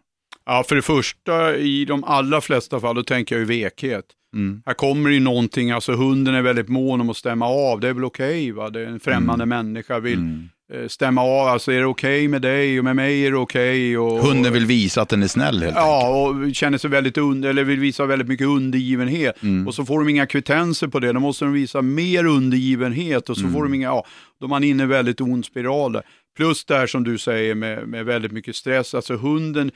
Ja, 0.48 0.64
för 0.68 0.76
det 0.76 0.82
första, 0.82 1.56
i 1.56 1.84
de 1.84 2.04
allra 2.04 2.40
flesta 2.40 2.80
fall, 2.80 2.94
då 2.96 3.02
tänker 3.02 3.34
jag 3.34 3.40
ju 3.40 3.46
vekhet. 3.62 4.04
Mm. 4.34 4.62
Här 4.66 4.74
kommer 4.74 5.10
ju 5.10 5.20
någonting, 5.20 5.70
alltså 5.70 5.92
hunden 5.92 6.34
är 6.34 6.42
väldigt 6.42 6.68
mån 6.68 7.00
om 7.00 7.10
att 7.10 7.16
stämma 7.16 7.46
av, 7.46 7.80
det 7.80 7.88
är 7.88 7.92
väl 7.94 8.04
okej 8.04 8.52
va, 8.52 8.70
det 8.70 8.80
är 8.80 8.86
en 8.86 9.00
främmande 9.00 9.46
människa, 9.46 9.98
vill 10.00 10.18
Mm. 10.18 10.48
eh, 10.72 10.88
stämma 10.88 11.22
av, 11.22 11.48
alltså 11.48 11.72
är 11.72 11.78
det 11.78 11.86
okej 11.86 12.28
med 12.28 12.42
dig 12.42 12.78
och 12.78 12.84
med 12.84 12.96
mig 12.96 13.26
är 13.26 13.30
det 13.30 13.36
okej. 13.36 13.98
Och, 13.98 14.18
Hunden 14.18 14.52
vill 14.52 14.66
visa 14.66 15.02
att 15.02 15.08
den 15.08 15.22
är 15.22 15.26
snäll 15.26 15.54
helt 15.54 15.62
enkelt. 15.76 15.76
Ja, 15.76 16.08
och 16.28 16.54
känner 16.54 16.78
sig 16.78 16.90
väldigt 16.90 17.18
under, 17.18 17.50
eller 17.50 17.64
vill 17.64 17.80
visa 17.80 18.06
väldigt 18.06 18.28
mycket 18.28 18.46
undergivenhet. 18.46 19.42
Mm. 19.42 19.66
Och 19.68 19.74
så 19.74 19.84
får 19.84 19.98
de 19.98 20.08
inga 20.08 20.26
kvittenser 20.26 20.88
på 20.88 21.00
det, 21.00 21.12
då 21.12 21.20
måste 21.20 21.44
de 21.44 21.52
visa 21.52 21.82
mer 21.82 22.24
undergivenhet 22.26 23.30
och 23.30 23.36
så 23.36 23.42
Mm. 23.42 23.52
får 23.54 23.62
de 23.62 23.74
inga, 23.74 23.86
ja, 23.86 24.06
då 24.40 24.46
är 24.46 24.50
man 24.50 24.64
inne 24.64 24.82
i 24.82 24.86
väldigt 24.86 25.20
ond 25.20 25.44
spiral. 25.44 26.00
Plus 26.36 26.64
det 26.64 26.74
här 26.74 26.86
som 26.86 27.04
du 27.04 27.18
säger 27.18 27.54
med, 27.54 27.88
med 27.88 28.04
väldigt 28.04 28.32
mycket 28.32 28.56
stress, 28.56 28.94
alltså 28.94 29.16
hunden, 29.16 29.70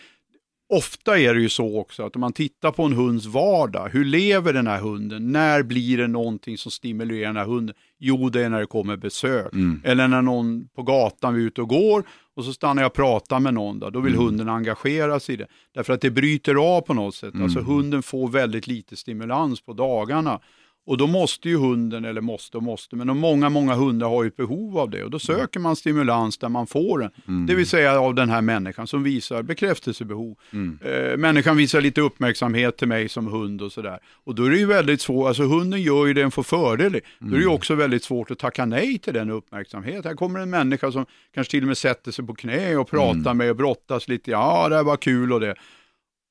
ofta 0.73 1.19
är 1.19 1.35
det 1.35 1.41
ju 1.41 1.49
så 1.49 1.79
också 1.81 2.03
att 2.07 2.17
om 2.17 2.21
man 2.21 2.33
tittar 2.33 2.71
på 2.71 2.83
en 2.83 2.93
hunds 2.93 3.27
vardag, 3.27 3.89
hur 3.93 4.05
lever 4.05 4.53
den 4.53 4.67
här 4.67 4.81
hunden? 4.81 5.33
När 5.33 5.63
blir 5.63 5.99
det 5.99 6.07
någonting 6.07 6.59
som 6.59 6.71
stimulerar 6.71 7.27
den 7.27 7.37
här 7.37 7.45
hunden? 7.45 7.75
Jo, 7.99 8.29
det 8.29 8.43
är 8.45 8.49
när 8.49 8.61
det 8.61 8.67
kommer 8.67 8.97
besök. 8.97 9.53
Mm. 9.53 9.81
Eller 9.85 10.09
när 10.09 10.23
någon 10.23 10.69
på 10.77 10.83
gatan 10.83 11.35
är 11.35 11.39
ute 11.39 11.61
och 11.63 11.69
går 11.69 12.05
och 12.37 12.45
så 12.45 12.53
stannar 12.53 12.83
jag 12.83 12.89
och 12.89 12.95
pratar 12.95 13.41
med 13.41 13.55
någon 13.55 13.79
där. 13.79 13.91
Då 13.91 14.01
vill 14.01 14.15
Mm. 14.15 14.25
hunden 14.27 14.49
engagera 14.49 15.21
sig 15.21 15.35
i 15.35 15.39
det. 15.39 15.47
Därför 15.75 15.93
att 15.93 16.01
det 16.01 16.11
bryter 16.11 16.55
av 16.55 16.81
på 16.81 16.95
något 16.95 17.15
sätt. 17.15 17.35
Alltså 17.43 17.59
Mm. 17.59 17.71
hunden 17.73 18.03
får 18.03 18.29
väldigt 18.29 18.67
lite 18.67 18.97
stimulans 18.97 19.61
på 19.61 19.73
dagarna. 19.73 20.41
Och 20.87 20.97
då 20.99 21.07
måste 21.07 21.49
ju 21.49 21.57
hunden, 21.57 22.05
eller 22.05 22.21
måste 22.21 22.57
och 22.57 22.63
måste, 22.63 22.97
men 22.97 23.17
många, 23.19 23.49
många 23.49 23.75
hundar 23.75 24.09
har 24.09 24.23
ju 24.23 24.29
ett 24.29 24.37
behov 24.37 24.79
av 24.79 24.91
det. 24.91 25.05
Och 25.05 25.11
då 25.11 25.19
söker 25.19 25.61
man 25.61 25.77
stimulans 25.77 26.39
där 26.39 26.49
man 26.49 26.67
får 26.67 26.99
den. 26.99 27.11
Mm. 27.29 27.47
Det 27.47 27.55
vill 27.55 27.67
säga 27.67 28.01
av 28.01 28.15
den 28.15 28.31
här 28.31 28.41
människan 28.43 28.87
som 28.87 29.03
visar 29.03 29.43
bekräftelsebehov. 29.43 30.37
Mm. 30.53 30.79
Eh, 30.85 31.17
människan 31.17 31.57
visar 31.57 31.81
lite 31.81 32.01
uppmärksamhet 32.01 32.77
till 32.77 32.89
mig 32.89 33.09
som 33.09 33.27
hund 33.27 33.63
och 33.63 33.73
sådär. 33.73 33.99
Och 34.25 34.35
då 34.35 34.45
är 34.45 34.51
det 34.51 34.59
ju 34.59 34.67
väldigt 34.67 35.01
svårt, 35.01 35.27
alltså 35.29 35.43
hunden 35.43 35.83
gör 35.83 36.07
ju 36.07 36.15
det 36.15 36.21
den 36.21 36.31
får 36.31 36.43
fördel 36.43 36.97
i. 36.97 37.01
Då 37.19 37.27
är 37.27 37.31
det 37.31 37.37
ju 37.37 37.43
Mm. 37.43 37.55
också 37.55 37.75
väldigt 37.75 38.05
svårt 38.05 38.31
att 38.31 38.39
tacka 38.39 38.65
nej 38.67 38.99
till 38.99 39.15
den 39.15 39.31
uppmärksamheten. 39.31 40.05
Här 40.05 40.15
kommer 40.15 40.41
en 40.41 40.51
människa 40.51 40.93
som 40.93 41.07
kanske 41.35 41.51
till 41.51 41.63
och 41.63 41.69
med 41.69 41.79
sätter 41.79 42.13
sig 42.13 42.27
på 42.27 42.35
knä 42.35 42.77
och 42.77 42.91
pratar 42.91 43.21
Mm. 43.21 43.37
med 43.37 43.51
och 43.51 43.57
brottas 43.57 44.09
lite. 44.09 44.31
Ja, 44.31 44.69
det 44.69 44.77
här 44.77 44.85
var 44.85 44.97
kul 44.97 45.33
och 45.33 45.41
det. 45.41 45.55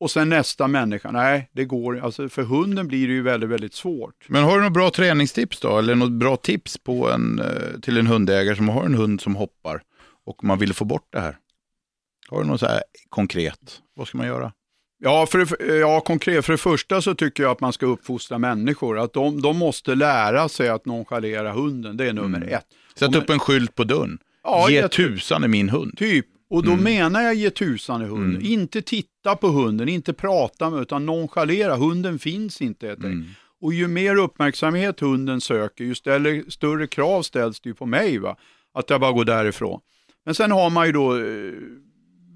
Och 0.02 0.12
sen 0.12 0.30
nästa 0.30 0.68
människa. 0.68 1.12
Nej, 1.12 1.50
det 1.52 1.66
går 1.66 2.00
alltså 2.00 2.30
För 2.30 2.44
hunden 2.44 2.88
blir 2.88 3.08
det 3.08 3.14
ju 3.14 3.22
väldigt, 3.22 3.50
väldigt 3.50 3.74
svårt. 3.74 4.26
Men 4.28 4.44
har 4.44 4.58
du 4.58 4.64
något 4.64 4.74
bra 4.74 4.90
träningstips 4.90 5.60
då? 5.60 5.78
Eller 5.78 5.96
något 5.96 6.12
bra 6.12 6.38
tips 6.38 6.78
på 6.78 7.10
en, 7.12 7.40
eh, 7.40 7.80
till 7.82 7.98
en 7.98 8.08
hundägare 8.08 8.56
som 8.56 8.70
har 8.70 8.86
en 8.86 8.94
hund 8.96 9.22
som 9.22 9.36
hoppar 9.36 9.82
och 10.26 10.44
man 10.44 10.60
vill 10.60 10.74
få 10.74 10.86
bort 10.86 11.08
det 11.10 11.20
här? 11.20 11.38
Har 12.30 12.42
du 12.42 12.48
något 12.48 12.60
så 12.60 12.66
här 12.66 12.84
konkret? 13.10 13.82
Vad 13.96 14.08
ska 14.08 14.18
man 14.18 14.28
göra? 14.28 14.52
Ja, 15.04 15.26
för 15.26 15.38
det, 15.38 15.76
ja, 15.78 16.00
konkret. 16.00 16.46
För 16.46 16.54
det 16.54 16.58
första 16.58 17.02
så 17.02 17.16
tycker 17.16 17.44
jag 17.44 17.52
att 17.52 17.60
man 17.62 17.74
ska 17.74 17.86
uppfostra 17.86 18.38
människor. 18.38 19.00
Att 19.00 19.14
de, 19.14 19.42
de 19.42 19.58
måste 19.58 19.96
lära 19.96 20.50
sig 20.50 20.70
att 20.70 20.86
nonchalera 20.86 21.52
hunden. 21.52 21.98
Det 21.98 22.06
är 22.10 22.14
nummer 22.14 22.38
Mm. 22.38 22.54
ett. 22.54 22.66
Sätt 22.96 23.16
upp 23.16 23.30
en 23.30 23.40
skylt 23.40 23.76
på 23.76 23.84
dörren. 23.84 24.18
Ja, 24.44 24.70
Ge 24.70 24.88
tusan 24.88 25.44
i 25.44 25.48
min 25.48 25.70
hund. 25.70 25.98
Typ. 25.98 26.26
Och 26.52 26.64
då 26.64 26.72
Mm. 26.72 26.84
menar 26.84 27.22
jag 27.22 27.36
ge 27.36 27.50
tusan 27.50 28.02
i 28.02 28.06
hunden. 28.06 28.42
Mm. 28.42 28.46
Inte 28.52 28.82
titta 28.82 29.36
på 29.36 29.48
hunden, 29.48 29.90
inte 29.90 30.14
prata 30.14 30.70
med 30.70 30.82
utan 30.82 31.06
nonchalera. 31.06 31.76
Hunden 31.76 32.20
finns 32.20 32.62
inte 32.62 32.88
helt. 32.88 33.04
Mm. 33.04 33.26
Och 33.62 33.74
ju 33.74 33.88
mer 33.88 34.16
uppmärksamhet 34.16 35.00
hunden 35.00 35.42
söker, 35.42 35.84
ju 35.84 35.96
ställer, 35.96 36.44
större 36.50 36.88
krav 36.88 37.22
ställs 37.22 37.62
det 37.62 37.70
ju 37.70 37.74
på 37.76 37.86
mig. 37.86 38.18
Va? 38.20 38.36
Att 38.74 38.90
jag 38.90 39.02
bara 39.02 39.12
går 39.12 39.26
därifrån. 39.26 39.80
Men 40.26 40.36
sen 40.36 40.52
har 40.52 40.70
man 40.70 40.86
ju 40.86 40.92
då 40.92 41.18
eh, 41.18 41.24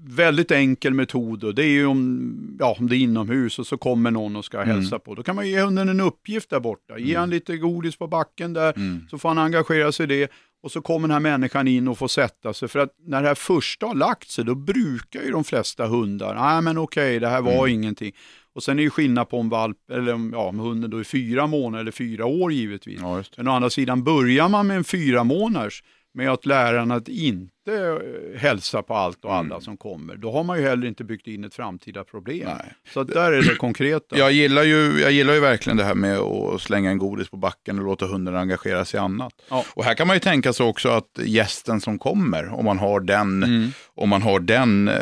väldigt 0.08 0.50
enkel 0.50 0.94
metod 0.94 1.44
och 1.44 1.54
det 1.54 1.62
är 1.64 1.68
ju 1.68 1.86
om, 1.86 2.56
ja, 2.60 2.76
om 2.78 2.88
det 2.88 2.96
är 2.96 2.98
inomhus 2.98 3.58
och 3.58 3.66
så 3.66 3.76
kommer 3.78 4.10
någon 4.10 4.36
och 4.36 4.44
ska 4.44 4.62
Mm. 4.62 4.76
hälsa 4.76 4.98
på. 4.98 5.14
Då 5.14 5.22
kan 5.22 5.36
man 5.36 5.48
ge 5.48 5.60
hunden 5.60 5.88
en 5.88 6.00
uppgift 6.00 6.50
där 6.50 6.60
borta. 6.60 6.98
Ge 6.98 7.16
han 7.16 7.30
lite 7.30 7.56
godis 7.56 7.96
på 7.96 8.06
backen 8.06 8.52
där 8.52 8.72
Mm. 8.76 9.00
så 9.10 9.18
får 9.18 9.28
han 9.28 9.38
engagera 9.38 9.92
sig 9.92 10.04
i 10.04 10.06
det. 10.06 10.30
Och 10.62 10.72
så 10.72 10.80
kommer 10.80 11.08
den 11.08 11.12
här 11.12 11.20
människan 11.20 11.68
in 11.68 11.88
och 11.88 11.98
får 11.98 12.08
sätta 12.08 12.54
sig. 12.54 12.68
För 12.68 12.78
att 12.78 12.90
när 13.06 13.22
det 13.22 13.28
här 13.28 13.34
första 13.34 13.86
har 13.86 13.94
lagt 13.94 14.30
sig, 14.30 14.44
då 14.44 14.54
brukar 14.54 15.22
ju 15.22 15.30
de 15.30 15.44
flesta 15.44 15.86
hundar, 15.86 16.34
nej 16.34 16.62
men 16.62 16.78
okej, 16.78 17.20
det 17.20 17.28
här 17.28 17.42
var 17.42 17.52
Mm. 17.66 17.68
ingenting. 17.74 18.12
Och 18.54 18.62
sen 18.62 18.78
är 18.78 18.84
det 18.84 18.90
skillnad 18.90 19.28
på 19.28 19.38
om, 19.40 19.48
valp, 19.48 19.90
eller 19.92 20.14
om, 20.14 20.30
ja, 20.34 20.38
om 20.48 20.58
hunden 20.58 20.90
då 20.90 20.98
är 20.98 21.04
fyra 21.04 21.46
månader 21.46 21.80
eller 21.80 21.92
fyra 21.92 22.26
år 22.26 22.52
givetvis. 22.52 22.98
Ja. 23.00 23.22
Men 23.36 23.48
å 23.48 23.52
andra 23.52 23.70
sidan, 23.70 24.04
börjar 24.04 24.48
man 24.48 24.66
med 24.66 24.76
en 24.76 24.84
fyra 24.84 25.24
månaders 25.24 25.82
med 26.16 26.30
att 26.30 26.46
lära 26.46 26.78
den 26.78 26.90
att 26.90 27.08
inte 27.08 27.50
eh, 27.72 28.38
hälsa 28.40 28.82
på 28.82 28.94
allt 28.94 29.24
och 29.24 29.34
alla 29.34 29.60
som 29.60 29.76
kommer, 29.76 30.16
då 30.16 30.32
har 30.32 30.44
man 30.44 30.58
ju 30.58 30.64
heller 30.64 30.86
inte 30.86 31.04
byggt 31.04 31.26
in 31.26 31.44
ett 31.44 31.54
framtida 31.54 32.04
problem. 32.04 32.42
Mm. 32.42 32.56
Nej. 32.58 32.74
Så 32.94 33.02
där 33.04 33.32
är 33.32 33.42
det 33.42 33.54
konkreta. 33.54 34.18
Jag 34.18 34.32
gillar, 34.32 34.62
ju, 34.62 35.00
jag 35.00 35.12
gillar 35.12 35.34
ju 35.34 35.40
verkligen 35.40 35.76
det 35.76 35.84
här 35.84 35.94
med 35.94 36.18
att 36.18 36.60
slänga 36.60 36.90
en 36.90 36.98
godis 36.98 37.28
på 37.28 37.36
backen 37.36 37.78
och 37.78 37.84
låta 37.84 38.06
hunden 38.06 38.36
engagera 38.36 38.84
sig 38.84 38.98
i 38.98 39.00
annat. 39.00 39.32
Ja. 39.50 39.64
Och 39.74 39.84
här 39.84 39.94
kan 39.94 40.06
man 40.06 40.16
ju 40.16 40.20
tänka 40.20 40.52
sig 40.52 40.66
också 40.66 40.88
att 40.88 41.18
gästen 41.24 41.80
som 41.80 41.98
kommer, 41.98 42.48
om 42.54 42.64
man 42.64 42.78
har 42.78 43.00
den, 43.00 43.42
Mm. 43.42 43.68
om 43.94 44.08
man 44.08 44.22
har 44.22 44.40
den 44.40 44.88
eh, 44.88 44.94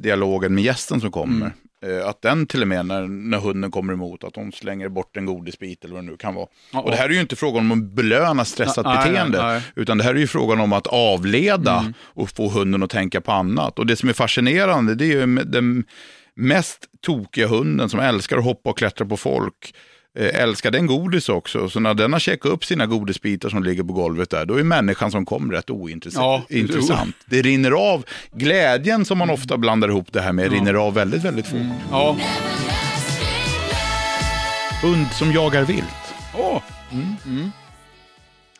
dialogen 0.00 0.54
med 0.54 0.64
gästen 0.64 1.00
som 1.00 1.10
kommer, 1.10 1.36
Mm. 1.46 1.52
Eh, 1.86 2.08
att 2.08 2.22
den 2.22 2.46
till 2.46 2.62
och 2.62 2.68
med 2.68 2.86
när, 2.86 3.02
när 3.08 3.38
hunden 3.38 3.70
kommer 3.70 3.92
emot, 3.92 4.24
att 4.24 4.34
de 4.34 4.52
slänger 4.52 4.88
bort 4.88 5.16
en 5.16 5.26
godisbit 5.26 5.84
eller 5.84 5.94
vad 5.94 6.04
det 6.04 6.10
nu 6.10 6.16
kan 6.16 6.34
vara. 6.34 6.46
Ja, 6.72 6.80
och 6.80 6.90
det 6.90 6.96
här 6.96 7.08
är 7.08 7.12
ju 7.12 7.20
inte 7.20 7.36
frågan 7.36 7.72
om 7.72 7.82
att 7.82 7.92
belöna 7.94 8.44
stressat 8.44 8.86
nej, 8.86 8.96
beteende, 8.96 9.42
nej. 9.42 9.62
utan 9.74 9.98
det 9.98 10.04
här 10.04 10.14
är 10.14 10.18
ju 10.18 10.26
frågan 10.26 10.60
om 10.60 10.72
att 10.72 10.86
avleda 10.86 11.78
Mm. 11.78 11.94
och 12.00 12.30
få 12.30 12.48
hunden 12.48 12.82
att 12.82 12.90
tänka 12.90 13.20
på 13.20 13.32
annat. 13.32 13.78
Och 13.78 13.86
det 13.86 13.96
som 13.96 14.08
är 14.08 14.12
fascinerande, 14.12 14.94
det 14.94 15.04
är 15.04 15.26
ju 15.26 15.26
den 15.44 15.84
mest 16.34 16.84
tokiga 17.02 17.46
hunden 17.46 17.88
som 17.88 18.00
älskar 18.00 18.38
att 18.38 18.44
hoppa 18.44 18.70
och 18.70 18.78
klättra 18.78 19.06
på 19.06 19.16
folk, 19.16 19.74
älskar 20.16 20.70
den 20.70 20.86
godis 20.86 21.28
också. 21.28 21.68
Så 21.68 21.80
när 21.80 21.94
den 21.94 22.12
har 22.12 22.20
checkat 22.20 22.52
upp 22.52 22.64
sina 22.64 22.86
godisbitar 22.86 23.48
som 23.48 23.62
ligger 23.64 23.82
på 23.82 23.92
golvet 23.92 24.30
där, 24.30 24.46
då 24.46 24.54
är 24.54 24.62
människan 24.64 25.10
som 25.10 25.26
kommer 25.26 25.54
rätt 25.54 25.70
ointressant. 25.70 26.44
Ja, 26.48 26.56
intressant. 26.56 27.16
Det 27.26 27.42
rinner 27.42 27.70
av, 27.70 28.04
glädjen 28.32 29.04
som 29.04 29.18
man 29.18 29.30
ofta 29.30 29.56
blandar 29.56 29.88
ihop 29.88 30.12
det 30.12 30.20
här 30.20 30.32
med, 30.32 30.52
rinner 30.52 30.74
av 30.74 30.94
väldigt, 30.94 31.24
väldigt 31.24 31.46
fort. 31.46 31.60
Ja. 31.90 32.16
Hund 34.82 35.06
som 35.12 35.32
jagar 35.32 35.64
vilt, 35.64 36.14
Åh, 36.38 36.62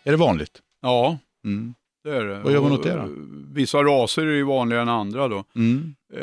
är 0.04 0.10
det 0.10 0.16
vanligt? 0.16 0.58
ja, 0.82 1.18
Mm. 1.44 1.74
det 2.04 2.10
är 2.10 2.24
det. 2.24 2.38
Vad 2.40 2.52
gör 2.52 2.60
man 2.62 2.72
åt 2.72 2.82
det 2.82 2.92
då? 2.92 2.98
eh, 2.98 3.06
Vissa 3.52 3.78
raser 3.78 4.22
är 4.26 4.34
ju 4.34 4.42
vanligare 4.42 4.82
än 4.82 4.88
andra 4.88 5.28
då. 5.28 5.44
Mm. 5.56 5.94
Eh, 6.16 6.20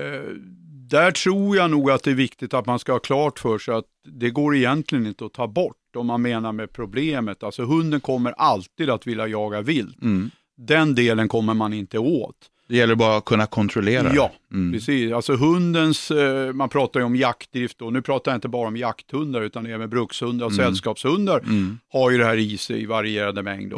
där 0.94 1.12
tror 1.12 1.56
jag 1.58 1.72
nog 1.72 1.92
att 1.92 2.04
det 2.04 2.12
är 2.12 2.16
viktigt 2.16 2.54
att 2.54 2.66
man 2.66 2.80
ska 2.80 2.92
ha 2.92 3.00
klart 3.00 3.40
för 3.40 3.58
sig 3.58 3.74
att 3.74 3.86
det 4.08 4.30
går 4.30 4.56
egentligen 4.56 5.08
inte 5.08 5.26
att 5.26 5.34
ta 5.34 5.48
bort 5.48 5.76
om 5.96 6.08
man 6.08 6.22
menar 6.22 6.52
med 6.52 6.72
problemet. 6.74 7.44
Alltså 7.44 7.64
hunden 7.66 8.00
kommer 8.00 8.32
alltid 8.32 8.90
att 8.90 9.08
vilja 9.08 9.28
jaga 9.28 9.62
vilt. 9.62 10.02
Mm. 10.02 10.32
Den 10.58 10.96
delen 10.96 11.28
kommer 11.28 11.54
man 11.54 11.74
inte 11.74 11.98
åt. 12.00 12.36
Det 12.68 12.78
gäller 12.78 12.96
bara 12.96 13.18
att 13.18 13.26
kunna 13.26 13.46
kontrollera. 13.46 14.12
Ja, 14.16 14.32
Mm. 14.52 14.74
precis. 14.74 15.14
Alltså 15.14 15.36
hundens, 15.36 16.12
eh, 16.12 16.54
man 16.54 16.70
pratar 16.70 17.00
ju 17.00 17.06
om 17.06 17.16
jaktdrift 17.16 17.82
och 17.82 17.94
nu 17.94 18.02
pratar 18.02 18.32
jag 18.32 18.38
inte 18.38 18.48
bara 18.48 18.68
om 18.68 18.78
jakthundar 18.78 19.42
utan 19.42 19.66
även 19.66 19.90
brukshundar 19.90 20.46
och 20.46 20.52
Mm. 20.52 20.66
sällskapshundar 20.66 21.40
Mm. 21.40 21.80
har 21.94 22.12
ju 22.12 22.18
det 22.18 22.26
här 22.26 22.38
i 22.38 22.58
sig 22.58 22.82
i 22.82 22.86
varierande 22.86 23.42
mängd. 23.44 23.74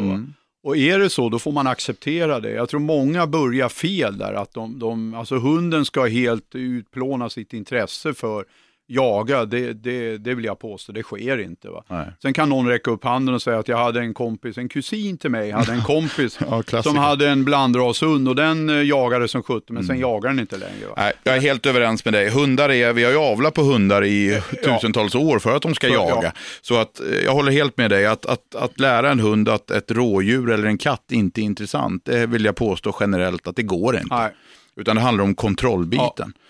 Och 0.65 0.77
är 0.77 0.99
det 0.99 1.09
så, 1.09 1.29
då 1.29 1.39
får 1.39 1.51
man 1.51 1.67
acceptera 1.67 2.39
det. 2.39 2.51
Jag 2.51 2.69
tror 2.69 2.79
många 2.79 3.27
börjar 3.27 3.69
fel 3.69 4.17
där. 4.17 4.33
Att 4.33 4.53
de, 4.53 4.79
de, 4.79 5.13
alltså 5.13 5.37
hunden 5.37 5.85
ska 5.85 6.05
helt 6.05 6.55
utplåna 6.55 7.29
sitt 7.29 7.53
intresse 7.53 8.13
för 8.13 8.45
jaga. 8.87 9.45
Det, 9.45 9.73
det, 9.73 10.17
det 10.17 10.35
vill 10.35 10.45
jag 10.45 10.59
påstå, 10.59 10.91
det 10.91 11.03
sker 11.03 11.37
inte. 11.37 11.69
Va? 11.69 11.83
Nej. 11.89 12.07
Sen 12.21 12.33
kan 12.33 12.49
någon 12.49 12.67
räcka 12.67 12.91
upp 12.91 13.03
handen 13.03 13.35
och 13.35 13.41
säga 13.41 13.59
att 13.59 13.67
jag 13.67 13.77
hade 13.77 13.99
en 13.99 14.13
kompis, 14.13 14.57
en 14.57 14.69
kusin 14.69 15.17
till 15.17 15.29
mig, 15.31 15.51
hade 15.51 15.71
en 15.71 15.81
kompis 15.83 16.39
Ja, 16.71 16.81
som 16.83 16.97
hade 16.97 17.29
en 17.29 17.45
blandrashund 17.45 18.27
och 18.27 18.35
den 18.35 18.69
eh, 18.69 18.83
jagade 18.83 19.27
som 19.27 19.43
sjutton, 19.43 19.73
men 19.73 19.83
Mm. 19.83 19.87
sen 19.87 19.99
jagar 19.99 20.29
den 20.29 20.39
inte 20.39 20.57
längre. 20.57 20.87
Va? 20.87 20.93
Nej, 20.97 21.13
jag 21.23 21.35
är 21.35 21.41
helt 21.41 21.65
överens 21.65 22.05
med 22.05 22.13
dig. 22.13 22.29
Hundar 22.29 22.69
är, 22.71 22.93
vi 22.93 23.03
har 23.03 23.11
ju 23.11 23.17
avlat 23.17 23.53
på 23.53 23.61
hundar 23.61 24.03
i 24.03 24.41
tusentals 24.63 25.15
år 25.15 25.39
för 25.39 25.55
att 25.55 25.61
de 25.61 25.75
ska 25.75 25.87
För- 25.87 25.93
jaga. 25.93 26.19
ja. 26.23 26.31
Så 26.61 26.77
att, 26.77 26.99
eh, 26.99 27.05
jag 27.23 27.31
håller 27.33 27.51
helt 27.51 27.77
med 27.77 27.89
dig. 27.89 28.05
Att, 28.05 28.25
att, 28.25 28.55
att 28.55 28.79
lära 28.79 29.11
en 29.11 29.19
hund 29.19 29.49
att 29.49 29.71
ett 29.71 29.91
rådjur 29.91 30.51
eller 30.51 30.67
en 30.67 30.77
katt 30.77 31.11
inte 31.11 31.41
är 31.41 31.43
intressant, 31.43 32.05
det 32.05 32.25
vill 32.25 32.45
jag 32.45 32.55
påstå 32.55 32.95
generellt 32.99 33.47
att 33.47 33.55
det 33.55 33.63
går 33.63 33.95
inte. 33.97 34.15
Nej. 34.15 34.31
Utan 34.77 34.95
det 34.95 35.01
handlar 35.01 35.23
om 35.23 35.35
kontrollbiten. 35.35 36.07
Eh, 36.19 36.41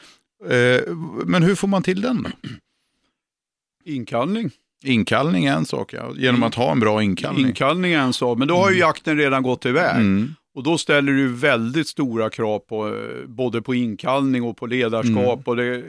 Men 1.26 1.44
hur 1.44 1.56
får 1.56 1.68
man 1.68 1.84
till 1.84 2.02
den 2.02 2.24
då? 2.24 2.30
Inkallning. 3.86 4.52
Inkallning 4.84 5.46
är 5.46 5.54
en 5.54 5.66
sak, 5.66 5.94
ja. 5.94 6.12
genom 6.16 6.44
att 6.44 6.56
ha 6.56 6.72
en 6.72 6.80
bra 6.80 7.04
inkallning. 7.04 7.46
Inkallning 7.48 7.94
är 7.94 8.00
en 8.00 8.14
sak, 8.14 8.38
men 8.38 8.48
då 8.48 8.56
har 8.56 8.72
ju 8.72 8.78
jakten 8.80 9.18
redan 9.18 9.44
gått 9.44 9.66
iväg. 9.66 9.96
Mm. 9.96 10.34
Och 10.56 10.64
då 10.64 10.78
ställer 10.78 11.12
du 11.12 11.28
väldigt 11.28 11.88
stora 11.88 12.30
krav 12.30 12.60
på 12.60 12.88
eh, 12.88 13.28
både 13.28 13.62
på 13.62 13.76
inkallning 13.76 14.44
och 14.44 14.58
på 14.58 14.66
ledarskap. 14.66 15.48
Och 15.48 15.56
det, 15.56 15.84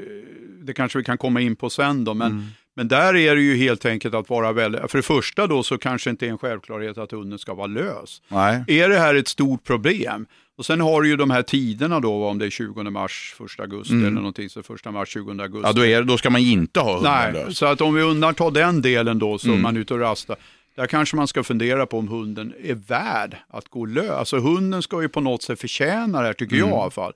det 0.62 0.72
kanske 0.72 0.98
vi 0.98 1.04
kan 1.04 1.18
komma 1.18 1.40
in 1.40 1.56
på 1.56 1.70
sen 1.70 2.04
då. 2.04 2.14
Men, 2.14 2.32
Mm. 2.32 2.44
Men 2.76 2.88
där 2.88 3.16
är 3.16 3.36
det 3.36 3.42
ju 3.42 3.56
helt 3.56 3.86
enkelt 3.86 4.14
att 4.14 4.28
vara 4.30 4.52
väldigt, 4.52 4.90
för 4.90 4.98
det 4.98 5.02
första 5.02 5.46
då 5.46 5.62
så 5.62 5.78
kanske 5.78 6.10
inte 6.10 6.26
är 6.26 6.30
en 6.30 6.38
självklarhet 6.38 6.98
att 6.98 7.10
hunden 7.12 7.38
ska 7.38 7.54
vara 7.54 7.66
lös. 7.66 8.22
Nej. 8.28 8.64
Är 8.68 8.88
det 8.88 8.98
här 8.98 9.14
ett 9.14 9.28
stort 9.28 9.64
problem? 9.64 10.26
Och 10.58 10.66
sen 10.66 10.80
har 10.80 11.02
du 11.02 11.08
ju 11.08 11.16
de 11.16 11.30
här 11.30 11.42
tiderna 11.42 12.00
då, 12.00 12.26
om 12.26 12.38
det 12.38 12.46
är 12.46 12.50
20 12.50 12.82
mars, 12.90 13.34
1 13.54 13.60
augusti 13.60 13.92
Mm. 13.94 14.04
eller 14.06 14.16
någonting, 14.16 14.48
så 14.50 14.60
1 14.60 14.84
mars, 14.92 15.08
20 15.08 15.30
augusti. 15.42 15.60
Ja, 15.64 15.72
då, 15.72 15.86
är, 15.86 15.98
det- 15.98 16.04
då 16.04 16.18
ska 16.18 16.30
man 16.30 16.40
inte 16.40 16.80
ha 16.80 16.94
hunden 16.94 17.12
Nej, 17.12 17.32
lös. 17.32 17.58
så 17.58 17.66
att 17.66 17.80
om 17.80 17.94
vi 17.94 18.02
undantar 18.02 18.50
den 18.50 18.82
delen 18.82 19.18
då, 19.18 19.38
så 19.38 19.48
Mm. 19.48 19.62
man 19.62 19.76
är 19.76 19.80
ute 19.80 19.94
och 19.94 20.00
rastar, 20.00 20.36
där 20.76 20.86
kanske 20.86 21.16
man 21.16 21.28
ska 21.28 21.42
fundera 21.42 21.86
på 21.86 21.98
om 21.98 22.08
hunden 22.08 22.52
är 22.64 22.74
värd 22.74 23.36
att 23.48 23.68
gå 23.68 23.84
lös. 23.86 24.10
Alltså 24.10 24.38
hunden 24.38 24.82
ska 24.82 25.02
ju 25.02 25.08
på 25.08 25.20
något 25.20 25.42
sätt 25.42 25.60
förtjäna 25.60 26.20
det 26.20 26.26
här, 26.26 26.32
tycker 26.32 26.56
Mm. 26.56 26.68
jag 26.68 26.78
i 26.78 26.80
alla 26.80 26.90
fall. 26.90 27.12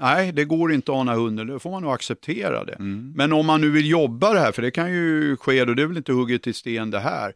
Nej, 0.00 0.32
det 0.32 0.44
går 0.44 0.72
inte 0.72 0.92
att 0.92 1.06
här 1.06 1.14
hunden, 1.14 1.46
då 1.46 1.58
får 1.58 1.70
man 1.70 1.82
nog 1.82 1.92
acceptera 1.92 2.64
det. 2.64 2.72
Mm. 2.72 3.12
Men 3.16 3.32
om 3.32 3.46
man 3.46 3.60
nu 3.60 3.70
vill 3.70 3.90
jobba 3.90 4.32
det 4.32 4.40
här, 4.40 4.52
för 4.52 4.62
det 4.62 4.70
kan 4.70 4.92
ju 4.92 5.36
ske, 5.36 5.62
och 5.62 5.76
det 5.76 5.82
är 5.82 5.86
väl 5.86 5.96
inte 5.96 6.12
hugget 6.12 6.46
i 6.46 6.52
sten 6.52 6.90
det 6.90 6.98
här, 7.00 7.32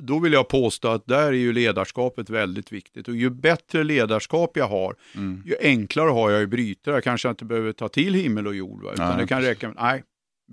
då 0.00 0.18
vill 0.18 0.32
jag 0.32 0.48
påstå 0.48 0.88
att 0.88 1.06
där 1.06 1.26
är 1.26 1.32
ju 1.32 1.52
ledarskapet 1.52 2.30
väldigt 2.30 2.72
viktigt. 2.72 3.08
Och 3.08 3.16
ju 3.16 3.30
bättre 3.30 3.84
ledarskap 3.84 4.50
jag 4.56 4.68
har, 4.68 4.94
Mm. 5.16 5.42
ju 5.46 5.54
enklare 5.60 6.10
har 6.10 6.30
jag 6.30 6.40
ju 6.40 6.46
brytare. 6.46 6.94
Jag 6.94 7.04
kanske 7.04 7.28
inte 7.30 7.44
behöver 7.44 7.72
ta 7.72 7.88
till 7.88 8.14
himmel 8.14 8.46
och 8.46 8.54
jord, 8.54 8.82
va? 8.82 8.90
utan 8.94 9.08
Nej. 9.08 9.16
det 9.18 9.26
kan 9.26 9.42
räcka 9.42 9.68
med, 9.68 9.76
nej, 9.80 10.02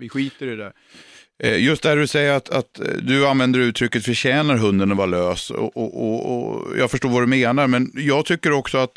vi 0.00 0.08
skiter 0.08 0.46
i 0.46 0.56
det. 0.56 0.72
Eh, 1.42 1.64
Just 1.64 1.82
där 1.82 1.96
du 1.96 2.06
säger 2.06 2.32
att, 2.36 2.48
att 2.48 2.80
eh, 2.80 2.86
du 3.02 3.26
använder 3.26 3.60
uttrycket 3.60 4.04
förtjänar 4.04 4.56
hunden 4.56 4.90
att 4.92 4.96
vara 4.96 5.06
lös. 5.06 5.50
Och, 5.50 5.76
och, 5.76 6.02
och, 6.04 6.46
och 6.68 6.78
jag 6.78 6.90
förstår 6.90 7.08
vad 7.08 7.22
du 7.22 7.26
menar, 7.26 7.66
men 7.66 7.90
jag 7.94 8.24
tycker 8.26 8.52
också 8.52 8.78
att 8.78 8.92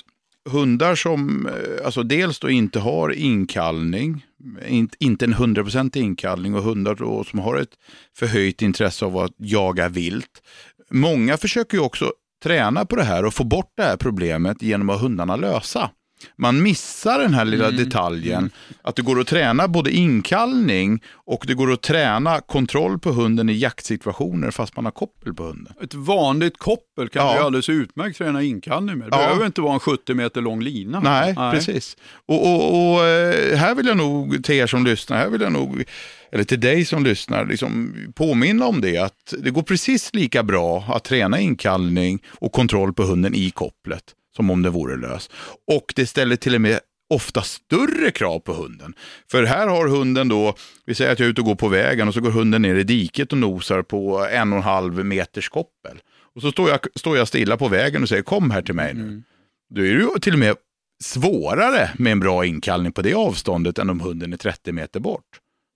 hundar 0.49 0.95
som 0.95 1.47
eh, 1.47 1.85
alltså 1.85 2.03
dels 2.03 2.39
då 2.39 2.49
inte 2.49 2.79
har 2.79 3.09
inkallning, 3.09 4.25
inte, 4.67 4.97
inte 4.99 5.25
en 5.25 5.33
hundraprocentig 5.33 6.01
inkallning 6.01 6.55
och 6.55 6.63
hundar 6.63 6.95
då 6.95 7.23
som 7.23 7.39
har 7.39 7.57
ett 7.57 7.73
förhöjt 8.17 8.61
intresse 8.61 9.05
av 9.05 9.17
att 9.17 9.33
jaga 9.37 9.89
vilt. 9.89 10.41
Många 10.89 11.37
försöker 11.37 11.77
ju 11.77 11.83
också 11.83 12.13
träna 12.43 12.85
på 12.85 12.95
det 12.95 13.03
här 13.03 13.25
och 13.25 13.33
få 13.33 13.43
bort 13.43 13.73
det 13.77 13.83
här 13.83 13.97
problemet 13.97 14.61
genom 14.61 14.89
att 14.89 15.01
hundarna 15.01 15.35
lösa 15.35 15.89
man 16.37 16.63
missar 16.63 17.19
den 17.19 17.33
här 17.33 17.45
lilla 17.45 17.67
Mm. 17.67 17.83
detaljen. 17.83 18.49
Att 18.81 18.95
det 18.95 19.01
går 19.01 19.19
att 19.19 19.27
träna 19.27 19.67
både 19.67 19.91
inkallning 19.91 21.03
och 21.13 21.43
det 21.47 21.53
går 21.53 21.71
att 21.71 21.81
träna 21.81 22.39
kontroll 22.41 22.99
på 22.99 23.11
hunden 23.11 23.49
i 23.49 23.53
jaktsituationer 23.53 24.51
fast 24.51 24.75
man 24.75 24.85
har 24.85 24.91
koppel 24.91 25.33
på 25.33 25.43
hunden. 25.43 25.73
Ett 25.81 25.93
vanligt 25.93 26.57
koppel 26.57 27.09
kan 27.09 27.25
Ja. 27.25 27.33
vi 27.33 27.39
alldeles 27.39 27.69
utmärkt 27.69 28.17
träna 28.17 28.41
inkallning 28.43 28.97
med. 28.97 29.11
Det 29.11 29.15
Ja. 29.17 29.23
behöver 29.27 29.45
inte 29.45 29.61
vara 29.61 29.73
en 29.73 29.79
70 29.79 30.13
meter 30.13 30.41
lång 30.41 30.61
lina. 30.61 30.99
Nej, 30.99 31.35
precis. 31.35 31.97
Och, 32.27 32.41
och, 32.55 32.93
och 32.95 33.05
eh, 33.05 33.57
här 33.57 33.75
vill 33.75 33.85
jag 33.87 33.97
nog 33.97 34.43
till 34.43 34.55
er 34.55 34.67
som 34.67 34.85
lyssnar, 34.85 35.17
här 35.17 35.29
vill 35.29 35.41
jag 35.41 35.51
nog, 35.51 35.83
eller 36.31 36.43
till 36.43 36.59
dig 36.59 36.85
som 36.85 37.03
lyssnar, 37.03 37.45
liksom 37.45 37.95
påminna 38.15 38.65
om 38.65 38.81
det. 38.81 38.97
Att 38.97 39.33
det 39.39 39.49
går 39.49 39.63
precis 39.63 40.13
lika 40.13 40.43
bra 40.43 40.83
att 40.87 41.03
träna 41.03 41.39
inkallning 41.39 42.23
och 42.29 42.51
kontroll 42.51 42.93
på 42.93 43.03
hunden 43.03 43.35
i 43.35 43.51
kopplet 43.51 44.03
som 44.35 44.49
om 44.49 44.61
det 44.61 44.69
vore 44.69 44.97
lös. 44.97 45.29
Och 45.71 45.93
det 45.95 46.05
ställer 46.05 46.35
till 46.35 46.55
och 46.55 46.61
med 46.61 46.79
ofta 47.09 47.41
större 47.41 48.11
krav 48.11 48.39
på 48.39 48.53
hunden. 48.53 48.93
För 49.31 49.43
här 49.43 49.67
har 49.67 49.87
hunden 49.87 50.27
då, 50.27 50.55
vi 50.85 50.95
säger 50.95 51.11
att 51.11 51.19
jag 51.19 51.25
är 51.25 51.29
ute 51.29 51.41
och 51.41 51.47
går 51.47 51.55
på 51.55 51.67
vägen 51.67 52.07
och 52.07 52.13
så 52.13 52.21
går 52.21 52.31
hunden 52.31 52.61
ner 52.61 52.75
i 52.75 52.83
diket 52.83 53.31
och 53.31 53.37
nosar 53.37 53.81
på 53.81 54.27
en 54.31 54.51
och 54.53 54.57
en 54.57 54.63
halv 54.63 55.05
meters 55.05 55.49
koppel. 55.49 55.97
Och 56.35 56.41
så 56.41 56.51
står 56.51 56.69
jag, 56.69 56.79
står 56.95 57.17
jag 57.17 57.27
stilla 57.27 57.57
på 57.57 57.67
vägen 57.67 58.01
och 58.01 58.09
säger 58.09 58.23
kom 58.23 58.51
här 58.51 58.61
till 58.61 58.75
mig 58.75 58.93
nu. 58.93 59.23
Då 59.75 59.81
är 59.81 59.85
det 59.85 60.01
ju 60.01 60.19
till 60.21 60.33
och 60.33 60.39
med 60.39 60.55
svårare 61.03 61.89
med 61.97 62.11
en 62.11 62.19
bra 62.19 62.45
inkallning 62.45 62.91
på 62.91 63.01
det 63.01 63.13
avståndet 63.13 63.79
än 63.79 63.89
om 63.89 63.99
hunden 63.99 64.33
är 64.33 64.37
30 64.37 64.71
meter 64.71 64.99
bort. 64.99 65.25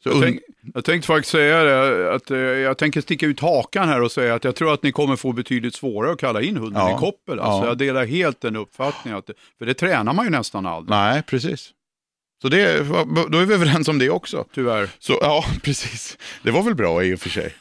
Så 0.03 0.09
Jag, 0.09 0.21
tänk, 0.21 0.39
jag 0.73 0.85
tänkte 0.85 1.07
faktiskt 1.07 1.31
säga 1.31 1.63
det, 1.63 2.13
att 2.13 2.31
eh, 2.31 2.37
jag 2.37 2.77
tänker 2.77 3.01
sticka 3.01 3.25
ut 3.25 3.39
hakan 3.39 3.89
här 3.89 4.01
och 4.01 4.11
säga 4.11 4.35
att 4.35 4.43
jag 4.43 4.55
tror 4.55 4.73
att 4.73 4.83
ni 4.83 4.91
kommer 4.91 5.15
få 5.15 5.31
betydligt 5.31 5.75
svårare 5.75 6.11
att 6.11 6.19
kalla 6.19 6.41
in 6.41 6.57
hunden 6.57 6.81
Ja. 6.81 6.95
i 6.95 6.99
koppel. 6.99 7.39
Alltså, 7.39 7.63
Ja. 7.63 7.67
Jag 7.67 7.77
delar 7.77 8.05
helt 8.05 8.41
den 8.41 8.55
uppfattningen, 8.55 9.17
att 9.19 9.27
det, 9.27 9.33
för 9.57 9.65
det 9.65 9.73
tränar 9.73 10.13
man 10.13 10.25
ju 10.25 10.31
nästan 10.31 10.65
aldrig, 10.65 10.89
Nej, 10.89 11.23
precis. 11.23 11.69
Så 12.41 12.49
det, 12.49 12.77
då 13.29 13.37
är 13.37 13.45
vi 13.45 13.53
överens 13.53 13.87
om 13.87 13.99
det 13.99 14.09
också. 14.09 14.45
tyvärr. 14.55 14.89
Så 14.99 15.17
ja, 15.21 15.45
precis. 15.63 16.17
Det 16.43 16.51
var 16.51 16.63
väl 16.63 16.75
bra 16.75 17.03
i 17.03 17.15
och 17.15 17.19
för 17.19 17.29
sig. 17.29 17.53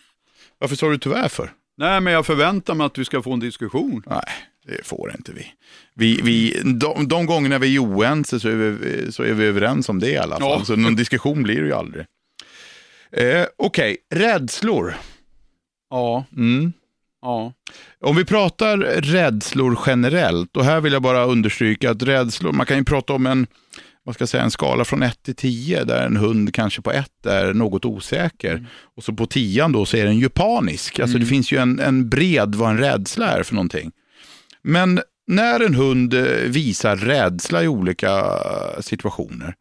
Varför 0.59 0.77
sa 0.77 0.89
du 0.89 0.99
tyvärr 0.99 1.29
för? 1.29 1.53
Nej, 1.77 2.01
men 2.01 2.13
jag 2.13 2.27
förväntar 2.27 2.75
mig 2.75 2.85
att 2.85 2.99
vi 2.99 3.05
ska 3.05 3.23
få 3.23 3.33
en 3.33 3.41
diskussion. 3.41 4.03
Nej, 4.07 4.21
det 4.67 4.87
får 4.87 5.13
inte 5.19 5.33
vi. 5.33 5.47
vi, 5.95 6.21
vi 6.23 6.61
de, 6.65 7.09
de 7.09 7.27
gångerna 7.27 7.59
vi 7.59 7.75
är 7.77 7.83
oense 7.83 8.41
så 8.41 8.49
är 8.49 8.55
vi, 8.55 9.13
så 9.13 9.23
är 9.23 9.33
vi 9.33 9.45
överens 9.45 9.89
om 9.89 9.99
det 10.01 10.11
i 10.11 10.17
alla 10.17 10.39
fall. 10.41 10.59
Ja. 10.59 10.65
Så 10.65 10.77
någon 10.77 10.97
diskussion 10.97 11.43
blir 11.43 11.61
det 11.61 11.67
ju 11.67 11.73
aldrig. 11.75 12.05
Eh, 13.13 13.47
Okej, 13.59 13.97
rädslor. 14.15 14.95
Ja, 15.91 16.25
Mm. 16.37 16.73
ja. 17.23 17.53
Om 18.01 18.17
vi 18.17 18.25
pratar 18.25 18.79
rädslor 19.03 19.79
generellt, 19.87 20.57
och 20.57 20.65
här 20.65 20.81
vill 20.81 20.93
jag 20.93 21.03
bara 21.03 21.25
understryka 21.25 21.91
att 21.91 22.03
rädslor, 22.03 22.53
man 22.53 22.67
kan 22.67 22.79
ju 22.79 22.85
prata 22.85 23.13
om 23.13 23.27
en, 23.27 23.47
vad 24.05 24.15
ska 24.15 24.23
jag 24.23 24.29
säga, 24.29 24.43
en 24.43 24.51
skala 24.51 24.85
från 24.85 25.03
1 25.03 25.23
till 25.23 25.35
10 25.35 25.85
där 25.85 26.07
en 26.07 26.17
hund 26.17 26.55
kanske 26.55 26.83
på 26.83 26.93
1 26.93 27.27
är 27.27 27.55
något 27.55 27.85
osäker. 27.85 28.67
Och 28.97 29.05
så 29.05 29.13
på 29.13 29.27
10 29.27 29.69
då 29.69 29.87
så 29.87 29.97
är 29.97 30.05
den 30.05 30.19
ju 30.19 30.29
panisk. 30.29 30.99
Alltså 31.01 31.19
det 31.19 31.27
finns 31.27 31.53
ju 31.53 31.57
en, 31.59 31.81
en 31.81 32.09
bred 32.09 32.55
vad 32.55 32.71
en 32.71 32.79
rädsla 32.79 33.27
är 33.29 33.43
för 33.43 33.55
någonting. 33.55 33.93
Men 34.63 35.01
när 35.27 35.61
en 35.61 35.75
hund 35.75 36.15
eh, 36.15 36.23
visar 36.47 36.97
rädsla 36.97 37.63
i 37.63 37.69
olika 37.69 38.11
eh, 38.19 38.81
situationer, 38.81 39.55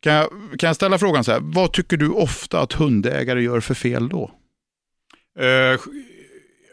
kan 0.00 0.12
jag, 0.12 0.28
kan 0.58 0.66
jag 0.66 0.76
ställa 0.76 0.98
frågan 0.98 1.24
så 1.24 1.32
här, 1.32 1.40
vad 1.42 1.72
tycker 1.72 1.96
du 1.96 2.08
ofta 2.08 2.60
att 2.60 2.72
hundägare 2.72 3.42
gör 3.42 3.60
för 3.60 3.74
fel 3.74 4.08
då? 4.08 4.30
Eh, 5.38 5.80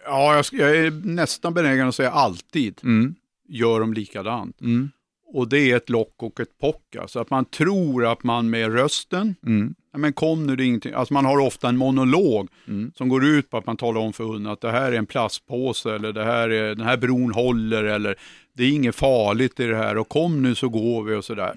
ja, 0.06 0.36
jag, 0.36 0.46
jag 0.52 0.78
är 0.78 0.92
nästan 0.92 1.54
benägen 1.54 1.88
att 1.88 1.96
säga 1.96 2.12
alltid 2.12 2.80
Mm, 2.84 3.16
gör 3.50 3.80
de 3.80 3.94
likadant. 3.94 4.62
mm, 4.62 4.90
Och 5.34 5.50
det 5.50 5.72
är 5.72 5.78
ett 5.78 5.90
lock 5.90 6.24
och 6.24 6.40
ett 6.40 6.58
pock. 6.60 6.96
Alltså 6.96 7.20
att 7.20 7.30
man 7.30 7.46
tror 7.46 8.06
att 8.06 8.24
man 8.24 8.50
med 8.50 8.74
rösten, 8.74 9.36
mm, 9.46 9.76
ja, 9.92 9.98
men 9.98 10.14
kom 10.14 10.48
nu 10.48 10.56
det 10.56 10.64
är 10.64 10.66
ingenting. 10.66 10.94
Alltså 10.94 11.14
man 11.14 11.26
har 11.26 11.40
ofta 11.40 11.70
en 11.70 11.78
monolog 11.78 12.50
mm. 12.68 12.92
som 12.96 13.10
går 13.10 13.26
ut 13.26 13.50
på 13.50 13.58
att 13.58 13.66
man 13.66 13.78
talar 13.78 14.02
om 14.02 14.14
för 14.14 14.24
hunden 14.24 14.52
att 14.52 14.62
det 14.62 14.72
här 14.72 14.92
är 14.92 14.98
en 14.98 15.06
plastpåse 15.06 15.96
eller 15.96 16.14
det 16.14 16.24
här 16.24 16.50
är, 16.50 16.76
den 16.76 16.86
här 16.88 16.98
bron 16.98 17.32
håller 17.32 17.84
eller 17.84 18.16
det 18.54 18.64
är 18.64 18.70
inget 18.70 18.96
farligt 18.96 19.60
i 19.60 19.66
det 19.68 19.76
här 19.78 19.98
och 19.98 20.10
kom 20.10 20.42
nu 20.44 20.56
så 20.56 20.70
går 20.70 21.04
vi 21.04 21.16
och 21.16 21.26
sådär. 21.26 21.54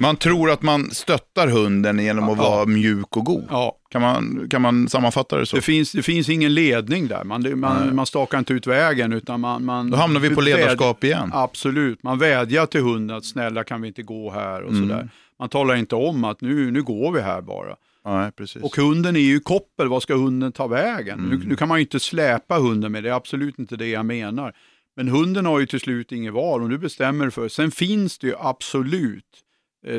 Man 0.00 0.16
tror 0.16 0.50
att 0.50 0.62
man 0.62 0.90
stöttar 0.90 1.48
hunden 1.48 1.98
genom 1.98 2.24
att 2.28 2.38
Ja. 2.38 2.50
vara 2.50 2.66
mjuk 2.66 3.16
och 3.16 3.24
god. 3.24 3.44
Ja, 3.50 3.74
Kan 3.90 4.02
man, 4.02 4.46
kan 4.50 4.62
man 4.62 4.88
sammanfatta 4.88 5.38
det 5.38 5.46
så? 5.46 5.56
det 5.56 5.62
finns, 5.62 5.92
det 5.92 6.02
finns 6.02 6.28
ingen 6.28 6.54
ledning 6.54 7.08
där. 7.08 7.24
Man, 7.24 7.60
man, 7.60 7.94
man 7.96 8.06
stakar 8.06 8.38
inte 8.38 8.52
ut 8.52 8.66
vägen 8.66 9.12
utan 9.12 9.40
man... 9.40 9.64
man 9.64 9.90
Då 9.90 9.96
hamnar 9.96 10.20
vi 10.20 10.28
på 10.30 10.40
väd- 10.40 10.44
ledarskap 10.44 11.04
igen. 11.04 11.30
Absolut, 11.34 12.02
man 12.02 12.18
vädjar 12.18 12.66
till 12.66 12.80
hunden 12.80 13.16
att 13.16 13.24
snälla 13.24 13.64
kan 13.64 13.82
vi 13.82 13.88
inte 13.88 14.02
gå 14.02 14.30
här 14.30 14.62
och 14.62 14.72
Mm. 14.72 14.88
sådär. 14.88 15.08
Man 15.38 15.48
talar 15.48 15.76
inte 15.76 15.94
om 15.94 16.24
att 16.24 16.40
nu, 16.40 16.70
nu 16.70 16.82
går 16.82 17.12
vi 17.12 17.20
här 17.20 17.40
bara. 17.40 17.76
Nej, 18.04 18.32
precis. 18.32 18.62
Och 18.62 18.76
hunden 18.76 19.16
är 19.16 19.20
ju 19.20 19.40
koppel, 19.40 19.88
vad 19.88 20.02
ska 20.02 20.14
hunden 20.14 20.52
ta 20.52 20.66
vägen? 20.66 21.18
Mm. 21.18 21.38
Nu, 21.38 21.46
nu 21.48 21.56
kan 21.56 21.68
man 21.68 21.78
ju 21.78 21.82
inte 21.82 22.00
släpa 22.00 22.58
hunden 22.58 22.92
med, 22.92 23.02
det 23.04 23.08
är 23.10 23.14
absolut 23.14 23.58
inte 23.58 23.76
det 23.76 23.86
jag 23.88 24.06
menar. 24.06 24.52
Men 24.96 25.08
hunden 25.08 25.46
har 25.46 25.60
ju 25.60 25.66
till 25.66 25.80
slut 25.80 26.12
inget 26.12 26.32
val 26.32 26.62
och 26.62 26.68
du 26.68 26.78
bestämmer 26.78 27.30
för. 27.30 27.48
Sen 27.48 27.70
finns 27.70 28.18
det 28.18 28.26
ju 28.26 28.34
absolut 28.40 29.24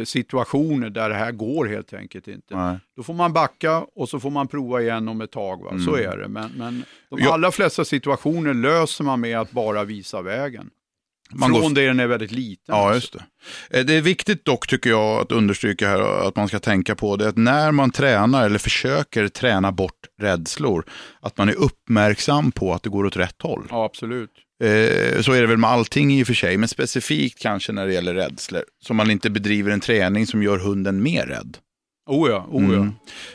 situationer 0.06 0.90
där 0.90 1.10
det 1.10 1.16
här 1.16 1.32
går 1.32 1.66
helt 1.66 1.94
enkelt 1.94 2.28
inte. 2.28 2.56
Nej. 2.56 2.78
Då 2.96 3.04
får 3.04 3.14
man 3.14 3.34
backa 3.34 3.86
och 3.96 4.10
så 4.10 4.20
får 4.20 4.30
man 4.32 4.48
prova 4.48 4.82
igen 4.82 5.08
om 5.08 5.22
ett 5.22 5.32
tag. 5.32 5.64
Va? 5.64 5.70
Så 5.86 5.96
Mm. 5.96 6.12
är 6.12 6.18
det. 6.18 6.28
Men, 6.28 6.52
men 6.58 6.84
de 7.10 7.28
allra 7.28 7.52
flesta 7.52 7.86
situationer 7.86 8.54
löser 8.54 9.04
man 9.04 9.20
med 9.22 9.40
att 9.40 9.52
bara 9.52 9.84
visa 9.84 10.22
vägen. 10.22 10.70
Man 11.32 11.50
Från 11.50 11.62
går... 11.62 11.70
det 11.70 11.86
den 11.88 12.00
är 12.00 12.08
väldigt 12.08 12.32
liten. 12.32 12.76
Ja, 12.76 12.94
just 12.94 13.14
det. 13.14 13.80
Eh, 13.80 13.86
Det 13.86 13.94
är 13.94 14.02
viktigt 14.02 14.46
dock 14.46 14.68
tycker 14.68 14.90
jag 14.90 15.22
att 15.22 15.32
understryka 15.32 15.88
här 15.90 16.28
att 16.28 16.36
man 16.36 16.48
ska 16.48 16.60
tänka 16.60 16.96
på 16.96 17.16
det 17.16 17.28
att 17.28 17.38
när 17.38 17.72
man 17.72 17.92
tränar 17.92 18.46
eller 18.46 18.60
försöker 18.60 19.28
träna 19.28 19.72
bort 19.72 20.00
rädslor, 20.22 20.86
att 21.22 21.38
man 21.38 21.50
är 21.50 21.56
uppmärksam 21.56 22.52
på 22.52 22.74
att 22.74 22.84
det 22.84 22.90
går 22.90 23.06
åt 23.06 23.18
rätt 23.18 23.42
håll. 23.42 23.68
Ja, 23.70 23.86
absolut. 23.86 24.32
Eh, 24.64 25.22
så 25.22 25.32
är 25.34 25.41
det 25.41 25.47
väl 25.47 25.57
med 25.57 25.70
allting 25.70 26.14
i 26.14 26.24
och 26.24 26.28
för 26.28 26.34
sig, 26.34 26.57
men 26.57 26.70
specifikt 26.70 27.39
kanske 27.41 27.72
när 27.72 27.88
det 27.88 27.93
gäller 27.93 28.14
rädslor. 28.14 28.64
Så 28.86 28.93
man 28.93 29.12
inte 29.12 29.30
bedriver 29.30 29.72
en 29.72 29.80
träning 29.80 30.28
som 30.28 30.43
gör 30.43 30.57
hunden 30.60 31.03
mer 31.03 31.26
rädd. 31.26 31.57
Oh 32.07 32.30
ja, 32.30 32.47
oh 32.51 32.64
ja. 32.74 32.80
Mm. 32.80 32.93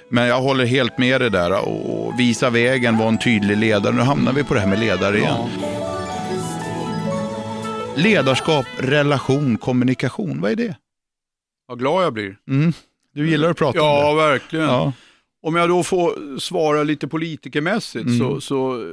Men 0.09 0.27
jag 0.27 0.41
håller 0.41 0.65
helt 0.65 0.99
med 0.99 1.21
det 1.21 1.29
där 1.29 1.69
och 1.69 2.21
visa 2.21 2.51
vägen, 2.51 2.99
vara 2.99 3.09
en 3.09 3.19
tydlig 3.19 3.57
ledare. 3.57 3.95
Nu 3.95 4.03
hamnar 4.03 4.33
vi 4.33 4.45
på 4.45 4.55
det 4.55 4.61
här 4.61 4.67
med 4.69 4.81
ledare 4.81 5.19
igen. 5.19 5.35
Ja. 5.61 5.71
Ledarskap, 7.97 8.67
relation, 8.79 9.57
kommunikation, 9.59 10.41
vad 10.41 10.51
är 10.53 10.57
det? 10.57 10.77
Vad 11.69 11.79
glad 11.79 12.05
jag 12.05 12.13
blir. 12.13 12.37
Mm. 12.49 12.73
Du 13.15 13.31
gillar 13.31 13.51
att 13.51 13.57
prata 13.57 13.79
Ja, 13.79 14.11
om 14.11 14.17
det? 14.17 14.23
verkligen. 14.23 14.65
Ja. 14.65 14.93
Om 15.43 15.57
jag 15.57 15.69
då 15.69 15.83
får 15.83 16.39
svara 16.39 16.83
lite 16.83 17.09
politikermässigt 17.09 18.07
Mm. 18.07 18.19
så, 18.19 18.41
så 18.41 18.85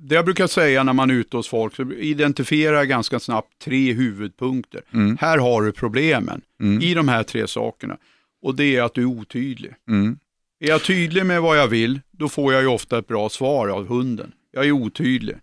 det 0.00 0.14
jag 0.14 0.24
brukar 0.24 0.46
säga 0.46 0.82
när 0.82 0.92
man 0.92 1.10
är 1.10 1.14
ute 1.14 1.36
hos 1.36 1.48
folk 1.48 1.76
så 1.76 1.92
identifierar 1.92 2.76
jag 2.76 2.88
ganska 2.88 3.20
snabbt 3.20 3.48
tre 3.64 3.92
huvudpunkter. 3.92 4.80
Mm. 4.94 5.16
Här 5.20 5.38
har 5.38 5.62
du 5.62 5.72
problemen 5.72 6.40
Mm. 6.60 6.82
i 6.82 6.94
de 6.94 7.08
här 7.08 7.22
tre 7.22 7.46
sakerna. 7.48 7.96
Och 8.42 8.54
det 8.54 8.76
är 8.76 8.82
att 8.82 8.94
du 8.94 9.00
är 9.00 9.06
otydlig. 9.06 9.74
Mm. 9.88 10.18
Är 10.60 10.68
jag 10.68 10.84
tydlig 10.84 11.26
med 11.26 11.42
vad 11.42 11.58
jag 11.58 11.68
vill, 11.68 12.00
då 12.10 12.28
får 12.28 12.52
jag 12.52 12.62
ju 12.62 12.68
ofta 12.68 12.98
ett 12.98 13.06
bra 13.06 13.28
svar 13.28 13.68
av 13.68 13.86
hunden. 13.88 14.32
Jag 14.52 14.66
är 14.66 14.72
otydlig. 14.72 15.36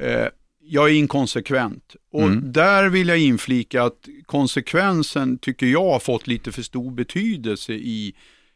Eh, 0.00 0.26
jag 0.64 0.88
är 0.90 0.94
inkonsekvent. 0.94 1.96
Och 2.12 2.22
Mm. 2.22 2.52
där 2.52 2.88
vill 2.88 3.08
jag 3.08 3.18
inflika 3.18 3.82
att 3.82 4.08
konsekvensen 4.26 5.38
tycker 5.38 5.66
jag 5.66 5.90
har 5.90 5.98
fått 5.98 6.26
lite 6.26 6.52
för 6.52 6.62
stor 6.62 6.90
betydelse 6.90 7.72
i, 7.72 8.14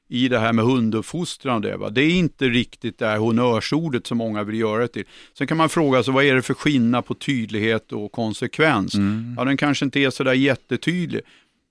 i 0.08 0.28
det 0.28 0.38
här 0.38 0.52
med 0.52 0.64
hunduppfostran. 0.64 1.62
Det, 1.62 1.76
va? 1.76 1.90
det 1.90 2.02
är 2.02 2.10
inte 2.14 2.48
riktigt 2.48 2.98
det 2.98 3.06
här 3.06 3.18
honnörsordet 3.18 4.06
som 4.06 4.18
många 4.18 4.42
vill 4.44 4.60
göra 4.60 4.82
det 4.82 4.88
till. 4.88 5.04
Sen 5.38 5.46
kan 5.46 5.56
man 5.56 5.68
fråga 5.68 6.02
sig 6.02 6.14
vad 6.14 6.24
är 6.24 6.34
det 6.34 6.42
för 6.42 6.54
skillnad 6.54 7.06
på 7.06 7.14
tydlighet 7.14 7.92
och 7.92 8.12
konsekvens? 8.12 8.94
Mm. 8.94 9.34
Ja, 9.38 9.44
den 9.44 9.56
kanske 9.56 9.84
inte 9.84 10.00
är 10.00 10.10
sådär 10.10 10.32
jättetydlig. 10.32 11.20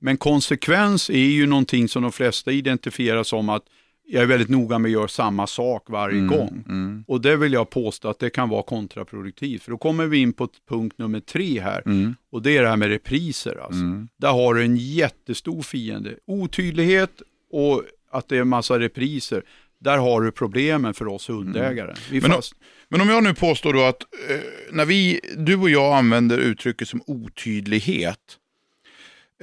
Men 0.01 0.17
konsekvens 0.17 1.09
är 1.09 1.17
ju 1.17 1.47
någonting 1.47 1.87
som 1.87 2.03
de 2.03 2.11
flesta 2.11 2.51
identifierar 2.51 3.23
som 3.23 3.49
att 3.49 3.63
jag 4.07 4.23
är 4.23 4.27
väldigt 4.27 4.49
noga 4.49 4.79
med 4.79 4.89
att 4.89 4.93
göra 4.93 5.07
samma 5.07 5.47
sak 5.47 5.83
varje 5.89 6.19
Mm. 6.19 6.37
gång. 6.37 6.63
Mm. 6.67 7.03
Och 7.07 7.21
det 7.21 7.35
vill 7.35 7.53
jag 7.53 7.69
påstå 7.69 8.07
att 8.09 8.19
det 8.19 8.29
kan 8.29 8.49
vara 8.49 8.63
kontraproduktivt. 8.63 9.63
För 9.63 9.71
då 9.71 9.77
kommer 9.77 10.05
vi 10.05 10.17
in 10.17 10.33
på 10.33 10.47
punkt 10.69 10.97
nummer 10.97 11.19
tre 11.19 11.59
här. 11.61 11.81
Mm. 11.85 12.15
Och 12.31 12.41
det 12.41 12.57
är 12.57 12.61
det 12.61 12.69
här 12.69 12.77
med 12.77 12.89
repriser. 12.89 13.55
Alltså. 13.61 13.81
Mm. 13.81 14.07
Där 14.17 14.31
har 14.31 14.53
du 14.53 14.63
en 14.63 14.77
jättestor 14.77 15.61
fiende. 15.61 16.15
Otydlighet 16.27 17.21
och 17.51 17.83
att 18.17 18.29
det 18.29 18.37
är 18.37 18.41
en 18.41 18.47
massa 18.47 18.79
repriser. 18.79 19.43
Där 19.79 19.97
har 19.97 20.21
du 20.21 20.31
problemen 20.31 20.93
för 20.93 21.07
oss 21.07 21.29
hundägare. 21.29 21.93
Vi 22.11 22.21
Men 22.21 22.31
fast... 22.31 22.53
Men 22.89 23.01
om 23.01 23.09
jag 23.09 23.23
nu 23.23 23.33
påstår 23.33 23.73
då 23.73 23.81
att 23.83 24.01
eh, 24.29 24.37
när 24.71 24.85
vi, 24.85 25.19
du 25.37 25.55
och 25.55 25.69
jag 25.69 25.95
använder 25.97 26.37
uttrycket 26.37 26.87
som 26.89 27.01
otydlighet, 27.07 28.19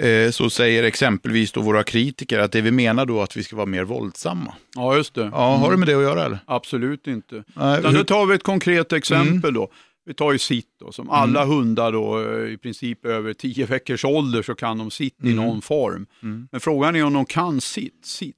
eh, 0.01 0.31
så 0.31 0.51
säger 0.51 0.83
exempelvis 0.85 1.53
då 1.53 1.61
våra 1.61 1.83
kritiker 1.83 2.39
att 2.39 2.53
det 2.53 2.61
vi 2.61 2.70
menar 2.70 3.07
då 3.07 3.23
att 3.23 3.37
vi 3.37 3.45
ska 3.45 3.57
vara 3.57 3.66
mer 3.66 3.85
våldsamma. 3.85 4.55
Ja, 4.75 4.97
just 4.97 5.14
det. 5.14 5.31
Ja, 5.33 5.57
har 5.57 5.70
det 5.70 5.77
med 5.77 5.89
det 5.89 5.95
att 5.95 6.03
göra 6.03 6.25
eller? 6.25 6.39
Absolut 6.47 7.07
inte. 7.07 7.45
Nej, 7.55 7.79
Utan 7.79 7.93
hur- 7.93 7.99
nu 7.99 8.05
tar 8.05 8.27
vi 8.27 8.35
ett 8.35 8.43
konkret 8.43 8.93
exempel 8.93 9.55
då. 9.55 9.68
vi 10.07 10.14
tar 10.14 10.33
ju 10.33 10.39
sitt 10.39 10.66
då, 10.81 10.93
som 10.93 11.11
alla 11.11 11.45
hundar 11.45 11.93
då 11.93 12.20
eh, 12.33 12.53
i 12.53 12.57
princip 12.57 13.05
över 13.05 13.35
10 13.35 13.66
veckors 13.66 14.05
ålder 14.05 14.43
så 14.43 14.55
kan 14.55 14.79
de 14.79 14.91
sitt 14.91 15.16
i 15.25 15.33
Mm. 15.33 15.37
någon 15.37 15.62
form. 15.62 16.07
Mm. 16.23 16.49
Men 16.53 16.61
frågan 16.61 16.97
är 16.97 17.05
om 17.05 17.12
de 17.12 17.25
kan 17.25 17.61
sitt. 17.61 18.07
sitt. 18.07 18.37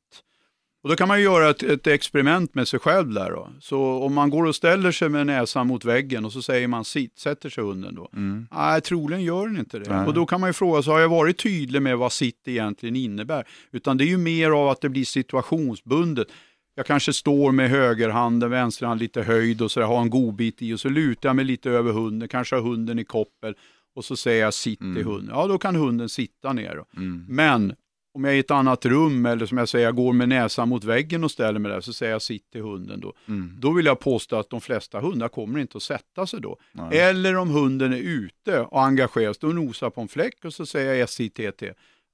Och 0.85 0.91
då 0.91 0.97
kan 0.97 1.09
man 1.09 1.23
göra 1.23 1.51
ett, 1.51 1.63
ett 1.63 1.87
experiment 1.87 2.55
med 2.55 2.69
sig 2.69 2.81
själv 2.81 3.13
där 3.13 3.31
då. 3.31 3.49
Så 3.61 3.83
om 3.83 4.15
man 4.15 4.31
går 4.31 4.45
och 4.45 4.55
ställer 4.55 4.93
sig 4.93 5.09
med 5.09 5.27
näsan 5.27 5.67
mot 5.67 5.85
väggen 5.85 6.25
och 6.25 6.33
så 6.33 6.43
säger 6.43 6.69
man 6.69 6.85
sitt, 6.85 7.19
sätter 7.19 7.51
sig 7.51 7.65
hunden 7.65 7.95
då? 7.95 8.09
Mm. 8.13 8.47
Nej, 8.53 8.81
troligen 8.81 9.23
gör 9.25 9.47
den 9.47 9.59
inte 9.59 9.79
det. 9.79 9.97
Nej. 9.97 10.07
Och 10.07 10.15
då 10.15 10.27
kan 10.27 10.41
man 10.41 10.49
ju 10.49 10.53
fråga 10.53 10.83
sig, 10.83 10.93
har 10.93 11.01
jag 11.01 11.09
varit 11.09 11.39
tydlig 11.39 11.83
med 11.83 11.99
vad 11.99 12.13
sitt 12.13 12.49
egentligen 12.49 12.97
innebär? 12.97 13.47
Utan 13.73 13.97
det 13.97 14.05
är 14.05 14.07
ju 14.07 14.17
mer 14.17 14.51
av 14.51 14.69
att 14.69 14.81
det 14.81 14.89
blir 14.89 15.05
situationsbundet. 15.05 16.29
Jag 16.75 16.87
kanske 16.87 17.13
står 17.13 17.53
med 17.53 17.71
högerhanden, 17.71 18.51
vänsterhand 18.51 19.01
lite 19.01 19.23
höjd 19.23 19.63
och 19.63 19.71
så 19.71 19.81
där, 19.81 19.87
har 19.87 20.01
en 20.01 20.11
godbit 20.11 20.63
i 20.63 20.75
och 20.75 20.81
så 20.81 20.89
lutar 20.89 21.29
jag 21.29 21.37
mig 21.37 21.45
lite 21.45 21.71
över 21.71 21.93
hunden, 21.93 22.29
kanske 22.29 22.57
har 22.57 22.63
hunden 22.63 22.99
i 22.99 23.05
koppel 23.05 23.55
och 23.97 24.05
så 24.05 24.17
säger 24.17 24.43
jag 24.45 24.55
sitt 24.55 24.81
Mm. 24.81 24.95
till 24.95 25.05
hunden. 25.05 25.31
Ja, 25.35 25.47
då 25.47 25.59
kan 25.59 25.77
hunden 25.77 26.09
sitta 26.09 26.53
ner. 26.53 26.85
Mm. 26.97 27.25
Men 27.29 27.75
om 28.15 28.25
jag 28.25 28.33
är 28.33 28.37
i 28.37 28.41
ett 28.41 28.51
annat 28.51 28.87
rum 28.87 29.27
eller 29.27 29.47
som 29.47 29.59
jag 29.59 29.69
säger, 29.69 29.85
jag 29.85 29.97
går 29.97 30.13
med 30.13 30.29
näsan 30.29 30.69
mot 30.69 30.85
väggen 30.85 31.25
och 31.25 31.31
ställer 31.31 31.59
mig 31.59 31.73
där 31.73 31.81
så 31.81 31.93
säger 31.93 32.13
jag 32.13 32.23
sitt 32.23 32.51
till 32.51 32.61
hunden 32.63 33.01
då. 33.01 33.13
Mm. 33.29 33.57
Då 33.59 33.73
vill 33.73 33.87
jag 33.87 34.01
påstå 34.01 34.37
att 34.37 34.51
de 34.51 34.61
flesta 34.61 35.01
hundar 35.01 35.29
kommer 35.29 35.59
inte 35.59 35.77
att 35.77 35.83
sätta 35.83 36.27
sig 36.27 36.41
då. 36.41 36.57
Nej. 36.73 36.99
Eller 36.99 37.37
om 37.37 37.51
hunden 37.51 37.93
är 37.93 37.99
ute 37.99 38.61
och 38.61 38.83
engageras, 38.83 39.39
då 39.39 39.47
nosar 39.47 39.91
på 39.91 40.01
en 40.01 40.09
fläck 40.09 40.45
och 40.45 40.55
så 40.55 40.67
säger 40.67 40.95
jag 40.95 41.09
SITT. 41.09 41.41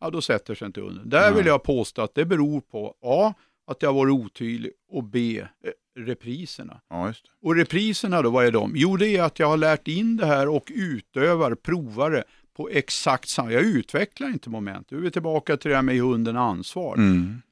Ja, 0.00 0.10
då 0.10 0.20
sätter 0.22 0.54
sig 0.54 0.66
inte 0.66 0.80
hunden. 0.80 1.08
Där 1.08 1.20
Nej. 1.30 1.34
vill 1.34 1.46
jag 1.46 1.62
påstå 1.62 2.02
att 2.02 2.14
det 2.14 2.24
beror 2.24 2.60
på 2.60 2.94
A. 3.02 3.34
Att 3.66 3.82
jag 3.82 3.92
var 3.92 4.10
otydlig 4.10 4.72
och 4.92 5.04
B. 5.04 5.40
eh, 5.64 6.02
Repriserna. 6.04 6.80
Ja. 6.90 7.12
Och 7.42 7.56
repriserna 7.56 8.22
då, 8.22 8.30
vad 8.30 8.46
är 8.46 8.52
de? 8.52 8.72
Jo, 8.74 8.96
det 8.96 9.08
är 9.16 9.22
att 9.22 9.38
jag 9.38 9.46
har 9.46 9.56
lärt 9.56 9.88
in 9.88 10.16
det 10.16 10.26
här 10.26 10.48
och 10.48 10.72
utövar, 10.74 11.54
provar 11.54 12.10
det 12.10 12.24
på 12.60 12.68
exakt 12.70 13.28
samma. 13.28 13.52
Jag 13.52 13.62
utvecklar 13.62 14.28
inte 14.28 14.50
moment. 14.50 14.90
Nu 14.90 14.96
är 14.98 15.02
vi 15.02 15.10
tillbaka 15.10 15.56
till 15.56 15.68
det 15.70 15.76
här 15.76 15.82
med 15.82 16.00
hunden 16.00 16.36
ansvar. 16.36 16.94
Mm. 16.96 17.42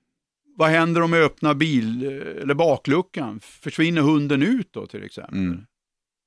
Vad 0.57 0.69
händer 0.71 1.03
om 1.03 1.13
jag 1.13 1.25
öppnar 1.25 1.55
bil 1.55 2.05
eller 2.43 2.55
bakluckan? 2.55 3.41
Försvinner 3.41 4.03
hunden 4.03 4.43
ut 4.43 4.69
då 4.73 4.87
till 4.87 5.03
exempel? 5.05 5.39
Mm. 5.39 5.65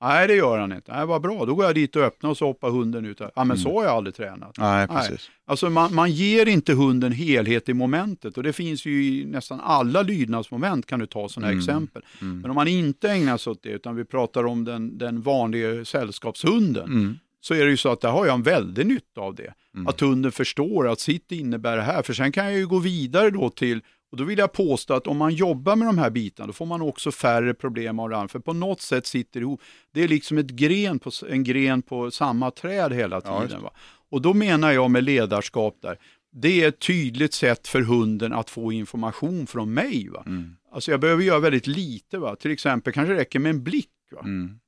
Nej, 0.04 0.28
det 0.28 0.36
gör 0.36 0.58
han 0.60 0.72
inte. 0.72 0.92
Nej, 0.96 1.06
vad 1.06 1.22
bra. 1.22 1.46
Då 1.46 1.56
går 1.56 1.66
jag 1.66 1.76
dit 1.76 1.96
och 1.96 2.02
öppnar 2.02 2.30
och 2.30 2.38
så 2.38 2.46
hoppar 2.46 2.70
hunden 2.70 3.06
ut. 3.06 3.22
Ja, 3.36 3.44
men 3.44 3.58
så 3.58 3.78
har 3.80 3.84
jag 3.86 3.94
aldrig 3.94 4.16
tränat. 4.16 4.58
Nej, 4.58 4.88
precis. 4.88 5.30
Alltså 5.46 5.70
man, 5.70 5.96
man 5.96 6.12
ger 6.12 6.46
inte 6.46 6.74
hunden 6.74 7.12
helhet 7.12 7.70
i 7.70 7.74
momentet 7.74 8.38
och 8.38 8.44
det 8.44 8.54
finns 8.54 8.86
ju 8.86 9.06
i 9.06 9.26
nästan 9.26 9.60
alla 9.60 10.02
lydnadsmoment 10.02 10.86
kan 10.86 11.00
du 11.00 11.06
ta 11.06 11.30
sådana 11.30 11.48
här 11.48 11.54
Mm. 11.54 11.60
exempel. 11.64 12.02
Mm. 12.22 12.40
Men 12.42 12.50
om 12.52 12.56
man 12.56 12.68
inte 12.68 13.10
ägnar 13.12 13.38
sig 13.38 13.52
åt 13.52 13.64
det 13.64 13.70
utan 13.70 13.96
vi 13.96 14.06
pratar 14.06 14.44
om 14.46 14.64
den, 14.66 14.98
den 14.98 15.22
vanliga 15.22 15.86
sällskapshunden 15.86 16.84
Mm. 16.86 17.18
Så 17.42 17.54
är 17.54 17.66
det 17.66 17.70
ju 17.72 17.78
så 17.78 17.90
att 17.90 18.02
där 18.02 18.10
har 18.12 18.26
jag 18.26 18.36
en 18.36 18.44
väldig 18.44 18.86
nytta 18.88 19.22
av 19.22 19.36
det. 19.36 19.54
Mm. 19.76 19.88
Att 19.88 20.00
hunden 20.02 20.32
förstår 20.32 20.88
att 20.90 21.00
sitt 21.00 21.32
innebär 21.32 21.78
det 21.78 21.84
här. 21.84 22.02
För 22.02 22.14
sen 22.14 22.32
kan 22.32 22.46
jag 22.46 22.54
ju 22.54 22.68
gå 22.68 22.80
vidare 22.80 23.30
då 23.30 23.50
till, 23.50 23.82
och 24.12 24.18
då 24.18 24.24
vill 24.24 24.40
jag 24.40 24.52
påstå 24.54 24.94
att 24.94 25.08
om 25.08 25.18
man 25.18 25.34
jobbar 25.34 25.76
med 25.76 25.88
de 25.88 25.98
här 25.98 26.10
bitarna 26.10 26.48
då 26.48 26.54
får 26.54 26.66
man 26.66 26.82
också 26.82 27.12
färre 27.12 27.54
problem 27.54 28.00
av 28.00 28.10
det 28.10 28.16
andra. 28.18 28.28
För 28.28 28.40
på 28.40 28.54
något 28.54 28.82
sätt 28.82 29.06
sitter 29.08 29.40
det 29.40 29.44
ihop. 29.44 29.62
Det 29.94 30.04
är 30.04 30.08
liksom 30.08 30.38
ett 30.38 30.50
gren 30.50 31.00
på, 31.00 31.12
en 31.30 31.44
gren 31.44 31.82
på 31.82 32.12
samma 32.12 32.52
träd 32.52 32.94
hela 32.94 33.22
Ja, 33.26 33.42
tiden. 33.42 33.62
va? 33.64 33.72
Och 34.10 34.22
då 34.22 34.34
menar 34.34 34.72
jag 34.72 34.92
med 34.92 35.04
ledarskap 35.04 35.78
där, 35.82 35.98
det 36.34 36.64
är 36.64 36.68
ett 36.68 36.80
tydligt 36.80 37.34
sätt 37.34 37.68
för 37.68 37.82
hunden 37.82 38.34
att 38.34 38.50
få 38.50 38.72
information 38.72 39.48
från 39.48 39.74
mig. 39.74 40.10
Va? 40.10 40.24
Mm. 40.26 40.56
Alltså 40.72 40.92
jag 40.92 41.00
behöver 41.00 41.24
göra 41.24 41.40
väldigt 41.40 41.68
lite. 41.68 42.18
Va? 42.18 42.36
Till 42.36 42.52
exempel 42.52 42.94
kanske 42.94 43.14
räcker 43.16 43.40
med 43.40 43.50
en 43.50 43.64
blick. 43.64 43.90
Va? 44.12 44.20
Mm. 44.22 44.60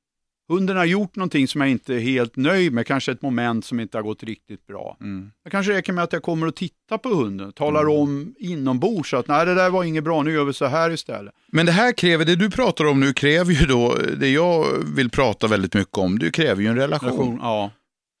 Hunden 0.48 0.76
har 0.76 0.84
gjort 0.84 1.16
någonting 1.16 1.48
som 1.48 1.60
jag 1.60 1.70
inte 1.70 1.94
är 1.94 1.98
helt 1.98 2.36
nöjd 2.36 2.72
med, 2.72 2.86
kanske 2.86 3.12
ett 3.12 3.22
moment 3.22 3.64
som 3.64 3.80
inte 3.80 3.98
har 3.98 4.02
gått 4.02 4.22
riktigt 4.22 4.66
bra. 4.66 4.96
Mm. 5.00 5.30
Det 5.44 5.50
kanske 5.50 5.72
räcker 5.72 5.92
med 5.92 6.04
att 6.04 6.12
jag 6.12 6.22
kommer 6.22 6.46
och 6.46 6.54
tittar 6.54 6.98
på 6.98 7.08
hunden, 7.08 7.52
talar 7.52 7.88
om 7.88 8.34
inombords 8.38 9.14
att 9.14 9.28
nej 9.28 9.46
det 9.46 9.54
där 9.54 9.70
var 9.70 9.84
inget 9.84 10.04
bra, 10.04 10.22
nu 10.22 10.32
gör 10.32 10.44
vi 10.44 10.52
så 10.52 10.66
här 10.66 10.90
istället. 10.90 11.34
Men 11.52 11.66
det 11.66 11.72
här 11.72 11.92
kräver, 11.92 12.24
det 12.24 12.36
du 12.36 12.50
pratar 12.50 12.84
om 12.84 13.00
nu 13.00 13.12
kräver 13.12 13.52
ju 13.52 13.66
då, 13.66 13.96
det 14.20 14.28
jag 14.28 14.66
vill 14.96 15.10
prata 15.10 15.46
väldigt 15.46 15.74
mycket 15.74 15.98
om, 15.98 16.18
det 16.18 16.30
kräver 16.30 16.62
ju 16.62 16.68
en 16.68 16.76
relation. 16.76 17.08
Relation, 17.08 17.38
ja. 17.42 17.70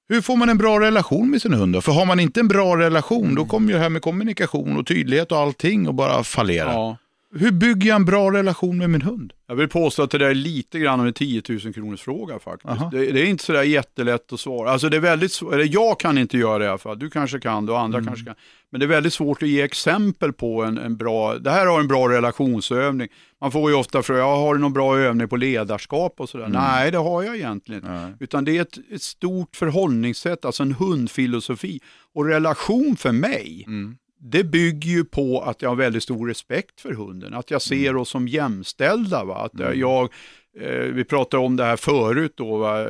Hur 0.08 0.20
får 0.20 0.36
man 0.36 0.48
en 0.48 0.58
bra 0.58 0.80
relation 0.80 1.30
med 1.30 1.42
sina 1.42 1.56
hundar? 1.56 1.80
För 1.80 1.92
har 1.92 2.06
man 2.06 2.20
inte 2.20 2.40
en 2.40 2.48
bra 2.48 2.78
relation, 2.78 3.34
då 3.34 3.44
kommer 3.44 3.68
ju 3.68 3.72
det 3.74 3.80
här 3.80 3.88
med 3.88 4.02
kommunikation 4.02 4.76
och 4.76 4.86
tydlighet 4.86 5.32
och 5.32 5.38
allting 5.38 5.88
och 5.88 5.94
bara 5.94 6.24
fallera. 6.24 6.72
ja. 6.72 6.96
Hur 7.36 7.50
bygger 7.52 7.88
jag 7.88 7.96
en 7.96 8.04
bra 8.04 8.32
relation 8.32 8.78
med 8.78 8.90
min 8.90 9.02
hund? 9.02 9.32
Jag 9.46 9.54
vill 9.54 9.68
påstå 9.68 10.02
att 10.02 10.10
det 10.10 10.18
där 10.18 10.30
är 10.30 10.34
lite 10.34 10.78
grann 10.78 11.00
av 11.00 11.06
en 11.06 11.12
10 11.12 11.42
000 11.48 11.60
kronors 11.74 12.00
fråga 12.00 12.38
faktiskt. 12.38 12.90
Det, 12.90 13.12
det 13.12 13.20
är 13.20 13.26
inte 13.26 13.44
sådär 13.44 13.62
jättelätt 13.62 14.32
att 14.32 14.40
svara. 14.40 14.70
Alltså 14.70 14.88
det 14.88 14.96
är 14.96 15.00
väldigt 15.00 15.32
svårt, 15.32 15.54
eller 15.54 15.68
jag 15.74 16.00
kan 16.00 16.18
inte 16.18 16.38
göra 16.38 16.58
det 16.58 16.64
i 16.64 16.68
alla 16.68 16.78
fall. 16.78 16.98
Du 16.98 17.10
kanske 17.10 17.40
kan 17.40 17.66
det 17.66 17.72
och 17.72 17.80
andra 17.80 18.04
kanske 18.04 18.24
kan. 18.24 18.34
Men 18.70 18.80
det 18.80 18.86
är 18.86 18.88
väldigt 18.88 19.12
svårt 19.12 19.42
att 19.42 19.48
ge 19.48 19.62
exempel 19.62 20.32
på 20.32 20.62
en, 20.64 20.78
en 20.78 20.96
bra, 20.96 21.34
det 21.38 21.50
här 21.50 21.66
har 21.66 21.80
en 21.80 21.88
bra 21.88 22.08
relationsövning. 22.08 23.08
Man 23.40 23.52
får 23.52 23.70
ju 23.70 23.76
ofta 23.76 24.02
fråga, 24.02 24.20
ja, 24.20 24.36
har 24.36 24.54
du 24.54 24.60
någon 24.60 24.72
bra 24.72 24.98
övning 24.98 25.28
på 25.28 25.36
ledarskap 25.36 26.14
och 26.20 26.28
sådär? 26.28 26.48
Nej, 26.48 26.90
det 26.90 26.98
har 26.98 27.22
jag 27.22 27.36
egentligen 27.36 27.82
inte. 27.82 28.16
Utan 28.20 28.44
det 28.44 28.56
är 28.56 28.62
ett, 28.62 28.78
ett 28.92 29.02
stort 29.02 29.56
förhållningssätt, 29.56 30.44
alltså 30.44 30.62
en 30.62 30.72
hundfilosofi. 30.72 31.80
Och 32.14 32.24
relation 32.24 32.96
för 32.96 33.12
mig, 33.12 33.64
Mm. 33.66 33.96
Det 34.26 34.44
bygger 34.44 34.90
ju 34.90 35.04
på 35.04 35.40
att 35.40 35.62
jag 35.62 35.68
har 35.68 35.76
väldigt 35.76 36.02
stor 36.02 36.28
respekt 36.28 36.80
för 36.80 36.92
hunden. 36.92 37.34
Att 37.34 37.50
jag 37.50 37.62
ser 37.62 37.96
oss 37.96 38.08
som 38.08 38.28
jämställda. 38.28 39.24
Va? 39.24 39.36
Att 39.36 39.60
Mm. 39.60 39.80
jag, 39.80 40.12
eh, 40.60 40.68
vi 40.78 41.04
pratade 41.04 41.42
om 41.46 41.56
det 41.56 41.64
här 41.64 41.76
förut 41.76 42.32
då, 42.36 42.56
va? 42.56 42.86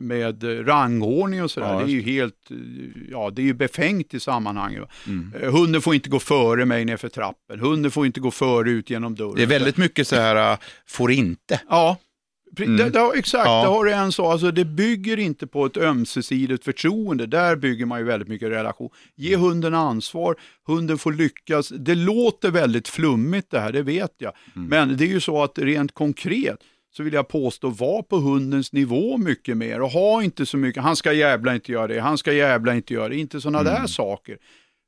med 0.00 0.44
rangordning 0.68 1.42
och 1.42 1.50
sådär. 1.50 1.72
Ja, 1.72 1.78
det 1.78 1.84
är 1.84 1.94
ju 1.94 2.02
helt, 2.02 2.50
eh, 2.50 2.56
ja 3.10 3.30
det 3.30 3.42
är 3.42 3.46
ju 3.46 3.54
befängt 3.54 4.14
i 4.14 4.20
sammanhanget. 4.20 4.88
Mm. 5.06 5.32
Eh, 5.42 5.52
Hunden 5.52 5.80
får 5.82 5.94
inte 5.94 6.10
gå 6.10 6.18
före 6.18 6.64
mig 6.64 6.84
nerför 6.84 7.08
trappen. 7.08 7.60
Hunden 7.60 7.90
får 7.90 8.06
inte 8.06 8.20
gå 8.20 8.30
före 8.30 8.70
ut 8.70 8.90
genom 8.90 9.14
dörren. 9.14 9.34
Det 9.36 9.42
är 9.42 9.46
väldigt 9.46 9.76
mycket 9.76 10.06
så 10.08 10.16
här, 10.16 10.52
äh, 10.52 10.58
får 10.86 11.10
inte. 11.10 11.60
Ja, 11.68 11.96
Mm. 12.58 12.76
det, 12.76 12.90
det, 12.90 13.12
exakt. 13.18 13.46
Ja. 13.46 13.62
Det 13.62 13.68
har 13.68 13.84
du 13.84 13.92
en 13.92 14.12
så. 14.12 14.26
Alltså, 14.26 14.50
det 14.50 14.64
bygger 14.64 15.18
inte 15.18 15.46
på 15.46 15.66
ett 15.66 15.76
ömsesidigt 15.76 16.64
förtroende. 16.64 17.26
Där 17.26 17.56
bygger 17.56 17.86
man 17.86 17.98
ju 17.98 18.04
väldigt 18.04 18.28
mycket 18.28 18.50
relation. 18.50 18.90
Ge 19.16 19.36
hunden 19.36 19.74
ansvar, 19.74 20.36
hunden 20.66 20.98
får 20.98 21.12
lyckas. 21.12 21.68
Det 21.68 21.94
låter 21.94 22.50
väldigt 22.50 22.88
flummigt 22.88 23.50
det 23.50 23.60
här, 23.60 23.72
det 23.72 23.82
vet 23.82 24.14
jag. 24.18 24.32
Mm. 24.56 24.68
Men 24.68 24.96
det 24.96 25.04
är 25.04 25.08
ju 25.08 25.20
så 25.20 25.42
att 25.42 25.58
rent 25.58 25.94
konkret 25.94 26.58
så 26.92 27.02
vill 27.02 27.12
jag 27.12 27.28
påstå, 27.28 27.68
var 27.68 28.02
på 28.02 28.16
hundens 28.16 28.72
nivå 28.72 29.16
mycket 29.16 29.56
mer 29.56 29.80
och 29.80 29.90
ha 29.90 30.22
inte 30.22 30.46
så 30.46 30.56
mycket, 30.56 30.82
han 30.82 30.96
ska 30.96 31.12
jävla 31.12 31.54
inte 31.54 31.72
göra 31.72 31.86
det, 31.86 32.00
han 32.00 32.18
ska 32.18 32.32
jävla 32.32 32.74
inte 32.74 32.94
göra 32.94 33.08
det, 33.08 33.16
inte 33.16 33.40
sådana 33.40 33.60
Mm. 33.60 33.74
där 33.82 33.86
saker. 33.88 34.36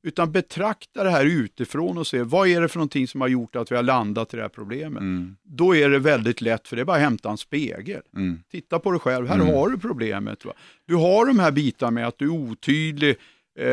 Utan 0.04 0.32
betrakta 0.32 1.04
det 1.04 1.10
här 1.10 1.24
utifrån 1.24 1.98
och 1.98 2.06
se, 2.06 2.22
vad 2.22 2.48
är 2.48 2.60
det 2.60 2.68
för 2.68 2.78
någonting 2.78 3.08
som 3.08 3.20
har 3.20 3.28
gjort 3.28 3.56
att 3.56 3.72
vi 3.72 3.76
har 3.76 3.82
landat 3.82 4.34
i 4.34 4.36
det 4.36 4.42
här 4.42 4.48
problemet? 4.48 5.00
Mm. 5.00 5.36
Då 5.42 5.76
är 5.76 5.90
det 5.90 5.98
väldigt 5.98 6.40
lätt, 6.40 6.68
för 6.68 6.76
det 6.76 6.82
är 6.82 6.86
bara 6.86 6.96
att 6.96 7.02
hämta 7.02 7.30
en 7.30 7.36
spegel. 7.38 8.00
Mm. 8.16 8.38
Titta 8.50 8.78
på 8.78 8.90
dig 8.90 9.00
själv, 9.00 9.26
här 9.28 9.34
Mm. 9.34 9.46
har 9.46 9.68
du 9.68 9.78
problemet. 9.78 10.44
Va? 10.44 10.52
Du 10.86 10.94
har 10.94 11.26
de 11.26 11.38
här 11.38 11.50
bitarna 11.50 11.90
med 11.90 12.06
att 12.06 12.18
du 12.18 12.24
är 12.24 12.30
otydlig, 12.30 13.10
eh, 13.58 13.64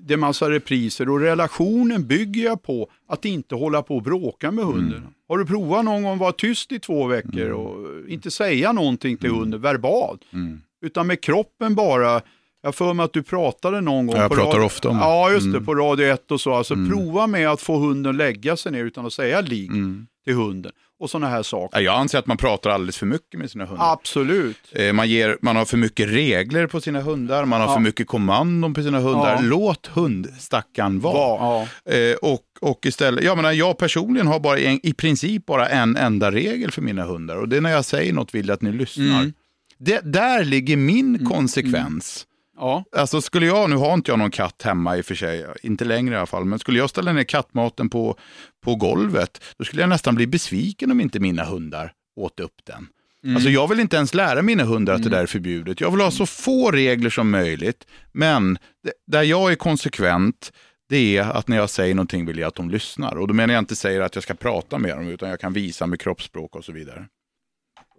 det 0.00 0.10
är 0.10 0.16
massa 0.16 0.50
repriser 0.50 1.08
och 1.08 1.20
relationen 1.20 2.06
bygger 2.06 2.44
jag 2.44 2.62
på 2.62 2.90
att 3.08 3.24
inte 3.24 3.54
hålla 3.54 3.82
på 3.82 3.96
och 3.96 4.02
bråka 4.02 4.50
med 4.50 4.64
hunden. 4.64 4.98
Mm. 4.98 5.10
Har 5.28 5.38
du 5.38 5.46
provat 5.46 5.84
någon 5.84 6.02
gång 6.02 6.12
att 6.12 6.18
vara 6.20 6.32
tyst 6.32 6.72
i 6.72 6.78
två 6.78 7.06
veckor 7.06 7.50
och 7.50 7.86
inte 8.08 8.30
säga 8.30 8.72
någonting 8.72 9.16
till 9.16 9.30
hunden 9.30 9.60
verbalt, 9.60 10.20
Mm. 10.32 10.60
utan 10.82 11.06
med 11.06 11.20
kroppen 11.20 11.74
bara 11.74 12.20
jag 12.62 12.74
för 12.74 12.94
mig 12.94 13.04
att 13.04 13.12
du 13.12 13.22
pratade 13.22 13.80
någon 13.80 14.06
gång. 14.06 14.16
Ja, 14.16 14.22
jag 14.22 14.30
på 14.30 14.36
pratar 14.36 14.50
radio- 14.52 14.66
ofta 14.66 14.88
om 14.88 14.96
det. 14.96 15.02
Ja, 15.02 15.30
just 15.32 15.44
det, 15.46 15.50
Mm. 15.50 15.64
på 15.64 15.74
Radio 15.74 16.06
1 16.06 16.30
och 16.30 16.40
så. 16.40 16.54
Alltså 16.54 16.74
Mm. 16.74 16.90
prova 16.90 17.26
med 17.26 17.48
att 17.48 17.60
få 17.60 17.78
hunden 17.78 18.16
lägga 18.16 18.56
sig 18.56 18.72
ner 18.72 18.84
utan 18.84 19.06
att 19.06 19.12
säga 19.12 19.40
ligg 19.40 19.70
Mm. 19.70 20.06
till 20.24 20.34
hunden. 20.34 20.72
Och 21.00 21.10
sådana 21.10 21.28
här 21.28 21.42
saker. 21.42 21.78
Ja, 21.78 21.82
Jag 21.82 21.94
anser 22.00 22.18
att 22.18 22.26
man 22.26 22.36
pratar 22.36 22.70
alldeles 22.70 22.96
för 22.96 23.06
mycket 23.06 23.40
med 23.40 23.50
sina 23.50 23.64
hundar. 23.66 23.92
Absolut. 23.92 24.56
Eh, 24.72 24.92
Man, 24.92 25.08
ger, 25.08 25.38
man 25.42 25.56
har 25.56 25.64
för 25.64 25.76
mycket 25.76 26.08
regler 26.08 26.66
på 26.66 26.80
sina 26.80 27.00
hundar, 27.00 27.44
man 27.44 27.60
har 27.60 27.68
Ja. 27.68 27.74
för 27.74 27.80
mycket 27.80 28.06
kommandon 28.06 28.74
på 28.74 28.82
sina 28.82 28.98
hundar. 28.98 29.32
Ja. 29.34 29.38
Låt 29.42 29.86
hundstackaren 29.86 31.00
vara. 31.00 31.14
Var, 31.14 31.68
ja. 31.84 31.92
Eh, 31.94 32.14
och, 32.16 32.42
och 32.60 32.86
istället, 32.86 33.24
jag 33.24 33.36
menar, 33.36 33.52
jag 33.52 33.78
personligen 33.78 34.26
har 34.26 34.40
bara 34.40 34.58
en, 34.58 34.86
i 34.86 34.92
princip 34.94 35.46
bara 35.46 35.68
en 35.68 35.96
enda 35.96 36.30
regel 36.32 36.70
för 36.70 36.82
mina 36.82 37.02
hundar. 37.04 37.36
Och 37.36 37.48
det 37.48 37.56
är 37.56 37.60
när 37.60 37.70
jag 37.70 37.84
säger 37.84 38.12
något 38.12 38.34
vill 38.34 38.48
jag 38.48 38.54
att 38.54 38.62
ni 38.62 38.72
lyssnar. 38.72 39.04
Mm. 39.20 39.32
Det, 39.78 40.00
där 40.04 40.44
ligger 40.44 40.76
min 40.76 41.26
konsekvens. 41.26 42.24
Ja. 42.58 42.84
Alltså 42.92 43.20
skulle 43.20 43.46
jag, 43.46 43.70
nu 43.70 43.76
har 43.76 43.94
inte 43.94 44.10
jag 44.10 44.18
någon 44.18 44.30
katt 44.30 44.62
hemma 44.62 44.96
i 44.96 45.00
och 45.00 45.04
för 45.04 45.14
sig, 45.14 45.46
inte 45.62 45.84
längre 45.84 46.14
i 46.14 46.18
alla 46.18 46.26
fall, 46.26 46.44
men 46.44 46.58
skulle 46.58 46.78
jag 46.78 46.90
ställa 46.90 47.12
ner 47.12 47.24
kattmaten 47.24 47.90
på, 47.90 48.16
på 48.64 48.74
golvet, 48.74 49.44
då 49.58 49.64
skulle 49.64 49.82
jag 49.82 49.88
nästan 49.88 50.14
bli 50.14 50.26
besviken 50.26 50.90
om 50.90 51.00
inte 51.00 51.20
mina 51.20 51.44
hundar 51.44 51.92
åt 52.16 52.40
upp 52.40 52.60
den. 52.64 52.88
Mm. 53.24 53.36
Alltså 53.36 53.50
jag 53.50 53.68
vill 53.68 53.80
inte 53.80 53.96
ens 53.96 54.14
lära 54.14 54.42
mina 54.42 54.64
hundar 54.64 54.94
att 54.94 55.02
det 55.02 55.08
där 55.08 55.22
är 55.22 55.26
förbjudet. 55.26 55.80
Jag 55.80 55.90
vill 55.90 56.00
ha 56.00 56.10
så 56.10 56.26
få 56.26 56.70
regler 56.70 57.10
som 57.10 57.30
möjligt, 57.30 57.86
men 58.12 58.58
det, 58.84 58.92
där 59.06 59.22
jag 59.22 59.52
är 59.52 59.56
konsekvent, 59.56 60.52
det 60.88 61.16
är 61.16 61.22
att 61.22 61.48
när 61.48 61.56
jag 61.56 61.70
säger 61.70 61.94
någonting 61.94 62.26
vill 62.26 62.38
jag 62.38 62.48
att 62.48 62.54
de 62.54 62.70
lyssnar. 62.70 63.16
Och 63.16 63.28
då 63.28 63.34
menar 63.34 63.54
jag 63.54 63.60
inte 63.60 63.76
säger 63.76 64.00
att 64.00 64.14
jag 64.14 64.24
ska 64.24 64.34
prata 64.34 64.78
med 64.78 64.96
dem, 64.96 65.08
utan 65.08 65.28
jag 65.28 65.40
kan 65.40 65.52
visa 65.52 65.86
med 65.86 66.00
kroppsspråk 66.00 66.56
och 66.56 66.64
så 66.64 66.72
vidare. 66.72 67.06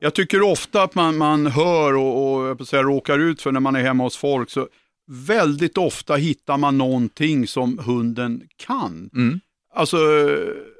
Jag 0.01 0.13
tycker 0.13 0.41
ofta 0.41 0.83
att 0.83 0.95
man, 0.95 1.17
man 1.17 1.47
hör 1.47 1.93
och, 1.93 2.59
och 2.59 2.67
säga, 2.67 2.83
råkar 2.83 3.19
ut 3.19 3.41
för 3.41 3.51
när 3.51 3.59
man 3.59 3.75
är 3.75 3.83
hemma 3.83 4.03
hos 4.03 4.17
folk, 4.17 4.49
så 4.49 4.67
väldigt 5.11 5.77
ofta 5.77 6.15
hittar 6.15 6.57
man 6.57 6.77
någonting 6.77 7.47
som 7.47 7.77
hunden 7.77 8.41
kan. 8.67 9.09
Mm. 9.15 9.39
Alltså, 9.73 9.97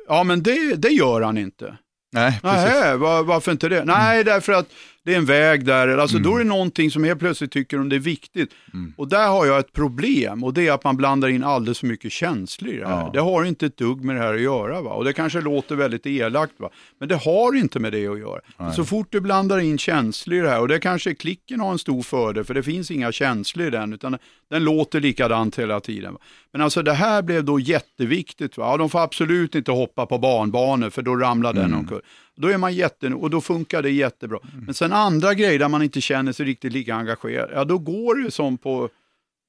ja 0.08 0.24
men 0.24 0.44
det, 0.44 0.76
det 0.76 0.90
gör 0.90 1.22
han 1.22 1.38
inte. 1.38 1.78
Nej, 2.12 2.40
precis. 2.42 2.70
Nej, 2.74 2.98
var, 2.98 3.24
varför 3.24 3.52
inte 3.52 3.70
det? 3.70 3.86
Nej, 3.86 4.24
därför 4.24 4.54
att 4.54 4.70
det 5.04 5.14
är 5.14 5.18
en 5.18 5.26
väg 5.26 5.66
där, 5.66 5.98
alltså 5.98 6.20
då 6.20 6.36
är 6.36 6.40
det 6.40 6.46
någonting 6.46 6.92
som 6.92 7.04
helt 7.04 7.20
plötsligt 7.20 7.52
tycker 7.52 7.80
om 7.80 7.90
det 7.90 7.96
är 7.96 8.00
viktigt. 8.00 8.52
Mm. 8.74 8.94
Och 8.98 9.08
där 9.08 9.28
har 9.28 9.46
jag 9.46 9.60
ett 9.60 9.74
problem 9.74 10.44
och 10.44 10.54
det 10.54 10.68
är 10.68 10.72
att 10.72 10.84
man 10.84 10.98
blandar 10.98 11.28
in 11.28 11.44
alldeles 11.44 11.80
för 11.80 11.88
mycket 11.88 12.12
känslor 12.12 12.74
i 12.74 12.78
det 12.78 12.88
här. 12.88 13.02
Ja. 13.02 13.10
Det 13.14 13.20
har 13.20 13.44
inte 13.44 13.66
ett 13.66 13.78
dugg 13.78 14.04
med 14.04 14.16
det 14.16 14.22
här 14.22 14.34
att 14.34 14.42
göra. 14.42 14.82
Va? 14.82 14.92
Och 14.92 15.06
det 15.06 15.14
kanske 15.14 15.42
låter 15.42 15.76
väldigt 15.76 16.06
elakt, 16.06 16.54
va? 16.58 16.70
men 17.00 17.08
det 17.08 17.16
har 17.16 17.56
inte 17.56 17.80
med 17.80 17.92
det 17.92 18.08
att 18.08 18.20
göra. 18.20 18.72
Så 18.74 18.86
fort 18.86 19.08
du 19.12 19.22
blandar 19.22 19.60
in 19.60 19.78
känslor 19.78 20.40
i 20.40 20.42
det 20.42 20.50
här, 20.50 20.62
och 20.62 20.68
det 20.68 20.80
kanske 20.80 21.16
klicken 21.16 21.60
har 21.60 21.72
en 21.72 21.80
stor 21.80 22.02
fördel, 22.02 22.44
för 22.44 22.54
det 22.54 22.64
finns 22.64 22.92
inga 22.92 23.12
känslor 23.12 23.68
i 23.68 23.70
den, 23.70 23.94
utan 23.94 24.18
den 24.50 24.64
låter 24.64 25.00
likadant 25.00 25.60
hela 25.60 25.80
tiden. 25.80 26.14
Va? 26.14 26.20
Men 26.52 26.62
alltså 26.62 26.82
det 26.82 26.94
här 26.94 27.22
blev 27.22 27.44
då 27.44 27.60
jätteviktigt. 27.60 28.58
Va? 28.58 28.72
Ja, 28.72 28.78
de 28.78 28.90
får 28.90 29.00
absolut 29.00 29.56
inte 29.56 29.72
hoppa 29.72 30.06
på 30.06 30.18
barnbanor, 30.18 30.90
för 30.90 31.02
då 31.02 31.16
ramlar 31.16 31.54
den 31.54 31.74
omkull. 31.74 32.02
Då 32.42 32.48
är 32.48 32.58
man 32.58 32.74
jätte, 32.74 33.08
och 33.08 33.30
då 33.30 33.42
funkar 33.42 33.82
det 33.82 33.90
jättebra. 33.90 34.40
Men 34.66 34.74
sen 34.74 34.94
andra 34.94 35.34
grejer 35.34 35.60
där 35.60 35.70
man 35.70 35.82
inte 35.84 36.02
känner 36.02 36.32
sig 36.32 36.46
riktigt 36.46 36.74
lika 36.74 36.96
engagerad, 36.96 37.50
ja 37.54 37.64
då 37.66 37.78
går 37.78 38.16
det 38.16 38.32
som 38.32 38.58
på 38.58 38.82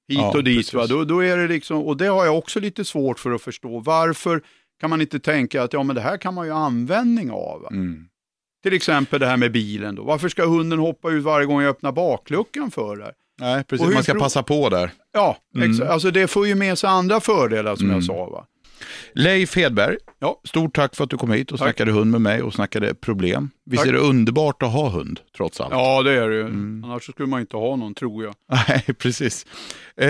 hit 0.09 0.18
Ja, 0.18 0.30
och 0.36 0.45
dit. 0.45 0.57
precis. 0.59 0.74
Va? 0.74 0.86
Då, 0.86 1.05
då 1.05 1.24
är 1.24 1.36
det 1.36 1.49
liksom, 1.49 1.78
och 1.82 1.97
det 1.97 2.07
har 2.07 2.24
jag 2.24 2.38
också 2.38 2.61
lite 2.61 2.84
svårt 2.84 3.18
för 3.18 3.30
att 3.32 3.43
förstå. 3.43 3.78
Varför 3.80 4.41
kan 4.80 4.91
man 4.91 5.01
inte 5.01 5.18
tänka 5.20 5.62
att 5.62 5.72
ja, 5.72 5.82
men 5.82 5.97
det 5.97 6.03
här 6.03 6.16
kan 6.16 6.34
man 6.34 6.47
ju 6.47 6.53
ha 6.53 6.61
användning 6.66 7.30
av? 7.30 7.66
Mm. 7.70 8.07
Till 8.62 8.72
exempel 8.72 9.20
det 9.20 9.26
här 9.26 9.36
med 9.36 9.53
bilen. 9.53 9.95
Då. 9.95 10.03
Varför 10.03 10.28
ska 10.28 10.47
hunden 10.47 10.78
hoppa 10.78 11.11
ut 11.11 11.24
varje 11.24 11.47
gång 11.47 11.61
jag 11.62 11.70
öppnar 11.70 11.93
bakluckan 11.93 12.70
för 12.70 12.97
det? 12.97 13.12
Nej, 13.41 13.64
precis. 13.64 13.95
Man 13.95 14.03
ska 14.03 14.14
passa 14.14 14.43
på 14.43 14.68
där. 14.68 14.91
Ja, 15.12 15.36
Mm. 15.57 15.82
alltså 15.88 16.11
det 16.11 16.26
får 16.28 16.47
ju 16.47 16.55
med 16.55 16.78
sig 16.78 16.91
andra 16.91 17.20
fördelar 17.20 17.76
som 17.76 17.86
jag 17.86 17.93
Mm. 17.93 18.03
sa. 18.03 18.26
Va? 18.30 18.47
Leif 19.14 19.56
Hedberg, 19.56 19.96
Ja. 20.18 20.40
stort 20.48 20.74
tack 20.76 20.96
för 20.96 21.04
att 21.04 21.10
du 21.10 21.16
kom 21.16 21.32
hit 21.32 21.52
och 21.52 21.58
Tack. 21.58 21.66
snackade 21.66 21.92
hund 21.92 22.10
med 22.10 22.20
mig 22.20 22.42
och 22.42 22.54
snackade 22.54 22.94
problem. 22.94 23.50
Visst 23.66 23.82
Tack. 23.82 23.88
är 23.88 23.92
det 23.92 23.98
underbart 23.98 24.62
att 24.62 24.72
ha 24.72 24.88
hund, 24.88 25.20
trots 25.36 25.60
allt? 25.60 25.70
ja, 25.72 26.02
det 26.02 26.12
är 26.12 26.28
det 26.28 26.34
ju. 26.34 26.40
Mm. 26.40 26.84
Annars 26.84 27.02
skulle 27.10 27.28
man 27.28 27.40
inte 27.40 27.56
ha 27.56 27.76
någon, 27.76 27.94
tror 27.94 28.24
jag. 28.24 28.34
Nej, 28.68 28.84
precis. 28.98 29.46
Eh, 29.96 30.08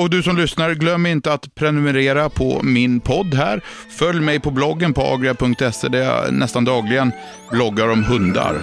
och 0.00 0.10
du 0.10 0.22
som 0.22 0.36
lyssnar, 0.36 0.74
glöm 0.74 1.06
inte 1.06 1.32
att 1.32 1.54
prenumerera 1.54 2.28
på 2.30 2.60
min 2.62 3.00
podd 3.00 3.34
här. 3.34 3.60
Följ 3.98 4.20
mig 4.20 4.40
på 4.40 4.50
bloggen 4.50 4.94
på 4.94 5.02
agria.se 5.02 5.88
där 5.88 6.02
jag 6.02 6.34
nästan 6.34 6.64
dagligen 6.64 7.12
bloggar 7.50 7.88
om 7.88 8.04
hundar. 8.04 8.62